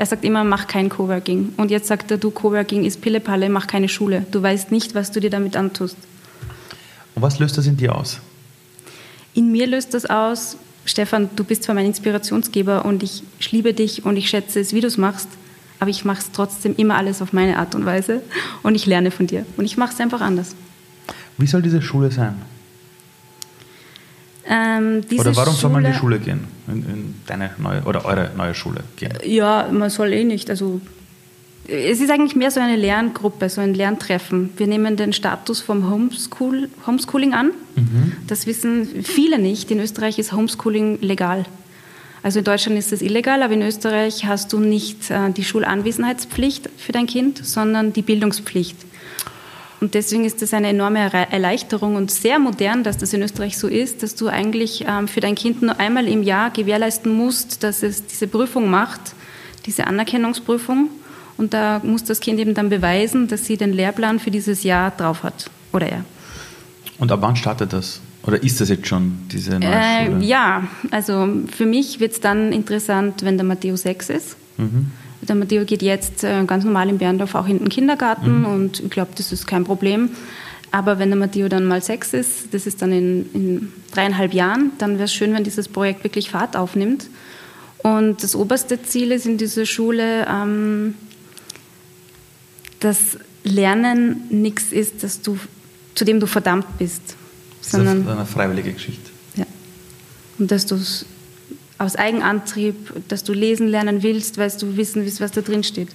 Er 0.00 0.06
sagt 0.06 0.24
immer, 0.24 0.44
mach 0.44 0.66
kein 0.66 0.88
Coworking. 0.88 1.52
Und 1.58 1.70
jetzt 1.70 1.86
sagt 1.88 2.10
er, 2.10 2.16
du, 2.16 2.30
Coworking 2.30 2.86
ist 2.86 3.02
Pillepalle, 3.02 3.50
mach 3.50 3.66
keine 3.66 3.86
Schule. 3.86 4.24
Du 4.30 4.42
weißt 4.42 4.72
nicht, 4.72 4.94
was 4.94 5.10
du 5.10 5.20
dir 5.20 5.28
damit 5.28 5.58
antust. 5.58 5.98
Und 7.14 7.20
was 7.20 7.38
löst 7.38 7.58
das 7.58 7.66
in 7.66 7.76
dir 7.76 7.94
aus? 7.94 8.18
In 9.34 9.52
mir 9.52 9.66
löst 9.66 9.92
das 9.92 10.06
aus, 10.06 10.56
Stefan, 10.86 11.28
du 11.36 11.44
bist 11.44 11.64
zwar 11.64 11.74
mein 11.74 11.84
Inspirationsgeber 11.84 12.86
und 12.86 13.02
ich 13.02 13.22
liebe 13.50 13.74
dich 13.74 14.06
und 14.06 14.16
ich 14.16 14.30
schätze 14.30 14.60
es, 14.60 14.72
wie 14.72 14.80
du 14.80 14.86
es 14.86 14.96
machst, 14.96 15.28
aber 15.80 15.90
ich 15.90 16.06
mache 16.06 16.20
es 16.20 16.32
trotzdem 16.32 16.74
immer 16.76 16.96
alles 16.96 17.20
auf 17.20 17.34
meine 17.34 17.58
Art 17.58 17.74
und 17.74 17.84
Weise 17.84 18.22
und 18.62 18.76
ich 18.76 18.86
lerne 18.86 19.10
von 19.10 19.26
dir 19.26 19.44
und 19.58 19.66
ich 19.66 19.76
mache 19.76 19.92
es 19.92 20.00
einfach 20.00 20.22
anders. 20.22 20.56
Wie 21.36 21.46
soll 21.46 21.60
diese 21.60 21.82
Schule 21.82 22.10
sein? 22.10 22.36
Ähm, 24.52 25.02
oder 25.16 25.36
warum 25.36 25.54
soll 25.54 25.70
man 25.70 25.84
in 25.84 25.92
die 25.92 25.96
Schule 25.96 26.18
gehen? 26.18 26.40
In, 26.66 26.78
in, 26.78 27.14
deine 27.26 27.50
neue 27.58 27.82
oder 27.82 28.04
eure 28.04 28.30
neue 28.36 28.52
Schule 28.52 28.82
gehen? 28.96 29.12
Ja, 29.24 29.68
man 29.70 29.90
soll 29.90 30.12
eh 30.12 30.24
nicht. 30.24 30.50
Also 30.50 30.80
es 31.68 32.00
ist 32.00 32.10
eigentlich 32.10 32.34
mehr 32.34 32.50
so 32.50 32.58
eine 32.58 32.74
Lerngruppe, 32.74 33.48
so 33.48 33.60
ein 33.60 33.74
Lerntreffen. 33.74 34.50
Wir 34.56 34.66
nehmen 34.66 34.96
den 34.96 35.12
Status 35.12 35.60
vom 35.60 35.88
Homeschool, 35.88 36.68
Homeschooling 36.84 37.32
an. 37.32 37.52
Mhm. 37.76 38.12
Das 38.26 38.48
wissen 38.48 39.04
viele 39.04 39.38
nicht. 39.38 39.70
In 39.70 39.78
Österreich 39.78 40.18
ist 40.18 40.32
Homeschooling 40.32 41.00
legal. 41.00 41.44
Also 42.24 42.40
in 42.40 42.44
Deutschland 42.44 42.76
ist 42.76 42.92
es 42.92 43.02
illegal, 43.02 43.42
aber 43.44 43.54
in 43.54 43.62
Österreich 43.62 44.26
hast 44.26 44.52
du 44.52 44.58
nicht 44.58 45.10
äh, 45.10 45.30
die 45.30 45.44
Schulanwesenheitspflicht 45.44 46.68
für 46.76 46.90
dein 46.90 47.06
Kind, 47.06 47.44
sondern 47.46 47.92
die 47.92 48.02
Bildungspflicht. 48.02 48.76
Und 49.80 49.94
deswegen 49.94 50.24
ist 50.26 50.42
das 50.42 50.52
eine 50.52 50.68
enorme 50.68 50.98
Erleichterung 51.12 51.96
und 51.96 52.10
sehr 52.10 52.38
modern, 52.38 52.84
dass 52.84 52.98
das 52.98 53.12
in 53.14 53.22
Österreich 53.22 53.56
so 53.56 53.66
ist, 53.66 54.02
dass 54.02 54.14
du 54.14 54.28
eigentlich 54.28 54.84
ähm, 54.86 55.08
für 55.08 55.20
dein 55.20 55.34
Kind 55.34 55.62
nur 55.62 55.80
einmal 55.80 56.06
im 56.06 56.22
Jahr 56.22 56.50
gewährleisten 56.50 57.12
musst, 57.16 57.62
dass 57.64 57.82
es 57.82 58.04
diese 58.06 58.26
Prüfung 58.26 58.68
macht, 58.68 59.00
diese 59.64 59.86
Anerkennungsprüfung. 59.86 60.90
Und 61.38 61.54
da 61.54 61.80
muss 61.82 62.04
das 62.04 62.20
Kind 62.20 62.38
eben 62.38 62.52
dann 62.52 62.68
beweisen, 62.68 63.26
dass 63.28 63.46
sie 63.46 63.56
den 63.56 63.72
Lehrplan 63.72 64.18
für 64.18 64.30
dieses 64.30 64.62
Jahr 64.64 64.90
drauf 64.90 65.22
hat. 65.22 65.48
Oder 65.72 65.90
ja. 65.90 66.04
Und 66.98 67.10
ab 67.10 67.20
wann 67.22 67.36
startet 67.36 67.72
das? 67.72 68.02
Oder 68.24 68.42
ist 68.42 68.60
das 68.60 68.68
jetzt 68.68 68.86
schon, 68.86 69.20
diese 69.32 69.58
neue 69.58 69.70
Äh, 69.70 70.06
Schule? 70.06 70.24
ja, 70.24 70.68
also 70.90 71.26
für 71.50 71.64
mich 71.64 72.00
wird 72.00 72.12
es 72.12 72.20
dann 72.20 72.52
interessant, 72.52 73.22
wenn 73.24 73.38
der 73.38 73.46
Matteo 73.46 73.76
6 73.76 74.10
ist. 74.10 74.36
Mhm. 74.58 74.90
Der 75.22 75.34
Matteo 75.34 75.64
geht 75.64 75.82
jetzt 75.82 76.24
äh, 76.24 76.44
ganz 76.46 76.64
normal 76.64 76.88
in 76.88 76.98
Berndorf 76.98 77.34
auch 77.34 77.46
in 77.46 77.58
den 77.58 77.68
Kindergarten 77.68 78.40
Mhm. 78.40 78.46
und 78.46 78.80
ich 78.80 78.90
glaube, 78.90 79.10
das 79.16 79.32
ist 79.32 79.46
kein 79.46 79.64
Problem. 79.64 80.10
Aber 80.72 80.98
wenn 80.98 81.08
der 81.10 81.18
Matteo 81.18 81.48
dann 81.48 81.66
mal 81.66 81.82
sechs 81.82 82.12
ist, 82.14 82.54
das 82.54 82.66
ist 82.66 82.80
dann 82.80 82.92
in, 82.92 83.28
in 83.34 83.72
dreieinhalb 83.92 84.32
Jahren, 84.32 84.70
dann 84.78 84.94
wäre 84.94 85.04
es 85.04 85.12
schön, 85.12 85.34
wenn 85.34 85.42
dieses 85.44 85.68
Projekt 85.68 86.04
wirklich 86.04 86.30
Fahrt 86.30 86.56
aufnimmt. 86.56 87.08
Und 87.82 88.22
das 88.22 88.34
oberste 88.36 88.80
Ziel 88.82 89.10
ist 89.12 89.26
in 89.26 89.36
dieser 89.36 89.66
Schule, 89.66 90.26
ähm, 90.30 90.94
dass 92.80 93.18
Lernen 93.44 94.22
nichts 94.30 94.72
ist, 94.72 95.02
dass 95.02 95.20
du, 95.22 95.38
zu 95.94 96.04
dem 96.04 96.20
du 96.20 96.26
verdammt 96.26 96.66
bist, 96.78 97.02
Das 97.58 97.66
ist 97.66 97.72
sondern 97.72 98.06
eine 98.08 98.26
freiwillige 98.26 98.72
Geschichte. 98.72 99.10
ja. 99.36 99.46
Und 100.38 100.50
dass 100.50 100.66
du 100.66 100.76
es 100.76 101.04
aus 101.80 101.96
Eigenantrieb, 101.96 102.92
dass 103.08 103.24
du 103.24 103.32
lesen 103.32 103.66
lernen 103.66 104.02
willst, 104.02 104.36
weil 104.36 104.50
du 104.50 104.76
wissen 104.76 105.02
willst, 105.02 105.20
was 105.20 105.32
da 105.32 105.40
drin 105.40 105.64
steht. 105.64 105.88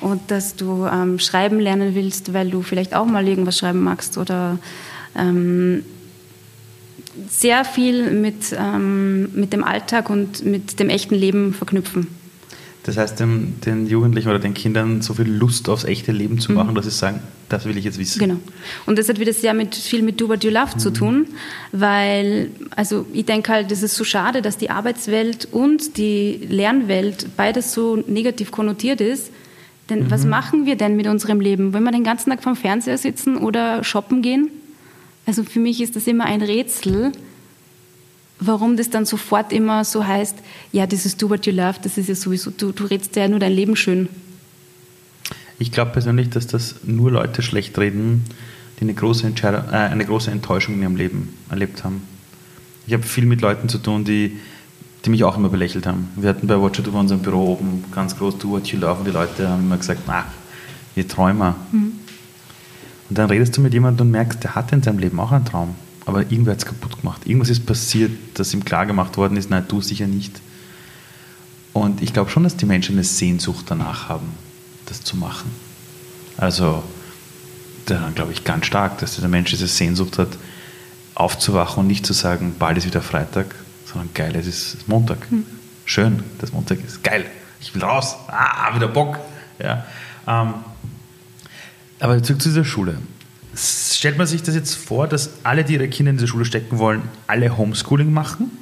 Und 0.00 0.30
dass 0.30 0.54
du 0.54 0.86
ähm, 0.86 1.18
schreiben 1.18 1.58
lernen 1.58 1.96
willst, 1.96 2.32
weil 2.32 2.50
du 2.50 2.62
vielleicht 2.62 2.94
auch 2.94 3.04
mal 3.04 3.26
irgendwas 3.26 3.58
schreiben 3.58 3.82
magst 3.82 4.16
oder 4.16 4.58
ähm, 5.16 5.82
sehr 7.28 7.64
viel 7.64 8.12
mit, 8.12 8.56
ähm, 8.56 9.32
mit 9.34 9.52
dem 9.52 9.64
Alltag 9.64 10.08
und 10.08 10.44
mit 10.44 10.78
dem 10.78 10.88
echten 10.88 11.16
Leben 11.16 11.52
verknüpfen. 11.52 12.06
Das 12.88 12.96
heißt, 12.96 13.20
den, 13.20 13.60
den 13.66 13.86
Jugendlichen 13.86 14.30
oder 14.30 14.38
den 14.38 14.54
Kindern 14.54 15.02
so 15.02 15.12
viel 15.12 15.28
Lust 15.28 15.68
aufs 15.68 15.84
echte 15.84 16.10
Leben 16.10 16.38
zu 16.38 16.52
machen, 16.52 16.74
dass 16.74 16.86
sie 16.86 16.90
sagen, 16.90 17.20
das 17.50 17.66
will 17.66 17.76
ich 17.76 17.84
jetzt 17.84 17.98
wissen. 17.98 18.18
Mhm. 18.18 18.26
Genau. 18.26 18.40
Und 18.86 18.98
das 18.98 19.10
hat 19.10 19.20
wieder 19.20 19.34
sehr 19.34 19.52
mit, 19.52 19.74
viel 19.74 20.00
mit 20.00 20.18
Do 20.18 20.30
What 20.30 20.42
You 20.42 20.48
Love 20.48 20.78
zu 20.78 20.90
tun, 20.90 21.26
weil, 21.70 22.50
also 22.76 23.04
ich 23.12 23.26
denke 23.26 23.52
halt, 23.52 23.70
es 23.70 23.82
ist 23.82 23.94
so 23.94 24.04
schade, 24.04 24.40
dass 24.40 24.56
die 24.56 24.70
Arbeitswelt 24.70 25.48
und 25.52 25.98
die 25.98 26.40
Lernwelt 26.48 27.26
beides 27.36 27.74
so 27.74 28.02
negativ 28.06 28.52
konnotiert 28.52 29.02
ist. 29.02 29.32
Denn 29.90 30.10
was 30.10 30.24
machen 30.24 30.64
wir 30.64 30.76
denn 30.76 30.96
mit 30.96 31.08
unserem 31.08 31.40
Leben? 31.40 31.74
Wollen 31.74 31.84
wir 31.84 31.92
den 31.92 32.04
ganzen 32.04 32.30
Tag 32.30 32.42
vorm 32.42 32.56
Fernseher 32.56 32.96
sitzen 32.96 33.36
oder 33.36 33.84
shoppen 33.84 34.22
gehen? 34.22 34.48
Also 35.26 35.44
für 35.44 35.60
mich 35.60 35.82
ist 35.82 35.94
das 35.94 36.06
immer 36.06 36.24
ein 36.24 36.40
Rätsel, 36.40 37.12
warum 38.40 38.76
das 38.76 38.90
dann 38.90 39.04
sofort 39.04 39.52
immer 39.52 39.84
so 39.84 40.06
heißt, 40.06 40.36
ja, 40.72 40.86
das 40.86 41.06
ist 41.06 41.20
Do 41.22 41.30
What 41.30 41.46
You 41.46 41.52
Love, 41.52 41.78
das 41.82 41.98
ist 41.98 42.08
ja 42.08 42.14
sowieso, 42.14 42.50
du, 42.50 42.72
du 42.72 42.84
redest 42.84 43.16
ja 43.16 43.28
nur 43.28 43.38
dein 43.38 43.52
Leben 43.52 43.76
schön. 43.76 44.08
Ich 45.58 45.72
glaube 45.72 45.90
persönlich, 45.92 46.30
dass 46.30 46.46
das 46.46 46.76
nur 46.84 47.10
Leute 47.10 47.42
schlecht 47.42 47.76
reden, 47.78 48.24
die 48.78 48.82
eine 48.82 48.94
große, 48.94 49.26
Entscheidung, 49.26 49.64
äh, 49.72 49.76
eine 49.76 50.04
große 50.04 50.30
Enttäuschung 50.30 50.76
in 50.76 50.82
ihrem 50.82 50.96
Leben 50.96 51.34
erlebt 51.50 51.82
haben. 51.82 52.02
Ich 52.86 52.92
habe 52.92 53.02
viel 53.02 53.26
mit 53.26 53.40
Leuten 53.40 53.68
zu 53.68 53.78
tun, 53.78 54.04
die, 54.04 54.38
die 55.04 55.10
mich 55.10 55.24
auch 55.24 55.36
immer 55.36 55.48
belächelt 55.48 55.86
haben. 55.86 56.08
Wir 56.16 56.28
hatten 56.30 56.46
bei 56.46 56.60
Watcher 56.60 56.82
bei 56.84 56.98
unserem 56.98 57.22
Büro 57.22 57.52
oben 57.52 57.84
ganz 57.92 58.16
groß 58.16 58.38
Do 58.38 58.50
What 58.50 58.68
You 58.68 58.78
Love 58.78 59.00
und 59.00 59.04
die 59.06 59.10
Leute 59.10 59.48
haben 59.48 59.64
immer 59.64 59.76
gesagt, 59.78 60.02
ach, 60.06 60.26
ihr 60.94 61.08
Träumer. 61.08 61.56
Und 61.72 63.18
dann 63.18 63.28
redest 63.28 63.56
du 63.56 63.60
mit 63.60 63.74
jemandem 63.74 64.06
und 64.06 64.10
merkst, 64.12 64.42
der 64.44 64.54
hatte 64.54 64.76
in 64.76 64.82
seinem 64.82 64.98
Leben 64.98 65.18
auch 65.18 65.32
einen 65.32 65.44
Traum, 65.44 65.74
aber 66.08 66.22
irgendwer 66.22 66.52
hat 66.52 66.60
es 66.60 66.64
kaputt 66.64 66.98
gemacht. 67.02 67.26
Irgendwas 67.26 67.50
ist 67.50 67.66
passiert, 67.66 68.10
das 68.32 68.54
ihm 68.54 68.64
klar 68.64 68.86
gemacht 68.86 69.18
worden 69.18 69.36
ist, 69.36 69.50
nein, 69.50 69.66
du 69.68 69.82
sicher 69.82 70.06
nicht. 70.06 70.40
Und 71.74 72.00
ich 72.00 72.14
glaube 72.14 72.30
schon, 72.30 72.44
dass 72.44 72.56
die 72.56 72.64
Menschen 72.64 72.94
eine 72.94 73.04
Sehnsucht 73.04 73.66
danach 73.68 74.08
haben, 74.08 74.32
das 74.86 75.02
zu 75.02 75.18
machen. 75.18 75.50
Also, 76.38 76.82
daran 77.84 78.14
glaube 78.14 78.32
ich 78.32 78.44
ganz 78.44 78.64
stark, 78.64 78.96
dass 78.98 79.16
der 79.16 79.28
Mensch 79.28 79.50
diese 79.50 79.66
Sehnsucht 79.66 80.16
hat, 80.16 80.30
aufzuwachen 81.14 81.80
und 81.80 81.88
nicht 81.88 82.06
zu 82.06 82.14
sagen, 82.14 82.54
bald 82.58 82.78
ist 82.78 82.86
wieder 82.86 83.02
Freitag, 83.02 83.54
sondern 83.84 84.08
geil, 84.14 84.34
es 84.34 84.46
ist 84.46 84.88
Montag. 84.88 85.18
Schön, 85.84 86.22
dass 86.38 86.52
Montag 86.52 86.82
ist. 86.82 87.04
Geil, 87.04 87.26
ich 87.60 87.74
will 87.74 87.84
raus. 87.84 88.16
Ah, 88.28 88.74
wieder 88.74 88.88
Bock. 88.88 89.18
Ja. 89.58 89.84
Ähm, 90.26 90.54
aber 92.00 92.22
zurück 92.22 92.40
zu 92.40 92.48
dieser 92.48 92.64
Schule. 92.64 92.96
Stellt 93.58 94.18
man 94.18 94.26
sich 94.26 94.42
das 94.42 94.54
jetzt 94.54 94.74
vor, 94.74 95.08
dass 95.08 95.30
alle, 95.42 95.64
die 95.64 95.74
ihre 95.74 95.88
Kinder 95.88 96.10
in 96.10 96.16
diese 96.16 96.28
Schule 96.28 96.44
stecken 96.44 96.78
wollen, 96.78 97.02
alle 97.26 97.56
Homeschooling 97.56 98.12
machen? 98.12 98.52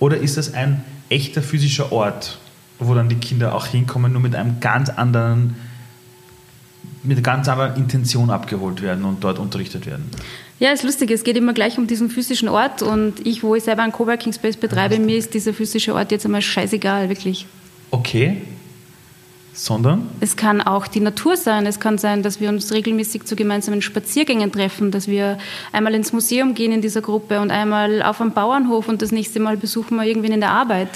Oder 0.00 0.18
ist 0.18 0.36
das 0.36 0.52
ein 0.52 0.84
echter 1.08 1.42
physischer 1.42 1.92
Ort, 1.92 2.38
wo 2.78 2.94
dann 2.94 3.08
die 3.08 3.16
Kinder 3.16 3.54
auch 3.54 3.66
hinkommen, 3.66 4.12
nur 4.12 4.20
mit 4.20 4.34
einem 4.34 4.60
ganz 4.60 4.90
anderen, 4.90 5.56
mit 7.02 7.16
einer 7.16 7.22
ganz 7.22 7.48
anderen 7.48 7.76
Intention 7.76 8.30
abgeholt 8.30 8.82
werden 8.82 9.04
und 9.04 9.24
dort 9.24 9.38
unterrichtet 9.38 9.86
werden? 9.86 10.10
Ja, 10.58 10.72
ist 10.72 10.82
lustig. 10.82 11.10
Es 11.10 11.24
geht 11.24 11.36
immer 11.36 11.54
gleich 11.54 11.78
um 11.78 11.86
diesen 11.86 12.10
physischen 12.10 12.48
Ort 12.48 12.82
und 12.82 13.26
ich, 13.26 13.42
wo 13.42 13.54
ich 13.54 13.64
selber 13.64 13.82
einen 13.82 13.92
Coworking 13.92 14.32
Space 14.32 14.56
betreibe, 14.56 14.98
mir 14.98 15.16
ist 15.16 15.32
dieser 15.32 15.54
physische 15.54 15.94
Ort 15.94 16.12
jetzt 16.12 16.26
einmal 16.26 16.42
scheißegal, 16.42 17.08
wirklich. 17.08 17.46
Okay. 17.90 18.42
Sondern? 19.54 20.08
Es 20.20 20.36
kann 20.36 20.62
auch 20.62 20.86
die 20.86 21.00
Natur 21.00 21.36
sein. 21.36 21.66
Es 21.66 21.78
kann 21.78 21.98
sein, 21.98 22.22
dass 22.22 22.40
wir 22.40 22.48
uns 22.48 22.72
regelmäßig 22.72 23.24
zu 23.24 23.36
gemeinsamen 23.36 23.82
Spaziergängen 23.82 24.50
treffen, 24.50 24.90
dass 24.90 25.08
wir 25.08 25.38
einmal 25.72 25.94
ins 25.94 26.12
Museum 26.12 26.54
gehen 26.54 26.72
in 26.72 26.80
dieser 26.80 27.02
Gruppe 27.02 27.40
und 27.40 27.50
einmal 27.50 28.02
auf 28.02 28.20
einem 28.20 28.32
Bauernhof 28.32 28.88
und 28.88 29.02
das 29.02 29.12
nächste 29.12 29.40
Mal 29.40 29.58
besuchen 29.58 29.96
wir 29.96 30.04
irgendwen 30.04 30.32
in 30.32 30.40
der 30.40 30.52
Arbeit. 30.52 30.88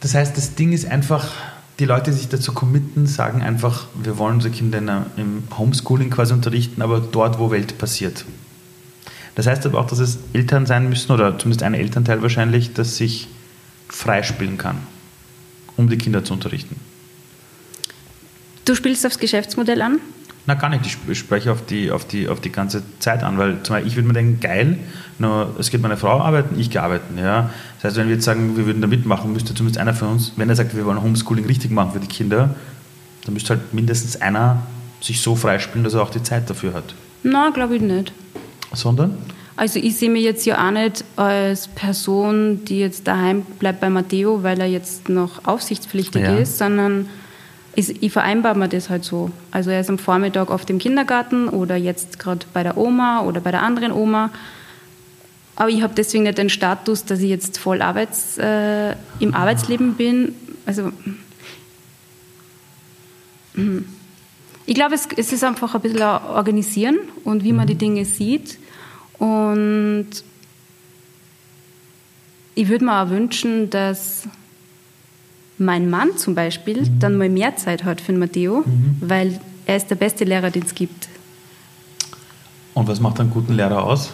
Das 0.00 0.14
heißt, 0.14 0.36
das 0.36 0.54
Ding 0.54 0.72
ist 0.72 0.86
einfach, 0.86 1.32
die 1.80 1.84
Leute, 1.84 2.12
die 2.12 2.16
sich 2.16 2.28
dazu 2.28 2.52
committen, 2.52 3.06
sagen 3.06 3.42
einfach, 3.42 3.86
wir 4.00 4.18
wollen 4.18 4.36
unsere 4.36 4.54
Kinder 4.54 4.78
in 4.78 4.88
im 5.16 5.42
Homeschooling 5.58 6.10
quasi 6.10 6.32
unterrichten, 6.32 6.82
aber 6.82 7.00
dort, 7.00 7.40
wo 7.40 7.50
Welt 7.50 7.78
passiert. 7.78 8.24
Das 9.34 9.46
heißt 9.46 9.66
aber 9.66 9.78
auch, 9.78 9.86
dass 9.86 9.98
es 9.98 10.18
Eltern 10.32 10.66
sein 10.66 10.88
müssen, 10.88 11.12
oder 11.12 11.38
zumindest 11.38 11.62
ein 11.62 11.74
Elternteil 11.74 12.22
wahrscheinlich, 12.22 12.72
das 12.72 12.96
sich 12.96 13.28
freispielen 13.88 14.58
kann, 14.58 14.78
um 15.76 15.88
die 15.88 15.98
Kinder 15.98 16.24
zu 16.24 16.32
unterrichten. 16.32 16.76
Du 18.68 18.74
spielst 18.74 19.06
aufs 19.06 19.18
Geschäftsmodell 19.18 19.80
an? 19.80 19.98
Na 20.46 20.52
gar 20.54 20.68
nicht, 20.68 20.84
ich 20.84 20.92
sp- 20.92 21.08
ich 21.12 21.18
spreche 21.18 21.50
auf 21.50 21.64
die, 21.64 21.90
auf 21.90 22.06
die, 22.06 22.28
auf 22.28 22.40
die 22.40 22.52
ganze 22.52 22.82
Zeit 22.98 23.22
an, 23.22 23.38
weil 23.38 23.62
zum 23.62 23.74
Beispiel 23.76 23.88
ich 23.90 23.96
würde 23.96 24.08
mir 24.08 24.14
denken, 24.14 24.40
geil, 24.40 24.78
nur 25.18 25.54
es 25.58 25.70
geht 25.70 25.80
meine 25.80 25.96
Frau 25.96 26.20
arbeiten, 26.20 26.58
ich 26.60 26.68
gehe 26.70 26.82
arbeiten. 26.82 27.16
Ja? 27.18 27.48
Das 27.76 27.84
heißt, 27.84 27.96
wenn 27.96 28.08
wir 28.08 28.14
jetzt 28.16 28.24
sagen, 28.26 28.56
wir 28.58 28.66
würden 28.66 28.82
da 28.82 28.86
mitmachen, 28.88 29.32
müsste 29.32 29.54
zumindest 29.54 29.80
einer 29.80 29.94
von 29.94 30.08
uns, 30.08 30.32
wenn 30.36 30.48
er 30.50 30.56
sagt, 30.56 30.76
wir 30.76 30.84
wollen 30.84 31.00
Homeschooling 31.02 31.46
richtig 31.46 31.70
machen 31.70 31.92
für 31.92 32.00
die 32.00 32.06
Kinder, 32.08 32.54
dann 33.24 33.32
müsste 33.34 33.50
halt 33.54 33.72
mindestens 33.72 34.20
einer 34.20 34.62
sich 35.00 35.20
so 35.22 35.34
freispielen, 35.34 35.84
dass 35.84 35.94
er 35.94 36.02
auch 36.02 36.10
die 36.10 36.22
Zeit 36.22 36.48
dafür 36.50 36.74
hat. 36.74 36.94
Na, 37.22 37.48
glaube 37.50 37.76
ich 37.76 37.82
nicht. 37.82 38.12
Sondern? 38.74 39.16
Also 39.56 39.78
ich 39.80 39.96
sehe 39.96 40.10
mich 40.10 40.24
jetzt 40.24 40.44
ja 40.46 40.66
auch 40.66 40.70
nicht 40.70 41.04
als 41.16 41.68
Person, 41.68 42.64
die 42.66 42.78
jetzt 42.80 43.06
daheim 43.06 43.42
bleibt 43.58 43.80
bei 43.80 43.88
Matteo, 43.90 44.42
weil 44.42 44.60
er 44.60 44.66
jetzt 44.66 45.08
noch 45.08 45.44
aufsichtspflichtig 45.46 46.22
Ja. 46.22 46.36
ist, 46.36 46.58
sondern 46.58 47.08
ich, 47.78 48.02
ich 48.02 48.12
vereinbare 48.12 48.58
mir 48.58 48.68
das 48.68 48.90
halt 48.90 49.04
so. 49.04 49.30
Also 49.52 49.70
er 49.70 49.80
ist 49.80 49.88
am 49.88 49.98
Vormittag 49.98 50.50
oft 50.50 50.68
im 50.68 50.80
Kindergarten 50.80 51.48
oder 51.48 51.76
jetzt 51.76 52.18
gerade 52.18 52.44
bei 52.52 52.64
der 52.64 52.76
Oma 52.76 53.22
oder 53.22 53.40
bei 53.40 53.52
der 53.52 53.62
anderen 53.62 53.92
Oma. 53.92 54.30
Aber 55.54 55.68
ich 55.68 55.80
habe 55.80 55.94
deswegen 55.94 56.24
nicht 56.24 56.38
den 56.38 56.50
Status, 56.50 57.04
dass 57.04 57.20
ich 57.20 57.30
jetzt 57.30 57.56
voll 57.56 57.80
Arbeits, 57.80 58.36
äh, 58.38 58.96
im 59.20 59.32
Arbeitsleben 59.32 59.94
bin. 59.94 60.34
Also 60.66 60.90
mhm. 63.54 63.84
ich 64.66 64.74
glaube, 64.74 64.96
es, 64.96 65.06
es 65.16 65.32
ist 65.32 65.44
einfach 65.44 65.72
ein 65.76 65.80
bisschen 65.80 66.02
ein 66.02 66.24
Organisieren 66.24 66.98
und 67.22 67.44
wie 67.44 67.52
man 67.52 67.68
die 67.68 67.76
Dinge 67.76 68.04
sieht. 68.04 68.58
Und 69.18 70.08
ich 72.56 72.68
würde 72.68 72.84
mir 72.84 73.02
auch 73.02 73.10
wünschen, 73.10 73.70
dass 73.70 74.26
mein 75.58 75.90
Mann 75.90 76.16
zum 76.16 76.34
Beispiel 76.34 76.88
dann 76.98 77.16
mal 77.16 77.28
mehr 77.28 77.56
Zeit 77.56 77.84
hat 77.84 78.00
für 78.00 78.12
den 78.12 78.18
Matteo, 78.18 78.64
weil 79.00 79.40
er 79.66 79.76
ist 79.76 79.90
der 79.90 79.96
beste 79.96 80.24
Lehrer, 80.24 80.50
den 80.50 80.62
es 80.62 80.74
gibt. 80.74 81.08
Und 82.74 82.86
was 82.86 83.00
macht 83.00 83.20
einen 83.20 83.30
guten 83.30 83.54
Lehrer 83.54 83.84
aus? 83.84 84.10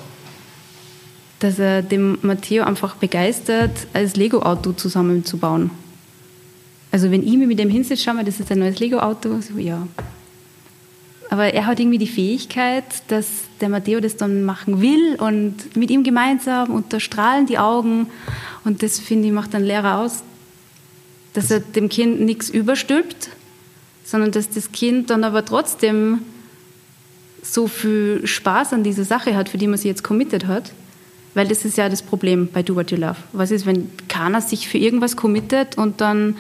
Dass 1.39 1.59
er 1.59 1.83
dem 1.83 2.19
Matteo 2.23 2.65
einfach 2.65 2.97
begeistert, 2.97 3.87
als 3.93 4.17
Lego-Auto 4.17 4.73
zusammenzubauen. 4.73 5.71
Also 6.91 7.11
wenn 7.11 7.23
ich 7.23 7.37
mich 7.37 7.47
mit 7.47 7.59
dem 7.59 7.69
hinsetze, 7.69 8.03
schau 8.03 8.15
mal, 8.15 8.25
das 8.25 8.41
ist 8.41 8.51
ein 8.51 8.61
neues 8.61 8.79
Lego-Auto, 8.79 9.41
so, 9.41 9.59
ja. 9.59 9.87
Aber 11.29 11.53
er 11.53 11.67
hat 11.67 11.81
irgendwie 11.81 11.99
die 11.99 12.07
Fähigkeit, 12.07 12.85
dass 13.09 13.27
der 13.61 13.69
Matteo 13.69 14.01
das 14.01 14.17
dann 14.17 14.45
machen 14.45 14.81
will 14.81 15.17
und 15.19 15.77
mit 15.77 15.91
ihm 15.91 16.05
gemeinsam 16.05 16.71
und 16.71 16.93
da 16.93 17.01
strahlen 17.01 17.47
die 17.47 17.59
Augen 17.59 18.07
und 18.65 18.83
das, 18.83 18.99
finde 18.99 19.27
ich, 19.27 19.35
macht 19.35 19.55
einen 19.55 19.65
Lehrer 19.65 19.99
aus, 19.99 20.23
dass 21.35 21.51
er 21.51 21.61
dem 21.61 21.89
Kind 21.89 22.21
nichts 22.21 22.49
überstülpt, 22.49 23.31
sondern 24.05 24.31
dass 24.33 24.49
das 24.49 24.73
Kind 24.73 25.11
dann 25.11 25.25
aber 25.25 25.45
trotzdem 25.45 26.21
so 27.43 27.67
viel 27.67 28.27
Spaß 28.27 28.73
an 28.73 28.83
dieser 28.83 29.05
Sache 29.05 29.37
hat, 29.37 29.49
für 29.49 29.59
die 29.59 29.67
man 29.67 29.77
sich 29.77 29.87
jetzt 29.87 30.03
committed 30.03 30.47
hat. 30.47 30.73
Weil 31.35 31.49
das 31.49 31.65
ist 31.65 31.77
ja 31.77 31.89
das 31.89 32.01
Problem 32.01 32.49
bei 32.53 32.63
Do 32.63 32.77
What 32.77 32.91
You 32.93 32.97
Love. 32.97 33.17
Was 33.33 33.51
ist, 33.51 33.67
wenn 33.67 33.91
keiner 34.09 34.41
sich 34.41 34.69
für 34.69 34.79
irgendwas 34.79 35.17
committet 35.17 35.77
und 35.77 36.01
dann 36.01 36.37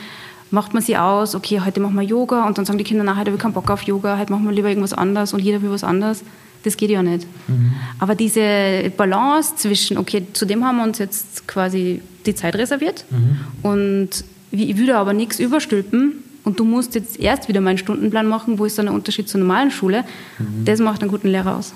macht 0.50 0.72
man 0.72 0.82
sie 0.82 0.96
aus, 0.96 1.34
okay, 1.34 1.60
heute 1.64 1.80
machen 1.80 1.96
wir 1.96 2.02
Yoga 2.02 2.46
und 2.46 2.56
dann 2.56 2.64
sagen 2.64 2.78
die 2.78 2.84
Kinder, 2.84 3.02
na, 3.02 3.16
heute 3.16 3.26
habe 3.26 3.36
ich 3.36 3.42
keinen 3.42 3.52
Bock 3.52 3.70
auf 3.70 3.82
Yoga, 3.82 4.18
heute 4.18 4.32
machen 4.32 4.44
wir 4.44 4.52
lieber 4.52 4.68
irgendwas 4.68 4.92
anderes 4.92 5.32
und 5.32 5.40
jeder 5.40 5.60
will 5.62 5.70
was 5.70 5.82
anderes. 5.82 6.22
Das 6.62 6.76
geht 6.76 6.90
ja 6.90 7.02
nicht. 7.02 7.26
Mhm. 7.48 7.72
Aber 7.98 8.14
diese 8.14 8.90
Balance 8.96 9.56
zwischen, 9.56 9.98
okay, 9.98 10.26
zudem 10.32 10.64
haben 10.64 10.76
wir 10.76 10.84
uns 10.84 10.98
jetzt 10.98 11.46
quasi 11.48 12.00
die 12.24 12.34
Zeit 12.34 12.54
reserviert 12.54 13.04
mhm. 13.10 13.40
und 13.62 14.24
ich 14.62 14.76
würde 14.76 14.96
aber 14.96 15.12
nichts 15.12 15.38
überstülpen 15.38 16.22
und 16.44 16.60
du 16.60 16.64
musst 16.64 16.94
jetzt 16.94 17.18
erst 17.18 17.48
wieder 17.48 17.60
meinen 17.60 17.78
Stundenplan 17.78 18.26
machen, 18.26 18.58
wo 18.58 18.64
ist 18.64 18.78
dann 18.78 18.86
der 18.86 18.94
Unterschied 18.94 19.28
zur 19.28 19.40
normalen 19.40 19.70
Schule, 19.70 20.04
mhm. 20.38 20.64
das 20.64 20.80
macht 20.80 21.00
einen 21.02 21.10
guten 21.10 21.28
Lehrer 21.28 21.56
aus. 21.56 21.72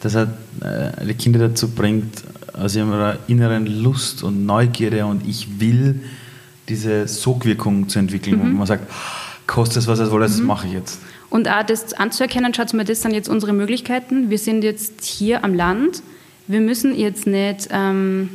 Dass 0.00 0.14
er 0.14 0.36
äh, 0.60 1.06
die 1.06 1.14
Kinder 1.14 1.38
dazu 1.38 1.68
bringt, 1.68 2.22
aus 2.52 2.74
ihrer 2.74 3.18
inneren 3.28 3.66
Lust 3.66 4.22
und 4.22 4.46
Neugierde 4.46 5.06
und 5.06 5.26
ich 5.26 5.60
will 5.60 6.00
diese 6.68 7.06
Sogwirkung 7.06 7.88
zu 7.88 7.98
entwickeln, 7.98 8.38
mhm. 8.38 8.52
wo 8.52 8.58
man 8.58 8.66
sagt, 8.66 8.90
kostet 9.46 9.78
es 9.78 9.86
was 9.86 9.98
es 9.98 10.10
wolle, 10.10 10.26
das 10.26 10.38
mhm. 10.38 10.46
mache 10.46 10.66
ich 10.66 10.72
jetzt. 10.72 10.98
Und 11.30 11.48
auch 11.48 11.62
das 11.62 11.92
anzuerkennen, 11.92 12.54
schaut 12.54 12.72
mal, 12.74 12.84
das 12.84 13.02
sind 13.02 13.12
jetzt 13.12 13.28
unsere 13.28 13.52
Möglichkeiten. 13.52 14.30
Wir 14.30 14.38
sind 14.38 14.62
jetzt 14.62 15.04
hier 15.04 15.44
am 15.44 15.54
Land. 15.54 16.02
Wir 16.46 16.60
müssen 16.60 16.96
jetzt 16.96 17.26
nicht 17.26 17.68
ähm, 17.70 18.30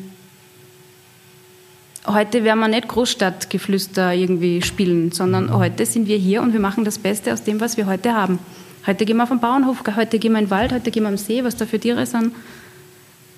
heute 2.06 2.44
werden 2.44 2.60
wir 2.60 2.68
nicht 2.68 2.88
Großstadtgeflüster 2.88 4.14
irgendwie 4.14 4.62
spielen, 4.62 5.12
sondern 5.12 5.48
mhm. 5.48 5.56
heute 5.56 5.86
sind 5.86 6.08
wir 6.08 6.18
hier 6.18 6.42
und 6.42 6.54
wir 6.54 6.60
machen 6.60 6.86
das 6.86 6.98
Beste 6.98 7.34
aus 7.34 7.44
dem, 7.44 7.60
was 7.60 7.78
wir 7.78 7.86
heute 7.86 8.14
haben. 8.14 8.40
Heute 8.88 9.06
gehen 9.06 9.18
wir 9.18 9.24
auf 9.24 9.30
den 9.30 9.40
Bauernhof, 9.40 9.84
heute 9.96 10.18
gehen 10.18 10.32
wir 10.32 10.40
in 10.40 10.46
den 10.46 10.52
Wald, 10.52 10.72
heute 10.72 10.90
gehen 10.90 11.04
wir 11.04 11.10
am 11.10 11.18
See, 11.18 11.44
was 11.44 11.56
da 11.56 11.66
für 11.66 11.80
Tiere 11.80 12.06
sind. 12.06 12.34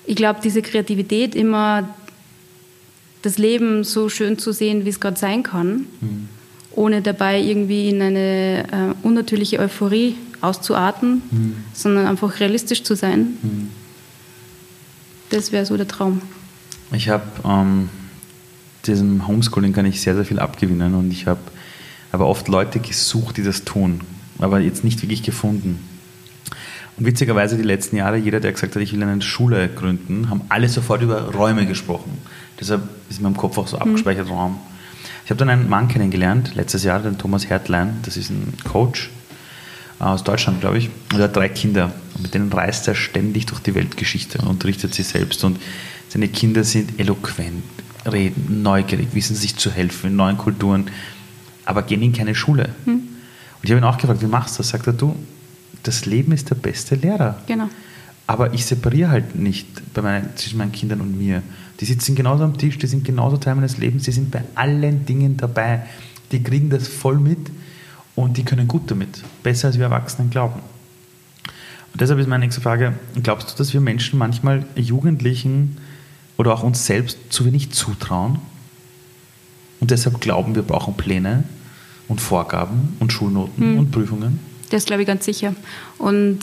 Ich 0.05 0.15
glaube, 0.15 0.39
diese 0.41 0.61
Kreativität, 0.61 1.35
immer 1.35 1.89
das 3.21 3.37
Leben 3.37 3.83
so 3.83 4.09
schön 4.09 4.37
zu 4.37 4.51
sehen, 4.53 4.85
wie 4.85 4.89
es 4.89 4.99
gerade 4.99 5.17
sein 5.17 5.43
kann, 5.43 5.87
mhm. 5.99 6.29
ohne 6.71 7.01
dabei 7.01 7.39
irgendwie 7.41 7.89
in 7.89 8.01
eine 8.01 8.63
äh, 8.63 9.05
unnatürliche 9.05 9.59
Euphorie 9.59 10.15
auszuarten, 10.41 11.21
mhm. 11.31 11.55
sondern 11.73 12.07
einfach 12.07 12.39
realistisch 12.39 12.83
zu 12.83 12.95
sein. 12.95 13.37
Mhm. 13.41 13.69
Das 15.29 15.51
wäre 15.51 15.65
so 15.65 15.75
der 15.75 15.87
Traum. 15.87 16.21
Ich 16.91 17.09
habe 17.09 17.23
ähm 17.43 17.89
diesem 18.85 19.27
Homeschooling 19.27 19.73
kann 19.73 19.85
ich 19.85 20.01
sehr, 20.01 20.15
sehr 20.15 20.25
viel 20.25 20.39
abgewinnen 20.39 20.95
und 20.95 21.11
ich 21.11 21.27
habe 21.27 21.39
aber 22.11 22.27
oft 22.27 22.47
Leute 22.47 22.79
gesucht, 22.79 23.37
die 23.37 23.43
das 23.43 23.63
tun, 23.63 24.01
aber 24.39 24.59
jetzt 24.59 24.83
nicht 24.83 25.01
wirklich 25.01 25.23
gefunden. 25.23 25.79
Und 26.97 27.05
witzigerweise 27.05 27.57
die 27.57 27.63
letzten 27.63 27.95
Jahre, 27.95 28.17
jeder, 28.17 28.39
der 28.39 28.51
gesagt 28.51 28.75
hat, 28.75 28.81
ich 28.81 28.93
will 28.93 29.01
eine 29.01 29.21
Schule 29.21 29.67
gründen, 29.67 30.29
haben 30.29 30.41
alle 30.49 30.69
sofort 30.69 31.01
über 31.01 31.33
Räume 31.33 31.65
gesprochen. 31.65 32.19
Deshalb 32.59 32.83
ist 33.09 33.17
in 33.17 33.23
meinem 33.23 33.37
Kopf 33.37 33.57
auch 33.57 33.67
so 33.67 33.77
mhm. 33.77 33.83
abgespeichert 33.83 34.27
mhm. 34.27 34.33
Raum. 34.33 34.59
Ich 35.25 35.31
habe 35.31 35.39
dann 35.39 35.49
einen 35.49 35.69
Mann 35.69 35.87
kennengelernt, 35.87 36.53
letztes 36.53 36.83
Jahr, 36.83 36.99
den 36.99 37.17
Thomas 37.17 37.49
Hertlein, 37.49 37.97
das 38.03 38.17
ist 38.17 38.29
ein 38.29 38.53
Coach 38.63 39.09
aus 39.99 40.23
Deutschland, 40.23 40.59
glaube 40.59 40.77
ich, 40.77 40.89
und 41.13 41.19
er 41.19 41.25
hat 41.25 41.35
drei 41.35 41.49
Kinder. 41.49 41.93
Und 42.15 42.23
mit 42.23 42.33
denen 42.33 42.51
reist 42.51 42.87
er 42.87 42.95
ständig 42.95 43.45
durch 43.45 43.61
die 43.61 43.73
Weltgeschichte 43.73 44.39
und 44.39 44.47
unterrichtet 44.47 44.93
sie 44.93 45.03
selbst. 45.03 45.43
Und 45.43 45.59
seine 46.09 46.27
Kinder 46.27 46.63
sind 46.63 46.99
eloquent, 46.99 47.63
reden, 48.05 48.61
neugierig, 48.61 49.09
wissen 49.13 49.35
sich 49.35 49.55
zu 49.55 49.71
helfen 49.71 50.11
in 50.11 50.15
neuen 50.15 50.37
Kulturen, 50.37 50.85
aber 51.65 51.83
gehen 51.83 52.01
in 52.01 52.13
keine 52.13 52.35
Schule. 52.35 52.69
Hm. 52.85 52.93
Und 52.93 53.63
ich 53.63 53.71
habe 53.71 53.79
ihn 53.79 53.85
auch 53.85 53.97
gefragt, 53.97 54.21
wie 54.21 54.27
machst 54.27 54.55
du 54.55 54.57
das? 54.59 54.69
Sagt 54.69 54.87
er, 54.87 54.93
du, 54.93 55.15
das 55.83 56.05
Leben 56.05 56.31
ist 56.31 56.49
der 56.49 56.55
beste 56.55 56.95
Lehrer. 56.95 57.39
Genau. 57.47 57.69
Aber 58.25 58.53
ich 58.53 58.65
separiere 58.65 59.09
halt 59.09 59.35
nicht 59.35 59.67
meinen, 60.01 60.29
zwischen 60.35 60.57
meinen 60.57 60.71
Kindern 60.71 61.01
und 61.01 61.17
mir. 61.17 61.43
Die 61.79 61.85
sitzen 61.85 62.15
genauso 62.15 62.43
am 62.43 62.57
Tisch, 62.57 62.77
die 62.77 62.87
sind 62.87 63.03
genauso 63.03 63.37
Teil 63.37 63.55
meines 63.55 63.77
Lebens, 63.77 64.03
die 64.03 64.11
sind 64.11 64.31
bei 64.31 64.43
allen 64.55 65.05
Dingen 65.05 65.37
dabei. 65.37 65.83
Die 66.31 66.41
kriegen 66.41 66.69
das 66.69 66.87
voll 66.87 67.19
mit 67.19 67.51
und 68.15 68.37
die 68.37 68.43
können 68.43 68.67
gut 68.67 68.89
damit. 68.89 69.21
Besser 69.43 69.67
als 69.67 69.77
wir 69.77 69.85
Erwachsenen 69.85 70.29
glauben. 70.29 70.61
Und 71.91 72.01
deshalb 72.01 72.19
ist 72.19 72.27
meine 72.27 72.45
nächste 72.45 72.61
Frage, 72.61 72.93
glaubst 73.21 73.51
du, 73.51 73.57
dass 73.57 73.73
wir 73.73 73.81
Menschen 73.81 74.17
manchmal 74.17 74.65
Jugendlichen 74.75 75.77
oder 76.37 76.53
auch 76.53 76.63
uns 76.63 76.85
selbst 76.85 77.17
zu 77.29 77.45
wenig 77.45 77.71
zutrauen 77.71 78.39
und 79.79 79.91
deshalb 79.91 80.21
glauben, 80.21 80.55
wir 80.55 80.63
brauchen 80.63 80.95
Pläne 80.95 81.43
und 82.07 82.21
Vorgaben 82.21 82.95
und 82.99 83.11
Schulnoten 83.11 83.63
hm. 83.63 83.79
und 83.79 83.91
Prüfungen? 83.91 84.39
Das 84.69 84.85
glaube 84.85 85.01
ich 85.01 85.07
ganz 85.07 85.25
sicher. 85.25 85.55
Und 85.97 86.39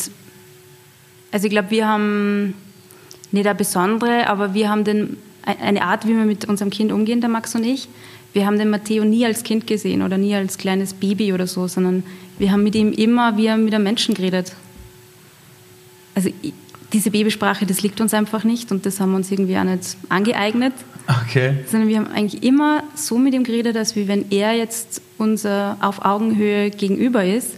also 1.33 1.47
ich 1.47 1.51
glaube, 1.51 1.71
wir 1.71 1.89
haben 1.89 2.55
nicht 3.33 3.47
eine 3.47 3.55
besondere, 3.55 4.27
aber 4.27 4.55
wir 4.55 4.69
haben 4.69 4.85
den, 4.85 5.17
eine 5.43 5.83
Art, 5.83 6.07
wie 6.07 6.17
wir 6.17 6.25
mit 6.25 6.45
unserem 6.45 6.71
Kind 6.71 6.93
umgehen, 6.93 7.21
der 7.21 7.31
Max 7.31 7.55
und 7.55 7.65
ich. 7.65 7.89
Wir 8.33 8.47
haben 8.47 8.59
den 8.59 8.71
Matteo 8.71 9.05
nie 9.05 9.25
als 9.25 9.43
Kind 9.43 9.67
gesehen 9.67 10.03
oder 10.03 10.19
nie 10.19 10.35
als 10.35 10.59
kleines 10.59 10.95
Baby 10.95 11.33
oder 11.33 11.47
so, 11.47 11.67
sondern 11.67 12.05
wir 12.39 12.53
haben 12.53 12.63
mit 12.63 12.75
ihm 12.75 12.93
immer 12.93 13.37
wie 13.37 13.51
mit 13.57 13.75
einem 13.75 13.85
Menschen 13.85 14.15
geredet. 14.15 14.55
Also 16.15 16.31
diese 16.93 17.11
Babysprache, 17.11 17.67
das 17.67 17.83
liegt 17.83 18.01
uns 18.01 18.15
einfach 18.15 18.45
nicht 18.45 18.73
und 18.73 18.87
das 18.87 19.01
haben 19.01 19.11
wir 19.13 19.17
uns 19.17 19.31
irgendwie 19.31 19.57
auch 19.57 19.65
nicht 19.65 19.97
angeeignet. 20.09 20.73
Okay. 21.25 21.55
Sondern 21.67 21.89
wir 21.89 21.99
haben 21.99 22.09
eigentlich 22.09 22.43
immer 22.43 22.83
so 22.95 23.19
mit 23.19 23.35
ihm 23.35 23.45
geredet, 23.45 23.77
als 23.77 23.97
wie 23.97 24.09
wenn 24.09 24.31
er 24.31 24.53
jetzt 24.53 25.01
unser 25.19 25.77
auf 25.81 26.05
Augenhöhe 26.05 26.71
gegenüber 26.71 27.25
ist, 27.25 27.55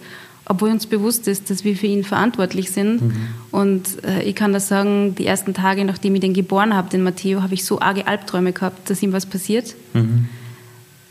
obwohl 0.47 0.71
uns 0.71 0.87
bewusst 0.87 1.29
ist, 1.29 1.51
dass 1.51 1.65
wir 1.65 1.77
für 1.77 1.87
ihn 1.87 2.05
verantwortlich 2.05 2.71
sind. 2.71 3.03
Mhm. 3.03 3.29
Und 3.51 4.05
äh, 4.05 4.23
ich 4.23 4.35
kann 4.35 4.53
das 4.53 4.69
sagen, 4.69 5.15
die 5.15 5.27
ersten 5.27 5.55
Tage, 5.55 5.85
nachdem 5.85 6.15
ich 6.15 6.21
den 6.21 6.35
geboren 6.35 6.75
habe, 6.75 6.91
den 6.91 7.03
Matteo, 7.03 7.43
habe 7.43 7.55
ich 7.55 7.65
so 7.65 7.81
arge 7.81 8.07
Albträume 8.07 8.53
gehabt, 8.53 8.91
dass 8.91 9.03
ihm 9.03 9.13
was 9.13 9.27
passiert. 9.27 9.75
Mhm. 9.95 10.29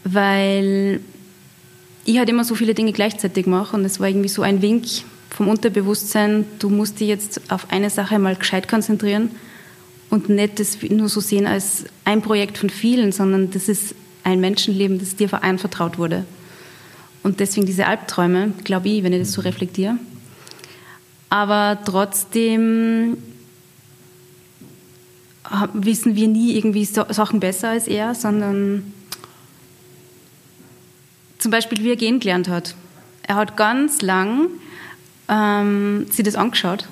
Weil 0.03 0.99
ich 2.05 2.17
halt 2.17 2.29
immer 2.29 2.43
so 2.43 2.55
viele 2.55 2.73
Dinge 2.73 2.91
gleichzeitig 2.91 3.45
mache 3.45 3.75
und 3.75 3.85
es 3.85 3.99
war 3.99 4.07
irgendwie 4.07 4.29
so 4.29 4.41
ein 4.41 4.61
Wink 4.61 4.85
vom 5.41 5.49
Unterbewusstsein, 5.49 6.45
du 6.59 6.69
musst 6.69 6.99
dich 6.99 7.07
jetzt 7.07 7.51
auf 7.51 7.71
eine 7.71 7.89
Sache 7.89 8.19
mal 8.19 8.35
gescheit 8.35 8.67
konzentrieren 8.67 9.31
und 10.11 10.29
nicht 10.29 10.59
das 10.59 10.77
nur 10.83 11.09
so 11.09 11.19
sehen 11.19 11.47
als 11.47 11.85
ein 12.05 12.21
Projekt 12.21 12.59
von 12.59 12.69
vielen, 12.69 13.11
sondern 13.11 13.49
das 13.49 13.67
ist 13.67 13.95
ein 14.23 14.39
Menschenleben, 14.39 14.99
das 14.99 15.15
dir 15.15 15.43
anvertraut 15.43 15.97
wurde. 15.97 16.25
Und 17.23 17.39
deswegen 17.39 17.65
diese 17.65 17.87
Albträume, 17.87 18.53
glaube 18.63 18.89
ich, 18.89 19.03
wenn 19.03 19.13
ich 19.13 19.21
das 19.21 19.31
so 19.31 19.41
reflektiere. 19.41 19.95
Aber 21.29 21.79
trotzdem 21.85 23.17
wissen 25.73 26.15
wir 26.15 26.27
nie 26.27 26.55
irgendwie 26.55 26.85
Sachen 26.85 27.39
besser 27.39 27.69
als 27.69 27.87
er, 27.87 28.13
sondern 28.13 28.93
zum 31.39 31.49
Beispiel, 31.49 31.79
wie 31.79 31.89
er 31.89 31.95
gehen 31.95 32.19
gelernt 32.19 32.47
hat. 32.47 32.75
Er 33.23 33.37
hat 33.37 33.57
ganz 33.57 34.03
lang 34.03 34.49
ähm, 35.31 36.05
sich 36.11 36.25
das 36.25 36.35
angeschaut 36.35 36.87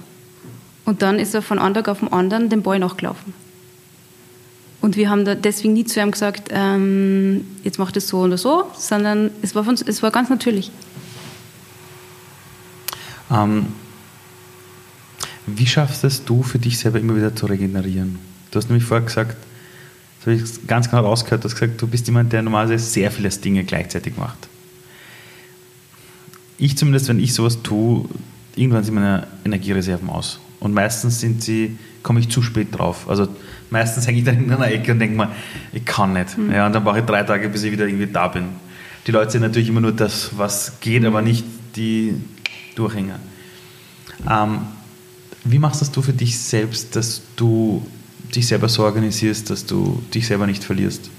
und 0.85 1.01
dann 1.03 1.19
ist 1.19 1.35
er 1.35 1.41
von 1.43 1.59
einem 1.59 1.75
Tag 1.75 1.89
auf 1.89 1.99
den 1.99 2.11
anderen 2.11 2.49
den 2.49 2.63
Ball 2.63 2.79
nachgelaufen. 2.79 3.33
Und 4.81 4.95
wir 4.95 5.09
haben 5.09 5.25
da 5.25 5.35
deswegen 5.35 5.73
nie 5.73 5.83
zu 5.83 5.99
ihm 5.99 6.11
gesagt, 6.11 6.49
ähm, 6.51 7.45
jetzt 7.65 7.77
macht 7.79 7.97
es 7.97 8.07
so 8.07 8.19
oder 8.19 8.37
so, 8.37 8.71
sondern 8.75 9.29
es 9.41 9.53
war, 9.53 9.65
von, 9.65 9.75
es 9.85 10.01
war 10.01 10.09
ganz 10.09 10.29
natürlich. 10.29 10.71
Ähm, 13.29 13.67
wie 15.45 15.67
schaffst 15.67 16.05
es 16.05 16.23
du 16.23 16.41
für 16.41 16.59
dich 16.59 16.79
selber 16.79 16.99
immer 16.99 17.17
wieder 17.17 17.35
zu 17.35 17.45
regenerieren? 17.45 18.17
Du 18.51 18.57
hast 18.57 18.69
nämlich 18.69 18.85
vorher 18.85 19.05
gesagt, 19.05 19.35
das 20.19 20.27
habe 20.27 20.35
ich 20.37 20.67
ganz 20.67 20.89
genau 20.89 21.03
rausgehört, 21.03 21.43
du 21.43 21.49
hast 21.49 21.55
gesagt, 21.59 21.81
du 21.81 21.87
bist 21.87 22.07
jemand, 22.07 22.31
der 22.31 22.41
normalerweise 22.41 22.83
sehr 22.83 23.11
viele 23.11 23.29
Dinge 23.29 23.65
gleichzeitig 23.65 24.15
macht 24.17 24.47
ich 26.59 26.77
zumindest, 26.77 27.07
wenn 27.07 27.19
ich 27.19 27.33
sowas 27.33 27.61
tue, 27.63 28.05
irgendwann 28.55 28.83
sind 28.83 28.95
meine 28.95 29.27
Energiereserven 29.45 30.09
aus. 30.09 30.39
Und 30.59 30.73
meistens 30.73 31.19
sind 31.19 31.41
sie, 31.41 31.77
komme 32.03 32.19
ich 32.19 32.29
zu 32.29 32.41
spät 32.41 32.77
drauf. 32.77 33.09
Also 33.09 33.27
meistens 33.69 34.05
hänge 34.05 34.19
ich 34.19 34.25
dann 34.25 34.43
in 34.43 34.51
einer 34.51 34.69
Ecke 34.69 34.91
und 34.91 34.99
denke 34.99 35.15
mir, 35.15 35.31
ich 35.71 35.85
kann 35.85 36.13
nicht. 36.13 36.37
Mhm. 36.37 36.51
Ja, 36.51 36.67
und 36.67 36.73
dann 36.73 36.83
brauche 36.83 36.99
ich 36.99 37.05
drei 37.05 37.23
Tage, 37.23 37.47
bis 37.49 37.63
ich 37.63 37.71
wieder 37.71 37.87
irgendwie 37.87 38.07
da 38.07 38.27
bin. 38.27 38.45
Die 39.07 39.11
Leute 39.11 39.31
sehen 39.31 39.41
natürlich 39.41 39.69
immer 39.69 39.81
nur 39.81 39.93
das, 39.93 40.31
was 40.37 40.79
geht, 40.81 41.05
aber 41.05 41.21
nicht 41.21 41.45
die 41.75 42.15
Durchhänger. 42.75 43.19
Ähm, 44.29 44.59
wie 45.45 45.59
machst 45.59 45.81
das 45.81 45.91
du 45.91 46.01
für 46.01 46.13
dich 46.13 46.37
selbst, 46.37 46.95
dass 46.97 47.21
du 47.37 47.85
dich 48.35 48.47
selber 48.47 48.67
so 48.67 48.83
organisierst, 48.83 49.49
dass 49.49 49.65
du 49.65 50.03
dich 50.13 50.27
selber 50.27 50.45
nicht 50.45 50.63
verlierst? 50.63 51.09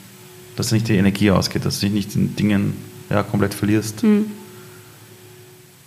Dass 0.57 0.70
nicht 0.72 0.88
die 0.88 0.97
Energie 0.97 1.30
ausgeht, 1.30 1.64
dass 1.64 1.80
du 1.80 1.86
dich 1.86 1.95
nicht 1.95 2.14
in 2.14 2.36
Dingen 2.36 2.74
ja, 3.09 3.22
komplett 3.22 3.55
verlierst? 3.55 4.03
Mhm. 4.03 4.26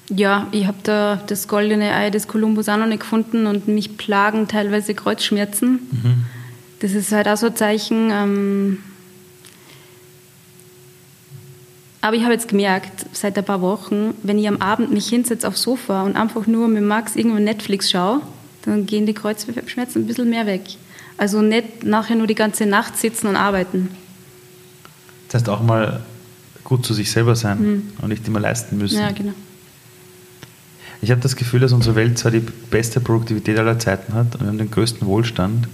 Ja, 0.09 0.47
ich 0.51 0.67
habe 0.67 0.77
da 0.83 1.21
das 1.27 1.47
goldene 1.47 1.93
Ei 1.93 2.09
des 2.09 2.27
Kolumbus 2.27 2.67
auch 2.69 2.77
noch 2.77 2.87
nicht 2.87 3.01
gefunden 3.01 3.47
und 3.47 3.67
mich 3.67 3.97
plagen 3.97 4.47
teilweise 4.47 4.93
Kreuzschmerzen. 4.93 5.79
Mhm. 5.91 6.25
Das 6.79 6.91
ist 6.91 7.11
halt 7.11 7.27
auch 7.27 7.37
so 7.37 7.47
ein 7.47 7.55
Zeichen. 7.55 8.09
Ähm 8.11 8.77
aber 12.01 12.17
ich 12.17 12.23
habe 12.23 12.33
jetzt 12.33 12.49
gemerkt, 12.49 13.05
seit 13.13 13.37
ein 13.37 13.45
paar 13.45 13.61
Wochen, 13.61 14.13
wenn 14.23 14.37
ich 14.37 14.49
am 14.49 14.57
Abend 14.57 14.91
mich 14.91 15.07
hinsetze 15.07 15.47
aufs 15.47 15.61
Sofa 15.61 16.03
und 16.03 16.17
einfach 16.17 16.47
nur 16.47 16.67
mit 16.67 16.83
Max 16.83 17.15
irgendwo 17.15 17.39
Netflix 17.39 17.89
schaue, 17.89 18.19
dann 18.65 18.85
gehen 18.85 19.05
die 19.05 19.13
Kreuzschmerzen 19.13 20.01
ein 20.01 20.07
bisschen 20.07 20.29
mehr 20.29 20.45
weg. 20.45 20.63
Also 21.17 21.41
nicht 21.41 21.85
nachher 21.85 22.17
nur 22.17 22.27
die 22.27 22.35
ganze 22.35 22.65
Nacht 22.65 22.97
sitzen 22.97 23.27
und 23.27 23.37
arbeiten. 23.37 23.89
Das 25.29 25.41
heißt 25.41 25.49
auch 25.49 25.63
mal 25.63 26.01
gut 26.65 26.85
zu 26.85 26.93
sich 26.93 27.09
selber 27.09 27.37
sein 27.37 27.61
mhm. 27.61 27.91
und 28.01 28.09
nicht 28.09 28.27
immer 28.27 28.41
leisten 28.41 28.77
müssen. 28.77 28.99
Ja, 28.99 29.11
genau. 29.11 29.33
Ich 31.03 31.11
habe 31.11 31.19
das 31.19 31.35
Gefühl, 31.35 31.59
dass 31.59 31.73
unsere 31.73 31.95
Welt 31.97 32.17
zwar 32.17 32.31
die 32.31 32.39
beste 32.39 33.01
Produktivität 33.01 33.59
aller 33.59 33.77
Zeiten 33.77 34.13
hat 34.13 34.35
und 34.35 34.41
wir 34.41 34.47
haben 34.47 34.57
den 34.57 34.71
größten 34.71 35.05
Wohlstand, 35.05 35.67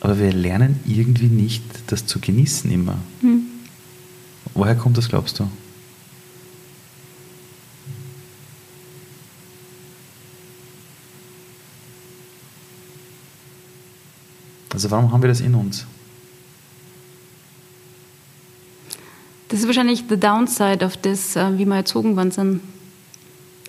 aber 0.00 0.18
wir 0.18 0.32
lernen 0.32 0.80
irgendwie 0.86 1.26
nicht, 1.26 1.62
das 1.88 2.06
zu 2.06 2.18
genießen 2.18 2.70
immer. 2.70 2.96
Hm. 3.20 3.42
Woher 4.54 4.74
kommt 4.74 4.96
das, 4.96 5.10
glaubst 5.10 5.38
du? 5.38 5.50
Also 14.72 14.90
warum 14.90 15.12
haben 15.12 15.20
wir 15.20 15.28
das 15.28 15.40
in 15.42 15.54
uns? 15.54 15.84
Das 19.48 19.60
ist 19.60 19.66
wahrscheinlich 19.66 20.04
the 20.08 20.18
downside 20.18 20.82
of 20.82 20.96
this, 20.96 21.36
äh, 21.36 21.58
wie 21.58 21.66
wir 21.66 21.76
erzogen 21.76 22.16
worden 22.16 22.30
sind. 22.30 22.60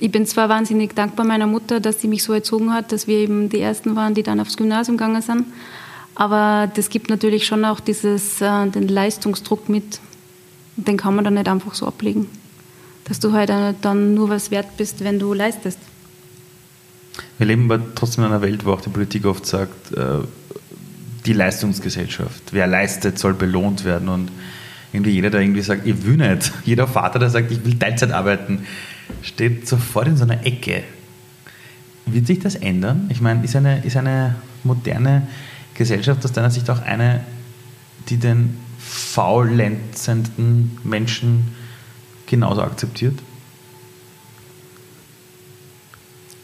Ich 0.02 0.12
bin 0.12 0.26
zwar 0.26 0.48
wahnsinnig 0.48 0.96
dankbar 0.96 1.26
meiner 1.26 1.48
Mutter, 1.48 1.82
dass 1.82 2.00
sie 2.00 2.08
mich 2.08 2.24
so 2.24 2.32
erzogen 2.32 2.74
hat, 2.74 2.92
dass 2.94 3.06
wir 3.08 3.18
eben 3.18 3.50
die 3.50 3.60
Ersten 3.60 3.96
waren, 3.98 4.14
die 4.14 4.24
dann 4.24 4.40
aufs 4.40 4.56
Gymnasium 4.56 4.98
gegangen 4.98 5.22
sind. 5.22 5.46
Aber 6.16 6.72
das 6.74 6.90
gibt 6.90 7.10
natürlich 7.10 7.46
schon 7.46 7.66
auch 7.66 7.80
dieses, 7.82 8.42
äh, 8.42 8.68
den 8.68 8.88
Leistungsdruck 8.88 9.68
mit. 9.68 10.00
Den 10.78 10.96
kann 10.96 11.16
man 11.16 11.26
dann 11.26 11.34
nicht 11.34 11.50
einfach 11.50 11.74
so 11.74 11.86
ablegen. 11.86 12.28
Dass 13.06 13.20
du 13.20 13.34
halt 13.34 13.52
dann 13.82 14.14
nur 14.14 14.30
was 14.30 14.52
wert 14.52 14.78
bist, 14.78 15.04
wenn 15.04 15.20
du 15.20 15.34
leistest. 15.34 15.80
Wir 17.38 17.48
leben 17.48 17.70
aber 17.70 17.84
trotzdem 17.96 18.24
in 18.24 18.32
einer 18.32 18.42
Welt, 18.42 18.66
wo 18.66 18.72
auch 18.72 18.82
die 18.82 18.90
Politik 18.90 19.26
oft 19.26 19.46
sagt, 19.46 19.92
äh, 19.94 20.20
die 21.26 21.34
Leistungsgesellschaft. 21.34 22.44
Wer 22.52 22.68
leistet, 22.68 23.20
soll 23.20 23.34
belohnt 23.34 23.84
werden. 23.84 24.08
Und 24.08 24.32
irgendwie 24.94 25.12
jeder, 25.12 25.30
der 25.30 25.42
irgendwie 25.42 25.62
sagt, 25.62 25.86
ich 25.86 26.06
will 26.06 26.16
nicht, 26.16 26.52
jeder 26.64 26.88
Vater, 26.88 27.20
der 27.20 27.30
sagt, 27.30 27.52
ich 27.52 27.66
will 27.66 27.78
Teilzeit 27.78 28.12
arbeiten, 28.12 28.66
steht 29.22 29.68
sofort 29.68 30.08
in 30.08 30.18
so 30.18 30.24
einer 30.24 30.46
Ecke. 30.46 30.84
Wird 32.06 32.28
sich 32.28 32.40
das 32.40 32.56
ändern? 32.56 33.08
Ich 33.10 33.22
meine, 33.22 33.44
ist 33.44 33.56
eine, 33.56 33.84
ist 33.86 33.98
eine 33.98 34.36
moderne 34.64 35.28
Gesellschaft 35.74 36.24
aus 36.26 36.32
deiner 36.32 36.50
Sicht 36.50 36.70
auch 36.70 36.82
eine, 36.82 37.24
die 38.10 38.18
den 38.18 38.58
faulenzenden 38.80 40.78
Menschen 40.84 41.56
genauso 42.26 42.62
akzeptiert? 42.62 43.20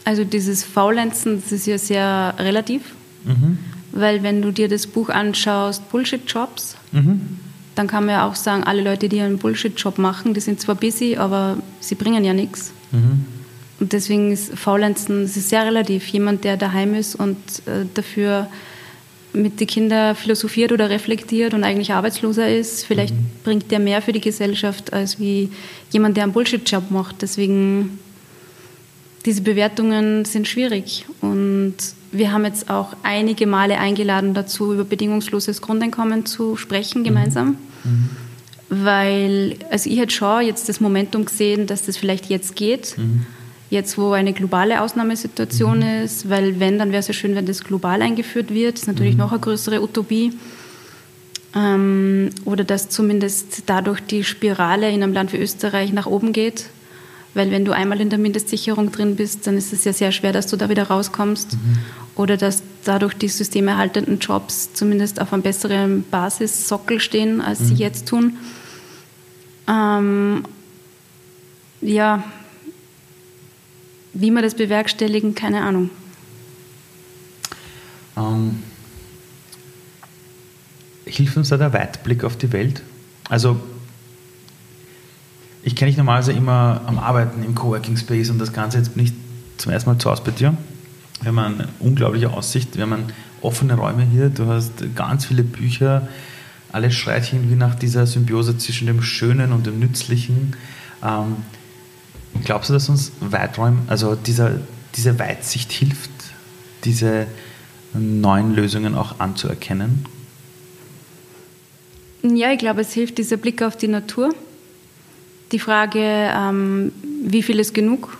Also 0.04 0.24
dieses 0.24 0.62
Faulenzen, 0.62 1.42
das 1.42 1.50
ist 1.50 1.66
ja 1.66 1.78
sehr 1.78 2.34
relativ, 2.38 2.94
mhm. 3.24 3.58
weil 3.90 4.22
wenn 4.22 4.40
du 4.40 4.52
dir 4.52 4.68
das 4.68 4.86
Buch 4.86 5.08
anschaust, 5.08 5.90
Bullshit-Jobs, 5.90 6.76
mhm 6.92 7.40
dann 7.76 7.86
kann 7.86 8.06
man 8.06 8.14
ja 8.14 8.26
auch 8.26 8.34
sagen, 8.34 8.64
alle 8.64 8.82
Leute, 8.82 9.08
die 9.08 9.20
einen 9.20 9.38
Bullshit-Job 9.38 9.98
machen, 9.98 10.34
die 10.34 10.40
sind 10.40 10.60
zwar 10.60 10.74
busy, 10.74 11.16
aber 11.16 11.58
sie 11.78 11.94
bringen 11.94 12.24
ja 12.24 12.32
nichts. 12.32 12.72
Mhm. 12.90 13.26
Und 13.78 13.92
deswegen 13.92 14.32
ist 14.32 14.58
Faulenzen 14.58 15.24
ist 15.24 15.48
sehr 15.48 15.64
relativ. 15.64 16.08
Jemand, 16.08 16.44
der 16.44 16.56
daheim 16.56 16.94
ist 16.94 17.14
und 17.14 17.36
äh, 17.66 17.84
dafür 17.92 18.48
mit 19.34 19.60
den 19.60 19.66
Kindern 19.66 20.16
philosophiert 20.16 20.72
oder 20.72 20.88
reflektiert 20.88 21.52
und 21.52 21.62
eigentlich 21.62 21.92
Arbeitsloser 21.92 22.48
ist, 22.48 22.86
vielleicht 22.86 23.14
mhm. 23.14 23.26
bringt 23.44 23.70
der 23.70 23.78
mehr 23.78 24.00
für 24.00 24.12
die 24.12 24.22
Gesellschaft 24.22 24.94
als 24.94 25.20
wie 25.20 25.50
jemand, 25.90 26.16
der 26.16 26.24
einen 26.24 26.32
Bullshit-Job 26.32 26.90
macht. 26.90 27.20
Deswegen, 27.20 27.98
diese 29.26 29.42
Bewertungen 29.42 30.24
sind 30.24 30.48
schwierig. 30.48 31.04
Und 31.20 31.74
wir 32.18 32.32
haben 32.32 32.44
jetzt 32.44 32.70
auch 32.70 32.94
einige 33.02 33.46
Male 33.46 33.78
eingeladen 33.78 34.34
dazu, 34.34 34.72
über 34.72 34.84
bedingungsloses 34.84 35.60
Grundeinkommen 35.60 36.26
zu 36.26 36.56
sprechen 36.56 37.04
gemeinsam. 37.04 37.56
Mhm. 37.84 38.10
Weil, 38.68 39.56
also 39.70 39.88
ich 39.88 39.98
hätte 39.98 40.12
schon 40.12 40.44
jetzt 40.44 40.68
das 40.68 40.80
Momentum 40.80 41.24
gesehen, 41.24 41.66
dass 41.66 41.84
das 41.84 41.96
vielleicht 41.96 42.26
jetzt 42.26 42.56
geht. 42.56 42.98
Mhm. 42.98 43.26
Jetzt, 43.70 43.98
wo 43.98 44.12
eine 44.12 44.32
globale 44.32 44.80
Ausnahmesituation 44.80 45.78
mhm. 45.78 46.04
ist, 46.04 46.28
weil 46.28 46.60
wenn, 46.60 46.78
dann 46.78 46.90
wäre 46.90 47.00
es 47.00 47.08
ja 47.08 47.14
schön, 47.14 47.34
wenn 47.34 47.46
das 47.46 47.64
global 47.64 48.02
eingeführt 48.02 48.52
wird. 48.52 48.74
Das 48.74 48.82
ist 48.82 48.88
natürlich 48.88 49.14
mhm. 49.14 49.20
noch 49.20 49.32
eine 49.32 49.40
größere 49.40 49.82
Utopie. 49.82 50.32
Ähm, 51.54 52.30
oder 52.44 52.64
dass 52.64 52.88
zumindest 52.88 53.64
dadurch 53.66 54.00
die 54.00 54.24
Spirale 54.24 54.90
in 54.90 55.02
einem 55.02 55.12
Land 55.12 55.32
wie 55.32 55.38
Österreich 55.38 55.92
nach 55.92 56.06
oben 56.06 56.32
geht 56.32 56.66
weil 57.36 57.50
wenn 57.50 57.66
du 57.66 57.72
einmal 57.72 58.00
in 58.00 58.08
der 58.08 58.18
Mindestsicherung 58.18 58.90
drin 58.90 59.14
bist, 59.14 59.46
dann 59.46 59.58
ist 59.58 59.70
es 59.74 59.84
ja 59.84 59.92
sehr 59.92 60.10
schwer, 60.10 60.32
dass 60.32 60.46
du 60.46 60.56
da 60.56 60.70
wieder 60.70 60.84
rauskommst. 60.84 61.52
Mhm. 61.52 61.78
Oder 62.16 62.36
dass 62.36 62.62
dadurch 62.84 63.14
die 63.14 63.28
systemerhaltenden 63.28 64.18
Jobs 64.18 64.72
zumindest 64.72 65.20
auf 65.20 65.32
einem 65.32 65.42
besseren 65.42 66.04
Basissockel 66.10 66.98
stehen, 66.98 67.40
als 67.40 67.60
mhm. 67.60 67.64
sie 67.66 67.74
jetzt 67.74 68.08
tun. 68.08 68.38
Ähm, 69.68 70.44
ja, 71.82 72.24
wie 74.14 74.30
wir 74.30 74.40
das 74.40 74.54
bewerkstelligen, 74.54 75.34
keine 75.34 75.62
Ahnung. 75.62 75.90
Ähm, 78.16 78.62
hilft 81.04 81.36
uns 81.36 81.50
da 81.50 81.58
der 81.58 81.72
Weitblick 81.72 82.24
auf 82.24 82.36
die 82.36 82.52
Welt? 82.52 82.82
Also 83.28 83.60
ich 85.62 85.76
kenne 85.76 85.90
dich 85.90 85.98
normalerweise 85.98 86.32
immer 86.32 86.80
am 86.86 86.98
Arbeiten 86.98 87.42
im 87.42 87.54
Coworking 87.54 87.96
Space 87.96 88.30
und 88.30 88.38
das 88.38 88.52
Ganze 88.52 88.78
jetzt 88.78 88.96
nicht 88.96 89.14
zum 89.58 89.72
ersten 89.72 89.90
Mal 89.90 89.98
zu 89.98 90.10
Hause 90.10 90.22
bei 90.24 90.30
dir. 90.30 90.56
Wir 91.20 91.28
haben 91.28 91.38
eine 91.38 91.68
unglaubliche 91.80 92.30
Aussicht, 92.30 92.76
wir 92.76 92.82
haben 92.82 93.06
offene 93.40 93.74
Räume 93.74 94.04
hier, 94.04 94.28
du 94.28 94.46
hast 94.46 94.72
ganz 94.94 95.26
viele 95.26 95.42
Bücher, 95.42 96.08
alles 96.72 96.94
schreit 96.94 97.32
irgendwie 97.32 97.54
nach 97.54 97.74
dieser 97.74 98.06
Symbiose 98.06 98.58
zwischen 98.58 98.86
dem 98.86 99.02
Schönen 99.02 99.52
und 99.52 99.66
dem 99.66 99.78
Nützlichen. 99.78 100.54
Ähm, 101.02 101.36
glaubst 102.44 102.70
du, 102.70 102.74
dass 102.74 102.88
uns 102.88 103.12
Weiträume, 103.20 103.78
also 103.86 104.14
dieser, 104.14 104.60
diese 104.94 105.18
Weitsicht 105.18 105.72
hilft, 105.72 106.10
diese 106.84 107.26
neuen 107.94 108.54
Lösungen 108.54 108.94
auch 108.94 109.20
anzuerkennen? 109.20 110.04
Ja, 112.22 112.52
ich 112.52 112.58
glaube, 112.58 112.80
es 112.82 112.92
hilft 112.92 113.18
dieser 113.18 113.36
Blick 113.36 113.62
auf 113.62 113.76
die 113.76 113.88
Natur 113.88 114.34
die 115.52 115.58
Frage, 115.58 116.00
ähm, 116.00 116.92
wie 117.22 117.42
viel 117.42 117.58
ist 117.60 117.74
genug? 117.74 118.18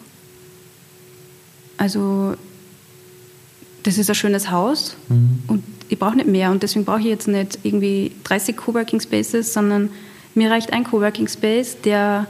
Also, 1.77 2.37
das 3.87 3.99
ist 3.99 4.09
ein 4.11 4.17
schönes 4.17 4.51
Haus 4.51 4.97
mhm. 5.09 5.39
und 5.47 5.65
ich 5.89 5.99
brauche 5.99 6.17
nicht 6.17 6.27
mehr 6.27 6.51
und 6.51 6.63
deswegen 6.63 6.85
brauche 6.85 6.99
ich 6.99 7.07
jetzt 7.07 7.29
nicht 7.29 7.61
irgendwie 7.63 8.11
30 8.25 8.57
Coworking 8.57 9.01
Spaces, 9.01 9.53
sondern 9.53 9.91
mir 10.35 10.51
reicht 10.51 10.73
ein 10.73 10.83
Coworking 10.83 11.29
Space, 11.29 11.77
der 11.83 12.27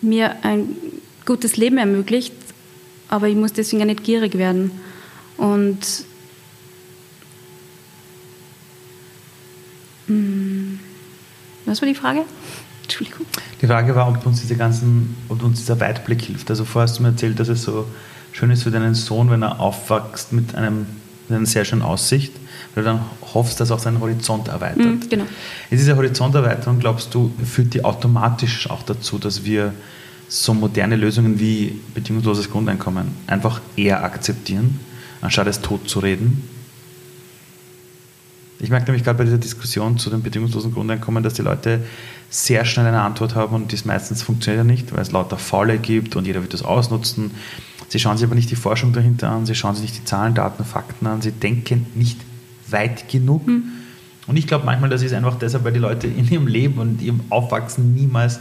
mir 0.00 0.44
ein 0.44 0.76
gutes 1.24 1.56
Leben 1.56 1.78
ermöglicht, 1.78 2.32
aber 3.08 3.26
ich 3.26 3.34
muss 3.34 3.52
deswegen 3.52 3.80
ja 3.80 3.86
nicht 3.86 4.04
gierig 4.04 4.38
werden. 4.38 4.70
Und 5.36 5.80
mh, 10.06 10.14
hm, 10.14 10.80
was 11.64 11.82
war 11.82 11.88
die 11.88 11.96
Frage? 11.96 12.22
Entschuldigung. 12.84 13.26
Die 13.60 13.66
Frage 13.66 13.96
war, 13.96 14.08
ob 14.08 14.24
uns, 14.24 14.40
diese 14.40 14.54
ganzen, 14.54 15.16
ob 15.28 15.42
uns 15.42 15.58
dieser 15.58 15.80
Weitblick 15.80 16.22
hilft. 16.22 16.48
Also 16.48 16.64
vorher 16.64 16.88
hast 16.88 16.98
du 16.98 17.02
mir 17.02 17.08
erzählt, 17.08 17.40
dass 17.40 17.48
es 17.48 17.62
so 17.62 17.86
schön 18.36 18.50
ist 18.50 18.64
für 18.64 18.70
deinen 18.70 18.94
Sohn, 18.94 19.30
wenn 19.30 19.42
er 19.42 19.60
aufwächst 19.60 20.32
mit, 20.32 20.54
einem, 20.54 20.86
mit 21.28 21.38
einer 21.38 21.46
sehr 21.46 21.64
schönen 21.64 21.80
Aussicht, 21.80 22.34
weil 22.74 22.84
du 22.84 22.90
dann 22.90 23.00
hoffst, 23.32 23.60
dass 23.60 23.70
auch 23.70 23.78
sein 23.78 23.98
Horizont 23.98 24.48
erweitert. 24.48 24.84
Mhm, 24.84 25.08
genau. 25.08 25.24
Ist 25.70 25.80
diese 25.80 25.96
Horizonterweiterung, 25.96 26.78
glaubst 26.78 27.14
du, 27.14 27.32
führt 27.44 27.72
die 27.72 27.82
automatisch 27.82 28.68
auch 28.68 28.82
dazu, 28.82 29.18
dass 29.18 29.44
wir 29.44 29.72
so 30.28 30.52
moderne 30.52 30.96
Lösungen 30.96 31.40
wie 31.40 31.80
bedingungsloses 31.94 32.50
Grundeinkommen 32.50 33.06
einfach 33.26 33.60
eher 33.74 34.04
akzeptieren, 34.04 34.80
anstatt 35.22 35.46
es 35.46 35.62
tot 35.62 35.88
zu 35.88 36.00
reden? 36.00 36.46
Ich 38.58 38.70
merke 38.70 38.86
nämlich 38.86 39.04
gerade 39.04 39.18
bei 39.18 39.24
dieser 39.24 39.38
Diskussion 39.38 39.98
zu 39.98 40.08
dem 40.08 40.22
bedingungslosen 40.22 40.72
Grundeinkommen, 40.72 41.22
dass 41.22 41.34
die 41.34 41.42
Leute 41.42 41.80
sehr 42.30 42.64
schnell 42.64 42.86
eine 42.86 43.02
Antwort 43.02 43.34
haben 43.34 43.54
und 43.54 43.72
das 43.72 43.84
meistens 43.84 44.22
funktioniert 44.22 44.64
ja 44.64 44.64
nicht, 44.64 44.92
weil 44.92 45.00
es 45.00 45.12
lauter 45.12 45.38
Faule 45.38 45.78
gibt 45.78 46.16
und 46.16 46.26
jeder 46.26 46.42
wird 46.42 46.54
das 46.54 46.62
ausnutzen. 46.62 47.32
Sie 47.88 47.98
schauen 47.98 48.16
sich 48.16 48.26
aber 48.26 48.34
nicht 48.34 48.50
die 48.50 48.56
Forschung 48.56 48.92
dahinter 48.92 49.30
an, 49.30 49.46
sie 49.46 49.54
schauen 49.54 49.74
sich 49.74 49.82
nicht 49.82 49.98
die 49.98 50.04
Zahlen, 50.04 50.34
Daten, 50.34 50.64
Fakten 50.64 51.06
an, 51.06 51.22
sie 51.22 51.32
denken 51.32 51.86
nicht 51.94 52.18
weit 52.68 53.08
genug. 53.08 53.46
Mhm. 53.46 53.64
Und 54.26 54.36
ich 54.36 54.46
glaube 54.46 54.64
manchmal, 54.64 54.90
das 54.90 55.02
ist 55.02 55.12
einfach 55.12 55.38
deshalb, 55.38 55.64
weil 55.64 55.72
die 55.72 55.78
Leute 55.78 56.08
in 56.08 56.28
ihrem 56.28 56.46
Leben 56.46 56.78
und 56.78 57.00
ihrem 57.00 57.20
Aufwachsen 57.28 57.94
niemals 57.94 58.40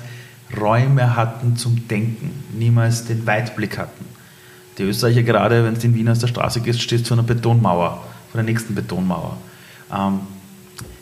Räume 0.59 1.16
hatten 1.16 1.57
zum 1.57 1.88
Denken, 1.88 2.32
niemals 2.57 3.05
den 3.05 3.28
Weitblick 3.28 3.78
hatten. 3.78 4.05
Die 4.78 4.84
Österreicher 4.84 5.24
gerade, 5.24 5.63
wenn 5.63 5.76
du 5.76 5.82
in 5.82 5.95
Wien 5.95 6.09
aus 6.09 6.20
der 6.20 6.28
Straße 6.28 6.61
gehst, 6.61 6.82
stehst 6.82 7.05
du 7.05 7.09
vor 7.09 7.18
einer 7.18 7.28
Betonmauer, 7.28 8.03
vor 8.32 8.41
der 8.41 8.43
nächsten 8.43 8.76
Betonmauer. 8.76 9.38
Ähm, 9.94 10.22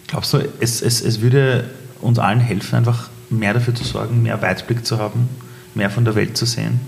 glaubst 0.07 0.33
du, 0.33 0.39
es, 0.59 0.81
es, 0.81 1.01
es 1.01 1.21
würde 1.21 1.69
uns 2.01 2.19
allen 2.19 2.39
helfen, 2.39 2.75
einfach 2.75 3.09
mehr 3.29 3.53
dafür 3.53 3.73
zu 3.73 3.83
sorgen, 3.83 4.23
mehr 4.23 4.41
Weitblick 4.41 4.85
zu 4.85 4.97
haben, 4.97 5.29
mehr 5.73 5.89
von 5.89 6.05
der 6.05 6.15
Welt 6.15 6.37
zu 6.37 6.45
sehen? 6.45 6.79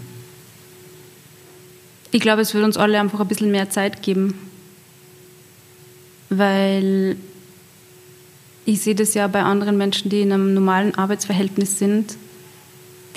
Ich 2.12 2.22
glaube, 2.22 2.42
es 2.42 2.54
würde 2.54 2.66
uns 2.66 2.78
alle 2.78 3.00
einfach 3.00 3.20
ein 3.20 3.28
bisschen 3.28 3.52
mehr 3.52 3.70
Zeit 3.70 4.02
geben, 4.02 4.36
weil 6.30 7.18
ich 8.66 8.82
sehe 8.82 8.96
das 8.96 9.14
ja 9.14 9.28
bei 9.28 9.44
anderen 9.44 9.78
Menschen, 9.78 10.10
die 10.10 10.22
in 10.22 10.32
einem 10.32 10.54
normalen 10.54 10.96
Arbeitsverhältnis 10.96 11.78
sind, 11.78 12.18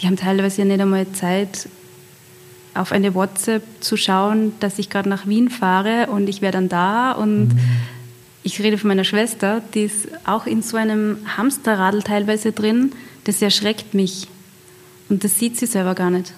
die 0.00 0.06
haben 0.06 0.16
teilweise 0.16 0.62
ja 0.62 0.64
nicht 0.64 0.80
einmal 0.80 1.10
Zeit, 1.12 1.68
auf 2.74 2.92
eine 2.92 3.14
WhatsApp 3.14 3.62
zu 3.80 3.96
schauen, 3.96 4.52
dass 4.60 4.78
ich 4.78 4.90
gerade 4.90 5.08
nach 5.08 5.26
Wien 5.26 5.50
fahre 5.50 6.08
und 6.10 6.28
ich 6.28 6.42
wäre 6.42 6.52
dann 6.52 6.68
da 6.68 7.12
und 7.12 7.48
mhm. 7.48 7.60
Ich 8.48 8.62
rede 8.62 8.78
von 8.78 8.88
meiner 8.88 9.04
Schwester, 9.04 9.60
die 9.74 9.84
ist 9.84 10.08
auch 10.24 10.46
in 10.46 10.62
so 10.62 10.78
einem 10.78 11.18
Hamsterradl 11.36 12.02
teilweise 12.02 12.52
drin, 12.52 12.92
das 13.24 13.42
erschreckt 13.42 13.92
mich 13.92 14.26
und 15.10 15.22
das 15.22 15.38
sieht 15.38 15.58
sie 15.58 15.66
selber 15.66 15.94
gar 15.94 16.08
nicht. 16.08 16.32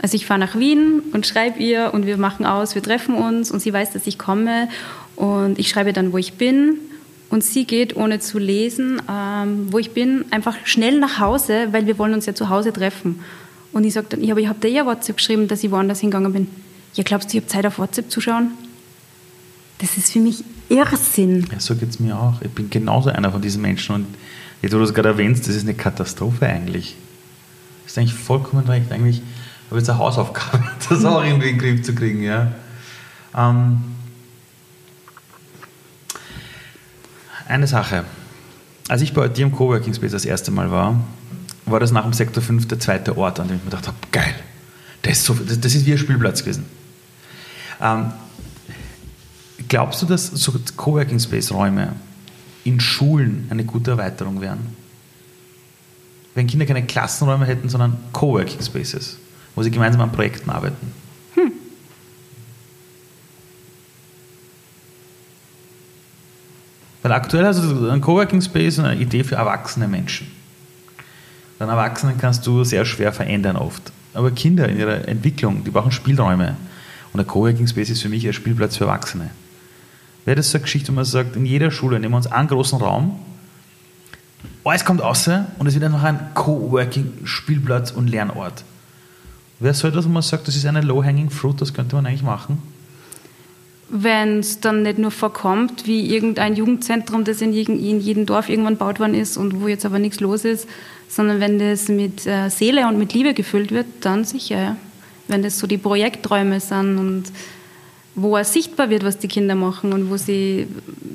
Also 0.00 0.14
ich 0.14 0.24
fahre 0.24 0.38
nach 0.38 0.56
Wien 0.56 1.02
und 1.12 1.26
schreibe 1.26 1.58
ihr 1.58 1.90
und 1.92 2.06
wir 2.06 2.16
machen 2.16 2.46
aus, 2.46 2.76
wir 2.76 2.82
treffen 2.82 3.16
uns 3.16 3.50
und 3.50 3.58
sie 3.58 3.72
weiß, 3.72 3.92
dass 3.92 4.06
ich 4.06 4.18
komme 4.18 4.68
und 5.16 5.58
ich 5.58 5.68
schreibe 5.68 5.92
dann, 5.92 6.12
wo 6.12 6.18
ich 6.18 6.34
bin 6.34 6.78
und 7.28 7.42
sie 7.42 7.64
geht, 7.64 7.96
ohne 7.96 8.20
zu 8.20 8.38
lesen, 8.38 9.02
ähm, 9.10 9.66
wo 9.72 9.80
ich 9.80 9.90
bin, 9.90 10.26
einfach 10.30 10.56
schnell 10.62 11.00
nach 11.00 11.18
Hause, 11.18 11.72
weil 11.72 11.88
wir 11.88 11.98
wollen 11.98 12.14
uns 12.14 12.26
ja 12.26 12.36
zu 12.36 12.50
Hause 12.50 12.72
treffen. 12.72 13.18
Und 13.72 13.82
ich 13.82 13.94
sage 13.94 14.06
dann, 14.10 14.22
ja, 14.22 14.32
aber 14.32 14.40
ich 14.40 14.46
habe 14.46 14.60
dir 14.60 14.70
ja 14.70 14.86
WhatsApp 14.86 15.16
geschrieben, 15.16 15.48
dass 15.48 15.64
ich 15.64 15.72
woanders 15.72 15.98
hingegangen 15.98 16.32
bin. 16.32 16.48
Ja, 16.94 17.02
glaubst 17.02 17.32
du, 17.32 17.36
ich 17.36 17.42
habe 17.42 17.50
Zeit 17.50 17.66
auf 17.66 17.80
WhatsApp 17.80 18.12
zu 18.12 18.20
schauen? 18.20 18.52
Das 19.78 19.96
ist 19.96 20.12
für 20.12 20.20
mich 20.20 20.44
Irrsinn. 20.68 21.46
Ja, 21.52 21.60
so 21.60 21.76
geht 21.76 21.90
es 21.90 22.00
mir 22.00 22.18
auch. 22.18 22.40
Ich 22.40 22.50
bin 22.50 22.70
genauso 22.70 23.10
einer 23.10 23.30
von 23.30 23.42
diesen 23.42 23.62
Menschen. 23.62 23.94
Und 23.94 24.06
jetzt, 24.62 24.72
wo 24.72 24.78
du 24.78 24.84
es 24.84 24.94
gerade 24.94 25.10
erwähnst, 25.10 25.46
das 25.48 25.54
ist 25.54 25.64
eine 25.64 25.74
Katastrophe 25.74 26.46
eigentlich. 26.46 26.96
Das 27.84 27.92
ist 27.92 27.98
eigentlich 27.98 28.14
vollkommen 28.14 28.66
recht. 28.66 28.90
Eigentlich 28.90 29.22
habe 29.68 29.78
ich 29.78 29.82
jetzt 29.82 29.90
eine 29.90 29.98
Hausaufgabe, 29.98 30.64
das 30.88 31.04
auch 31.04 31.22
irgendwie 31.22 31.50
in 31.50 31.58
den 31.58 31.58
Griff 31.58 31.82
zu 31.82 31.94
kriegen. 31.94 32.22
Ja. 32.22 32.52
Ähm, 33.36 33.82
Eine 37.48 37.66
Sache. 37.66 38.04
Als 38.88 39.02
ich 39.02 39.12
bei 39.12 39.28
dir 39.28 39.46
im 39.46 39.52
Coworking 39.52 39.94
Space 39.94 40.12
das 40.12 40.24
erste 40.24 40.50
Mal 40.50 40.70
war, 40.70 40.98
war 41.64 41.80
das 41.80 41.92
nach 41.92 42.02
dem 42.02 42.12
Sektor 42.12 42.42
5 42.42 42.68
der 42.68 42.78
zweite 42.78 43.16
Ort, 43.16 43.40
an 43.40 43.48
dem 43.48 43.56
ich 43.56 43.64
mir 43.64 43.70
gedacht 43.70 43.88
habe, 43.88 43.96
geil, 44.12 44.34
das 45.02 45.14
ist, 45.14 45.24
so, 45.24 45.34
das, 45.34 45.60
das 45.60 45.74
ist 45.74 45.86
wie 45.86 45.92
ein 45.92 45.98
Spielplatz 45.98 46.40
gewesen. 46.40 46.66
Ähm, 47.80 48.12
glaubst 49.68 50.02
du, 50.02 50.06
dass 50.06 50.26
so 50.28 50.52
Coworking 50.76 51.18
Space 51.20 51.52
Räume 51.52 51.94
in 52.64 52.80
Schulen 52.80 53.46
eine 53.50 53.64
gute 53.64 53.92
Erweiterung 53.92 54.40
wären? 54.40 54.58
Wenn 56.34 56.46
Kinder 56.46 56.66
keine 56.66 56.84
Klassenräume 56.84 57.46
hätten, 57.46 57.68
sondern 57.68 57.96
Coworking 58.12 58.62
Spaces, 58.62 59.16
wo 59.54 59.62
sie 59.62 59.70
gemeinsam 59.70 60.02
an 60.02 60.12
Projekten 60.12 60.50
arbeiten. 60.50 60.92
Weil 67.06 67.12
aktuell 67.12 67.46
hast 67.46 67.62
du 67.62 67.88
ein 67.88 68.00
Coworking 68.00 68.42
Space 68.42 68.80
eine 68.80 68.96
Idee 68.96 69.22
für 69.22 69.36
erwachsene 69.36 69.86
Menschen. 69.86 70.26
Dann 71.58 71.68
Erwachsenen 71.68 72.18
kannst 72.18 72.44
du 72.46 72.64
sehr 72.64 72.84
schwer 72.84 73.12
verändern 73.12 73.56
oft. 73.56 73.92
Aber 74.12 74.32
Kinder 74.32 74.68
in 74.68 74.76
ihrer 74.76 75.06
Entwicklung, 75.06 75.62
die 75.62 75.70
brauchen 75.70 75.92
Spielräume. 75.92 76.56
Und 77.12 77.20
ein 77.20 77.26
Coworking 77.26 77.68
Space 77.68 77.90
ist 77.90 78.02
für 78.02 78.08
mich 78.08 78.26
ein 78.26 78.32
Spielplatz 78.32 78.76
für 78.76 78.84
Erwachsene. 78.84 79.30
Wäre 80.26 80.36
das 80.36 80.50
so 80.50 80.58
eine 80.58 80.62
Geschichte, 80.62 80.88
wo 80.88 80.96
man 80.96 81.06
sagt, 81.06 81.36
in 81.36 81.46
jeder 81.46 81.70
Schule 81.70 81.98
nehmen 81.98 82.12
wir 82.12 82.18
uns 82.18 82.26
einen 82.26 82.48
großen 82.48 82.78
Raum, 82.78 83.18
alles 84.62 84.84
kommt 84.84 85.00
außer 85.00 85.46
und 85.58 85.66
es 85.66 85.74
wird 85.74 85.84
einfach 85.84 86.02
ein 86.02 86.34
Coworking 86.34 87.12
Spielplatz 87.24 87.92
und 87.92 88.08
Lernort. 88.08 88.64
Wer 89.60 89.72
soll 89.72 89.92
das, 89.92 90.04
wo 90.04 90.10
man 90.10 90.22
sagt, 90.22 90.46
das 90.46 90.56
ist 90.56 90.66
eine 90.66 90.82
Low-Hanging 90.82 91.30
Fruit, 91.30 91.58
das 91.58 91.72
könnte 91.72 91.96
man 91.96 92.04
eigentlich 92.04 92.22
machen? 92.22 92.60
wenn 93.88 94.40
es 94.40 94.60
dann 94.60 94.82
nicht 94.82 94.98
nur 94.98 95.10
vorkommt 95.10 95.86
wie 95.86 96.12
irgendein 96.12 96.56
Jugendzentrum, 96.56 97.24
das 97.24 97.40
in, 97.40 97.52
in 97.52 98.00
jedem 98.00 98.26
Dorf 98.26 98.48
irgendwann 98.48 98.74
gebaut 98.74 98.98
worden 98.98 99.14
ist 99.14 99.36
und 99.36 99.60
wo 99.60 99.68
jetzt 99.68 99.86
aber 99.86 99.98
nichts 99.98 100.20
los 100.20 100.44
ist, 100.44 100.68
sondern 101.08 101.40
wenn 101.40 101.58
das 101.58 101.88
mit 101.88 102.26
äh, 102.26 102.48
Seele 102.48 102.88
und 102.88 102.98
mit 102.98 103.14
Liebe 103.14 103.32
gefüllt 103.32 103.70
wird, 103.70 103.86
dann 104.00 104.24
sicher. 104.24 104.60
Ja. 104.60 104.76
Wenn 105.28 105.42
das 105.42 105.58
so 105.58 105.66
die 105.66 105.78
Projekträume 105.78 106.60
sind 106.60 106.98
und 106.98 107.24
wo 108.16 108.36
es 108.36 108.52
sichtbar 108.52 108.90
wird, 108.90 109.04
was 109.04 109.18
die 109.18 109.28
Kinder 109.28 109.54
machen 109.54 109.92
und 109.92 110.10
wo 110.10 110.16
sie 110.16 110.66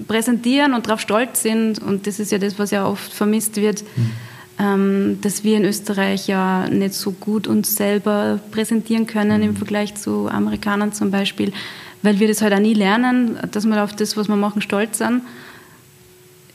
präsentieren 0.07 0.73
und 0.73 0.87
darauf 0.87 1.01
stolz 1.01 1.41
sind. 1.41 1.79
Und 1.79 2.07
das 2.07 2.19
ist 2.19 2.31
ja 2.31 2.37
das, 2.37 2.57
was 2.57 2.71
ja 2.71 2.85
oft 2.85 3.11
vermisst 3.11 3.57
wird, 3.57 3.83
mhm. 3.83 4.11
ähm, 4.59 5.17
dass 5.21 5.43
wir 5.43 5.57
in 5.57 5.65
Österreich 5.65 6.27
ja 6.27 6.69
nicht 6.69 6.93
so 6.93 7.11
gut 7.11 7.47
uns 7.47 7.75
selber 7.75 8.39
präsentieren 8.51 9.07
können 9.07 9.41
mhm. 9.41 9.49
im 9.49 9.55
Vergleich 9.55 9.95
zu 9.95 10.29
Amerikanern 10.29 10.93
zum 10.93 11.11
Beispiel 11.11 11.51
weil 12.01 12.19
wir 12.19 12.27
das 12.27 12.41
halt 12.41 12.53
auch 12.53 12.59
nie 12.59 12.73
lernen, 12.73 13.37
dass 13.51 13.65
wir 13.65 13.83
auf 13.83 13.93
das, 13.95 14.17
was 14.17 14.27
wir 14.27 14.35
machen, 14.35 14.61
stolz 14.61 14.97
sind. 14.97 15.21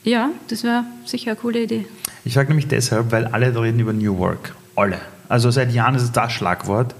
Ja, 0.03 0.29
das 0.47 0.63
wäre 0.63 0.85
sicher 1.05 1.31
eine 1.31 1.39
coole 1.39 1.63
Idee. 1.63 1.85
Ich 2.23 2.33
sage 2.33 2.49
nämlich 2.49 2.67
deshalb, 2.67 3.11
weil 3.11 3.25
alle 3.25 3.59
reden 3.59 3.79
über 3.79 3.93
New 3.93 4.17
Work. 4.17 4.55
Alle. 4.75 4.99
Also 5.29 5.51
seit 5.51 5.73
Jahren 5.73 5.95
ist 5.95 6.03
es 6.03 6.11
das 6.11 6.31
Schlagwort. 6.31 6.95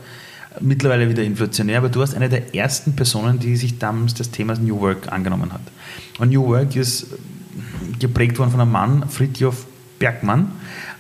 Mittlerweile 0.62 1.10
wieder 1.10 1.24
inflationär, 1.24 1.78
aber 1.78 1.90
du 1.90 2.02
hast 2.02 2.16
eine 2.16 2.30
der 2.30 2.56
ersten 2.56 2.96
Personen, 2.96 3.40
die 3.40 3.56
sich 3.56 3.78
damals 3.78 4.14
des 4.14 4.32
Themas 4.32 4.60
New 4.60 4.80
Work 4.80 5.12
angenommen 5.12 5.54
hat. 5.54 5.62
Und 6.20 6.32
New 6.32 6.46
Work 6.48 6.76
ist 6.76 7.08
geprägt 8.00 8.38
worden 8.40 8.52
von 8.52 8.62
einem 8.62 8.72
Mann, 8.72 9.10
Fritjof 9.10 9.66
Bergmann, 10.00 10.52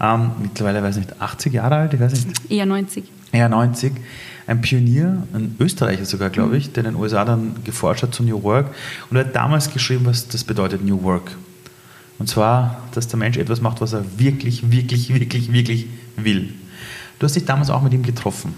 ähm, 0.02 0.32
mittlerweile, 0.42 0.82
weiß 0.82 0.98
nicht, 0.98 1.22
80 1.22 1.54
Jahre 1.54 1.76
alt, 1.76 1.94
ich 1.94 2.00
weiß 2.00 2.26
nicht. 2.26 2.52
Eher 2.52 2.66
90. 2.66 3.04
Eher 3.32 3.50
90 3.50 3.94
ein 4.48 4.62
Pionier, 4.62 5.28
ein 5.34 5.56
Österreicher 5.60 6.06
sogar, 6.06 6.30
glaube 6.30 6.58
ich, 6.58 6.72
der 6.72 6.86
in 6.86 6.94
den 6.94 7.00
USA 7.00 7.26
dann 7.26 7.58
geforscht 7.66 8.04
hat 8.04 8.16
zu 8.16 8.24
New 8.24 8.42
Work 8.44 8.74
und 9.10 9.18
er 9.18 9.26
hat 9.26 9.36
damals 9.36 9.72
geschrieben, 9.72 10.06
was 10.06 10.28
das 10.30 10.46
bedeutet 10.46 10.84
New 10.84 11.04
Work. 11.04 11.36
Und 12.18 12.28
zwar, 12.30 12.82
dass 12.94 13.08
der 13.10 13.20
Mensch 13.20 13.38
etwas 13.38 13.62
macht, 13.62 13.82
was 13.82 13.94
er 13.94 14.04
wirklich, 14.18 14.72
wirklich, 14.72 15.14
wirklich, 15.14 15.52
wirklich 15.52 15.88
will. 16.16 16.54
Du 17.20 17.26
hast 17.26 17.36
dich 17.36 17.46
damals 17.46 17.70
auch 17.70 17.84
mit 17.84 17.94
ihm 17.94 18.04
getroffen. 18.04 18.56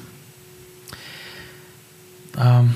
Ähm, 2.37 2.73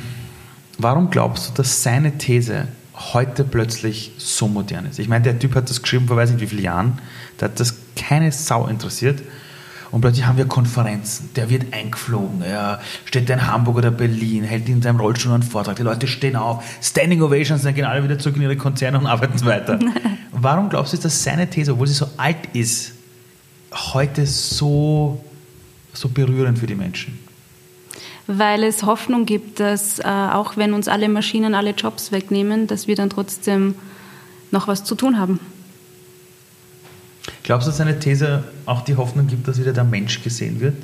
warum 0.78 1.10
glaubst 1.10 1.50
du, 1.50 1.54
dass 1.54 1.84
seine 1.84 2.18
These 2.18 2.68
heute 2.96 3.44
plötzlich 3.44 4.14
so 4.18 4.48
modern 4.48 4.86
ist? 4.86 5.00
Ich 5.00 5.08
meine, 5.08 5.24
der 5.24 5.40
Typ 5.40 5.56
hat 5.56 5.70
das 5.70 5.82
geschrieben 5.82 6.08
vor 6.08 6.18
weiß 6.18 6.32
nicht 6.32 6.42
wie 6.42 6.48
vielen 6.48 6.64
Jahren, 6.64 7.00
da 7.38 7.46
hat 7.46 7.60
das 7.60 7.76
keine 7.96 8.32
Sau 8.32 8.68
interessiert 8.68 9.22
und 9.94 10.02
plötzlich 10.02 10.26
haben 10.26 10.38
wir 10.38 10.46
Konferenzen. 10.46 11.30
Der 11.36 11.52
wird 11.52 11.72
eingeflogen. 11.72 12.42
Er 12.42 12.82
steht 13.06 13.30
in 13.30 13.46
Hamburg 13.46 13.78
oder 13.78 13.92
Berlin, 13.92 14.44
hält 14.44 14.68
in 14.68 14.82
seinem 14.82 15.00
Rollstuhl 15.00 15.32
einen 15.32 15.44
Vortrag. 15.44 15.76
Die 15.76 15.84
Leute 15.84 16.08
stehen 16.08 16.36
auf, 16.36 16.64
Standing 16.82 17.22
Ovations, 17.22 17.62
dann 17.62 17.76
gehen 17.76 17.86
alle 17.86 18.04
wieder 18.04 18.18
zurück 18.18 18.36
in 18.38 18.42
ihre 18.42 18.58
Konzerne 18.58 18.98
und 18.98 19.06
arbeiten 19.08 19.46
weiter. 19.46 19.78
Warum 20.32 20.70
glaubst 20.70 20.94
du, 20.94 20.98
dass 20.98 21.24
seine 21.24 21.48
These, 21.48 21.74
obwohl 21.74 21.86
sie 21.86 21.94
so 21.94 22.08
alt 22.18 22.40
ist, 22.54 22.94
heute 23.72 24.26
so, 24.26 25.24
so 25.94 26.10
berührend 26.10 26.58
für 26.58 26.66
die 26.66 26.76
Menschen? 26.76 27.20
Weil 28.28 28.64
es 28.64 28.84
Hoffnung 28.84 29.26
gibt, 29.26 29.60
dass 29.60 30.00
äh, 30.00 30.04
auch 30.04 30.56
wenn 30.56 30.74
uns 30.74 30.88
alle 30.88 31.10
Maschinen 31.10 31.56
alle 31.56 31.72
Jobs 31.72 32.12
wegnehmen, 32.12 32.68
dass 32.68 32.88
wir 32.88 32.96
dann 32.96 33.10
trotzdem 33.10 33.76
noch 34.52 34.68
was 34.68 34.84
zu 34.84 34.96
tun 34.96 35.20
haben. 35.20 35.40
Glaubst 37.44 37.68
du, 37.68 37.72
dass 37.72 37.78
seine 37.78 38.00
These 38.00 38.44
auch 38.66 38.82
die 38.82 38.96
Hoffnung 38.96 39.28
gibt, 39.28 39.48
dass 39.48 39.60
wieder 39.60 39.74
der 39.74 39.84
Mensch 39.84 40.24
gesehen 40.24 40.62
wird? 40.62 40.76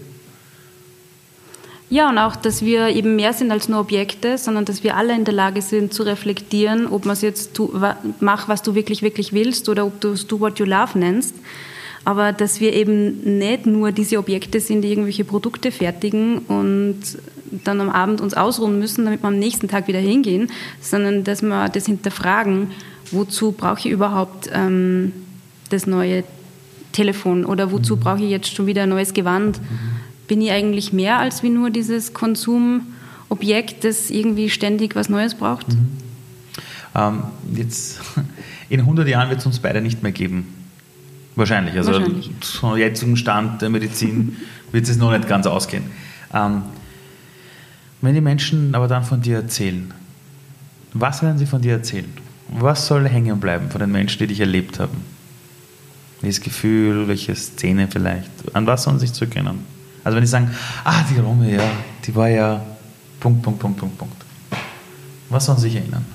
Ja, 1.90 2.10
und 2.10 2.20
auch, 2.20 2.36
dass 2.36 2.62
wir 2.62 2.90
eben 2.90 3.16
mehr 3.16 3.34
sind 3.34 3.52
als 3.52 3.68
nur 3.68 3.80
Objekte, 3.80 4.38
sondern 4.38 4.66
dass 4.66 4.84
wir 4.84 4.96
alle 4.96 5.16
in 5.16 5.26
der 5.26 5.34
Lage 5.34 5.62
sind 5.62 5.92
zu 5.92 6.04
reflektieren, 6.04 6.86
ob 6.86 7.06
man 7.06 7.14
es 7.14 7.22
jetzt 7.22 7.56
tu, 7.56 7.74
mach, 8.20 8.48
was 8.48 8.62
du 8.62 8.76
wirklich, 8.76 9.02
wirklich 9.02 9.34
willst 9.34 9.70
oder 9.70 9.86
ob 9.86 10.00
du 10.00 10.12
es 10.12 10.28
do 10.28 10.40
what 10.40 10.60
you 10.60 10.66
love 10.66 10.98
nennst. 10.98 11.34
Aber 12.10 12.34
dass 12.34 12.60
wir 12.60 12.74
eben 12.74 13.38
nicht 13.38 13.68
nur 13.68 13.91
diese 13.91 14.18
Objekte 14.18 14.60
sind, 14.60 14.82
die 14.82 14.88
irgendwelche 14.88 15.24
Produkte 15.24 15.72
fertigen 15.72 16.39
und 16.39 16.97
dann 17.64 17.80
am 17.80 17.91
Abend 17.91 18.20
uns 18.20 18.34
ausruhen 18.34 18.80
müssen, 18.80 19.05
damit 19.05 19.22
wir 19.22 19.28
am 19.28 19.38
nächsten 19.38 19.68
Tag 19.68 19.88
wieder 19.88 19.99
hingehen, 19.99 20.49
sondern 20.82 21.24
dass 21.24 21.43
wir 21.43 21.70
das 21.70 21.86
hinterfragen, 21.86 22.72
wozu 23.12 23.51
brauche 23.51 23.78
ich 23.78 23.86
überhaupt 23.89 24.49
ähm, 24.51 25.14
das 25.70 25.86
neue 25.86 26.24
Telefon 26.93 27.45
oder 27.45 27.72
wozu 27.72 27.95
mhm. 27.95 27.99
brauche 27.99 28.24
ich 28.24 28.32
jetzt 28.32 28.55
schon 28.55 28.66
wieder 28.66 28.82
ein 28.82 28.89
neues 28.89 29.14
Gewand? 29.14 29.62
Mhm. 29.62 29.80
Bin 30.28 30.41
ich 30.41 30.49
eigentlich 30.49 30.91
mehr 30.91 31.20
als 31.20 31.43
wie 31.43 31.49
nur 31.49 31.70
dieses 31.70 32.16
Konsumobjekt, 32.16 33.84
das 33.84 34.10
irgendwie 34.10 34.49
ständig 34.49 34.95
was 34.95 35.10
Neues 35.10 35.36
braucht? 35.36 35.68
Mhm. 35.68 35.89
Ähm, 36.95 37.24
jetzt, 37.53 37.99
in 38.70 38.80
100 38.80 39.07
Jahren 39.07 39.30
wird 39.30 39.41
es 39.41 39.45
uns 39.45 39.60
beide 39.60 39.80
nicht 39.80 40.01
mehr 40.01 40.12
geben. 40.12 40.59
Wahrscheinlich. 41.40 41.78
Also 41.78 41.94
Wahrscheinlich. 41.94 42.32
zum 42.42 42.76
jetzigen 42.76 43.16
Stand 43.16 43.62
der 43.62 43.70
Medizin 43.70 44.36
wird 44.74 44.90
es 44.90 44.98
noch 44.98 45.12
nicht 45.12 45.26
ganz 45.28 45.48
ausgehen. 45.48 45.84
Ähm, 46.34 46.64
wenn 48.02 48.14
die 48.14 48.20
Menschen 48.20 48.76
aber 48.76 48.90
dann 48.90 49.04
von 49.04 49.22
dir 49.22 49.38
erzählen, 49.38 49.94
was 50.94 51.24
werden 51.24 51.38
sie 51.38 51.46
von 51.46 51.62
dir 51.62 51.74
erzählen? 51.74 52.12
Was 52.50 52.88
soll 52.88 53.08
hängen 53.08 53.40
bleiben 53.40 53.70
von 53.70 53.80
den 53.80 53.92
Menschen, 53.92 54.20
die 54.20 54.28
dich 54.28 54.42
erlebt 54.42 54.80
haben? 54.80 54.98
Welches 56.20 56.42
Gefühl, 56.42 57.08
welche 57.08 57.34
Szene 57.36 57.88
vielleicht? 57.90 58.30
An 58.54 58.68
was 58.68 58.84
sollen 58.84 59.00
sie 59.00 59.08
sich 59.08 59.16
zurückerinnern? 59.16 59.60
Also 60.04 60.18
wenn 60.18 60.24
die 60.24 60.28
sagen, 60.28 60.52
ah, 60.84 61.04
die 61.10 61.20
Rome, 61.20 61.56
ja, 61.56 61.64
die 62.06 62.14
war 62.16 62.28
ja 62.28 62.62
Punkt, 63.22 63.42
Punkt, 63.44 63.60
Punkt, 63.60 63.80
Punkt, 63.80 63.98
Punkt. 63.98 64.26
Was 65.30 65.46
sollen 65.46 65.58
sie 65.58 65.70
sich 65.70 65.76
erinnern? 65.78 66.06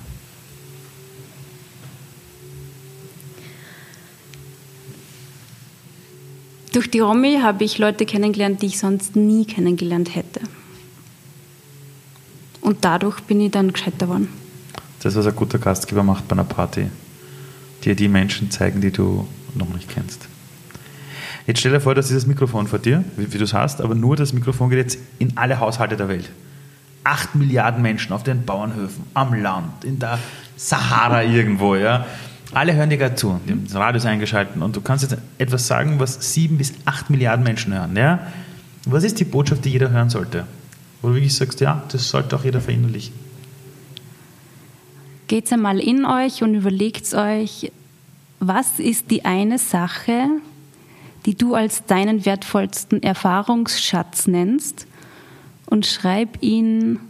Durch 6.75 6.91
die 6.91 6.99
Romy 6.99 7.39
habe 7.41 7.63
ich 7.63 7.79
Leute 7.79 8.05
kennengelernt, 8.05 8.61
die 8.61 8.67
ich 8.67 8.81
sonst 8.81 9.15
nie 9.15 9.45
kennengelernt 9.45 10.17
hätte. 10.17 10.41
Und 12.61 12.85
dadurch 12.85 13.21
bin 13.21 13.41
ich 13.41 13.53
dann 13.53 13.73
gescheiter 13.73 14.07
geworden. 14.07 14.29
Das, 14.99 15.13
ist, 15.13 15.21
was 15.21 15.27
ein 15.29 15.37
guter 15.37 15.61
Gastgeber 15.61 16.03
macht 16.03 16.27
bei 16.27 16.33
einer 16.33 16.43
Party. 16.43 16.87
Dir 17.85 17.95
die 17.95 18.09
Menschen 18.09 18.51
zeigen, 18.51 18.81
die 18.81 18.91
du 18.91 19.29
noch 19.55 19.69
nicht 19.69 19.89
kennst. 19.89 20.27
Jetzt 21.47 21.61
stell 21.61 21.71
dir 21.71 21.81
vor, 21.81 21.95
dass 21.95 22.09
dieses 22.09 22.27
Mikrofon 22.27 22.67
vor 22.67 22.81
dir, 22.81 23.05
wie, 23.17 23.33
wie 23.33 23.39
du 23.39 23.45
es 23.45 23.55
hast, 23.55 23.81
aber 23.81 23.95
nur 23.95 24.17
das 24.17 24.33
Mikrofon 24.33 24.69
geht 24.71 24.79
jetzt 24.79 24.99
in 25.21 25.37
alle 25.37 25.61
Haushalte 25.61 25.97
der 25.97 26.09
Welt. 26.09 26.29
Acht 27.05 27.37
Milliarden 27.37 27.83
Menschen 27.83 28.13
auf 28.13 28.25
den 28.25 28.45
Bauernhöfen, 28.45 29.05
am 29.15 29.33
Land, 29.35 29.85
in 29.85 30.01
der 30.01 30.19
Sahara 30.57 31.23
irgendwo, 31.23 31.77
ja. 31.77 32.05
Alle 32.53 32.75
hören 32.75 32.91
dir 32.91 32.99
gerade 32.99 33.17
zu, 33.17 33.41
die 33.47 33.53
haben 33.53 33.65
das 33.65 33.75
Radios 33.75 34.07
eingeschaltet 34.07 34.61
und 34.61 34.77
du 34.77 34.81
kannst 34.81 35.03
jetzt 35.03 35.21
etwas 35.39 35.67
sagen, 35.67 35.99
was 35.99 36.33
sieben 36.33 36.59
bis 36.59 36.73
acht 36.85 37.11
Milliarden 37.11 37.45
Menschen 37.45 37.75
hören, 37.75 37.97
ja. 37.97 38.27
Was 38.87 39.03
ist 39.03 39.19
die 39.19 39.25
Botschaft, 39.25 39.65
die 39.65 39.71
jeder 39.71 39.91
hören 39.91 40.11
sollte? 40.11 40.47
Wo 41.01 41.09
du 41.09 41.15
wirklich 41.15 41.35
sagst, 41.35 41.61
ja, 41.61 41.83
das 41.91 42.09
sollte 42.09 42.37
auch 42.37 42.45
jeder 42.45 42.61
verinnerlichen. 42.61 43.15
Geht 45.27 45.53
einmal 45.53 45.81
in 45.81 46.05
euch 46.05 46.43
und 46.43 46.55
überlegt 46.55 47.13
euch, 47.15 47.73
was 48.41 48.79
ist 48.79 49.11
die 49.11 49.25
eine 49.25 49.59
Sache, 49.59 50.27
die 51.25 51.35
du 51.35 51.55
als 51.55 51.87
deinen 51.87 52.27
wertvollsten 52.27 53.03
Erfahrungsschatz 53.03 54.27
nennst 54.27 54.87
und 55.67 55.87
schreib 55.87 56.43
ihn 56.43 57.01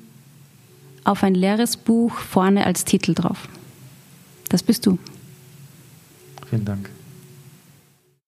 auf 1.02 1.22
ein 1.22 1.34
leeres 1.34 1.76
Buch 1.76 2.14
vorne 2.18 2.64
als 2.64 2.84
Titel 2.84 3.14
drauf. 3.14 3.48
Das 4.48 4.62
bist 4.62 4.86
du. 4.86 4.98
Vielen 6.48 6.64
Dank. 6.64 6.90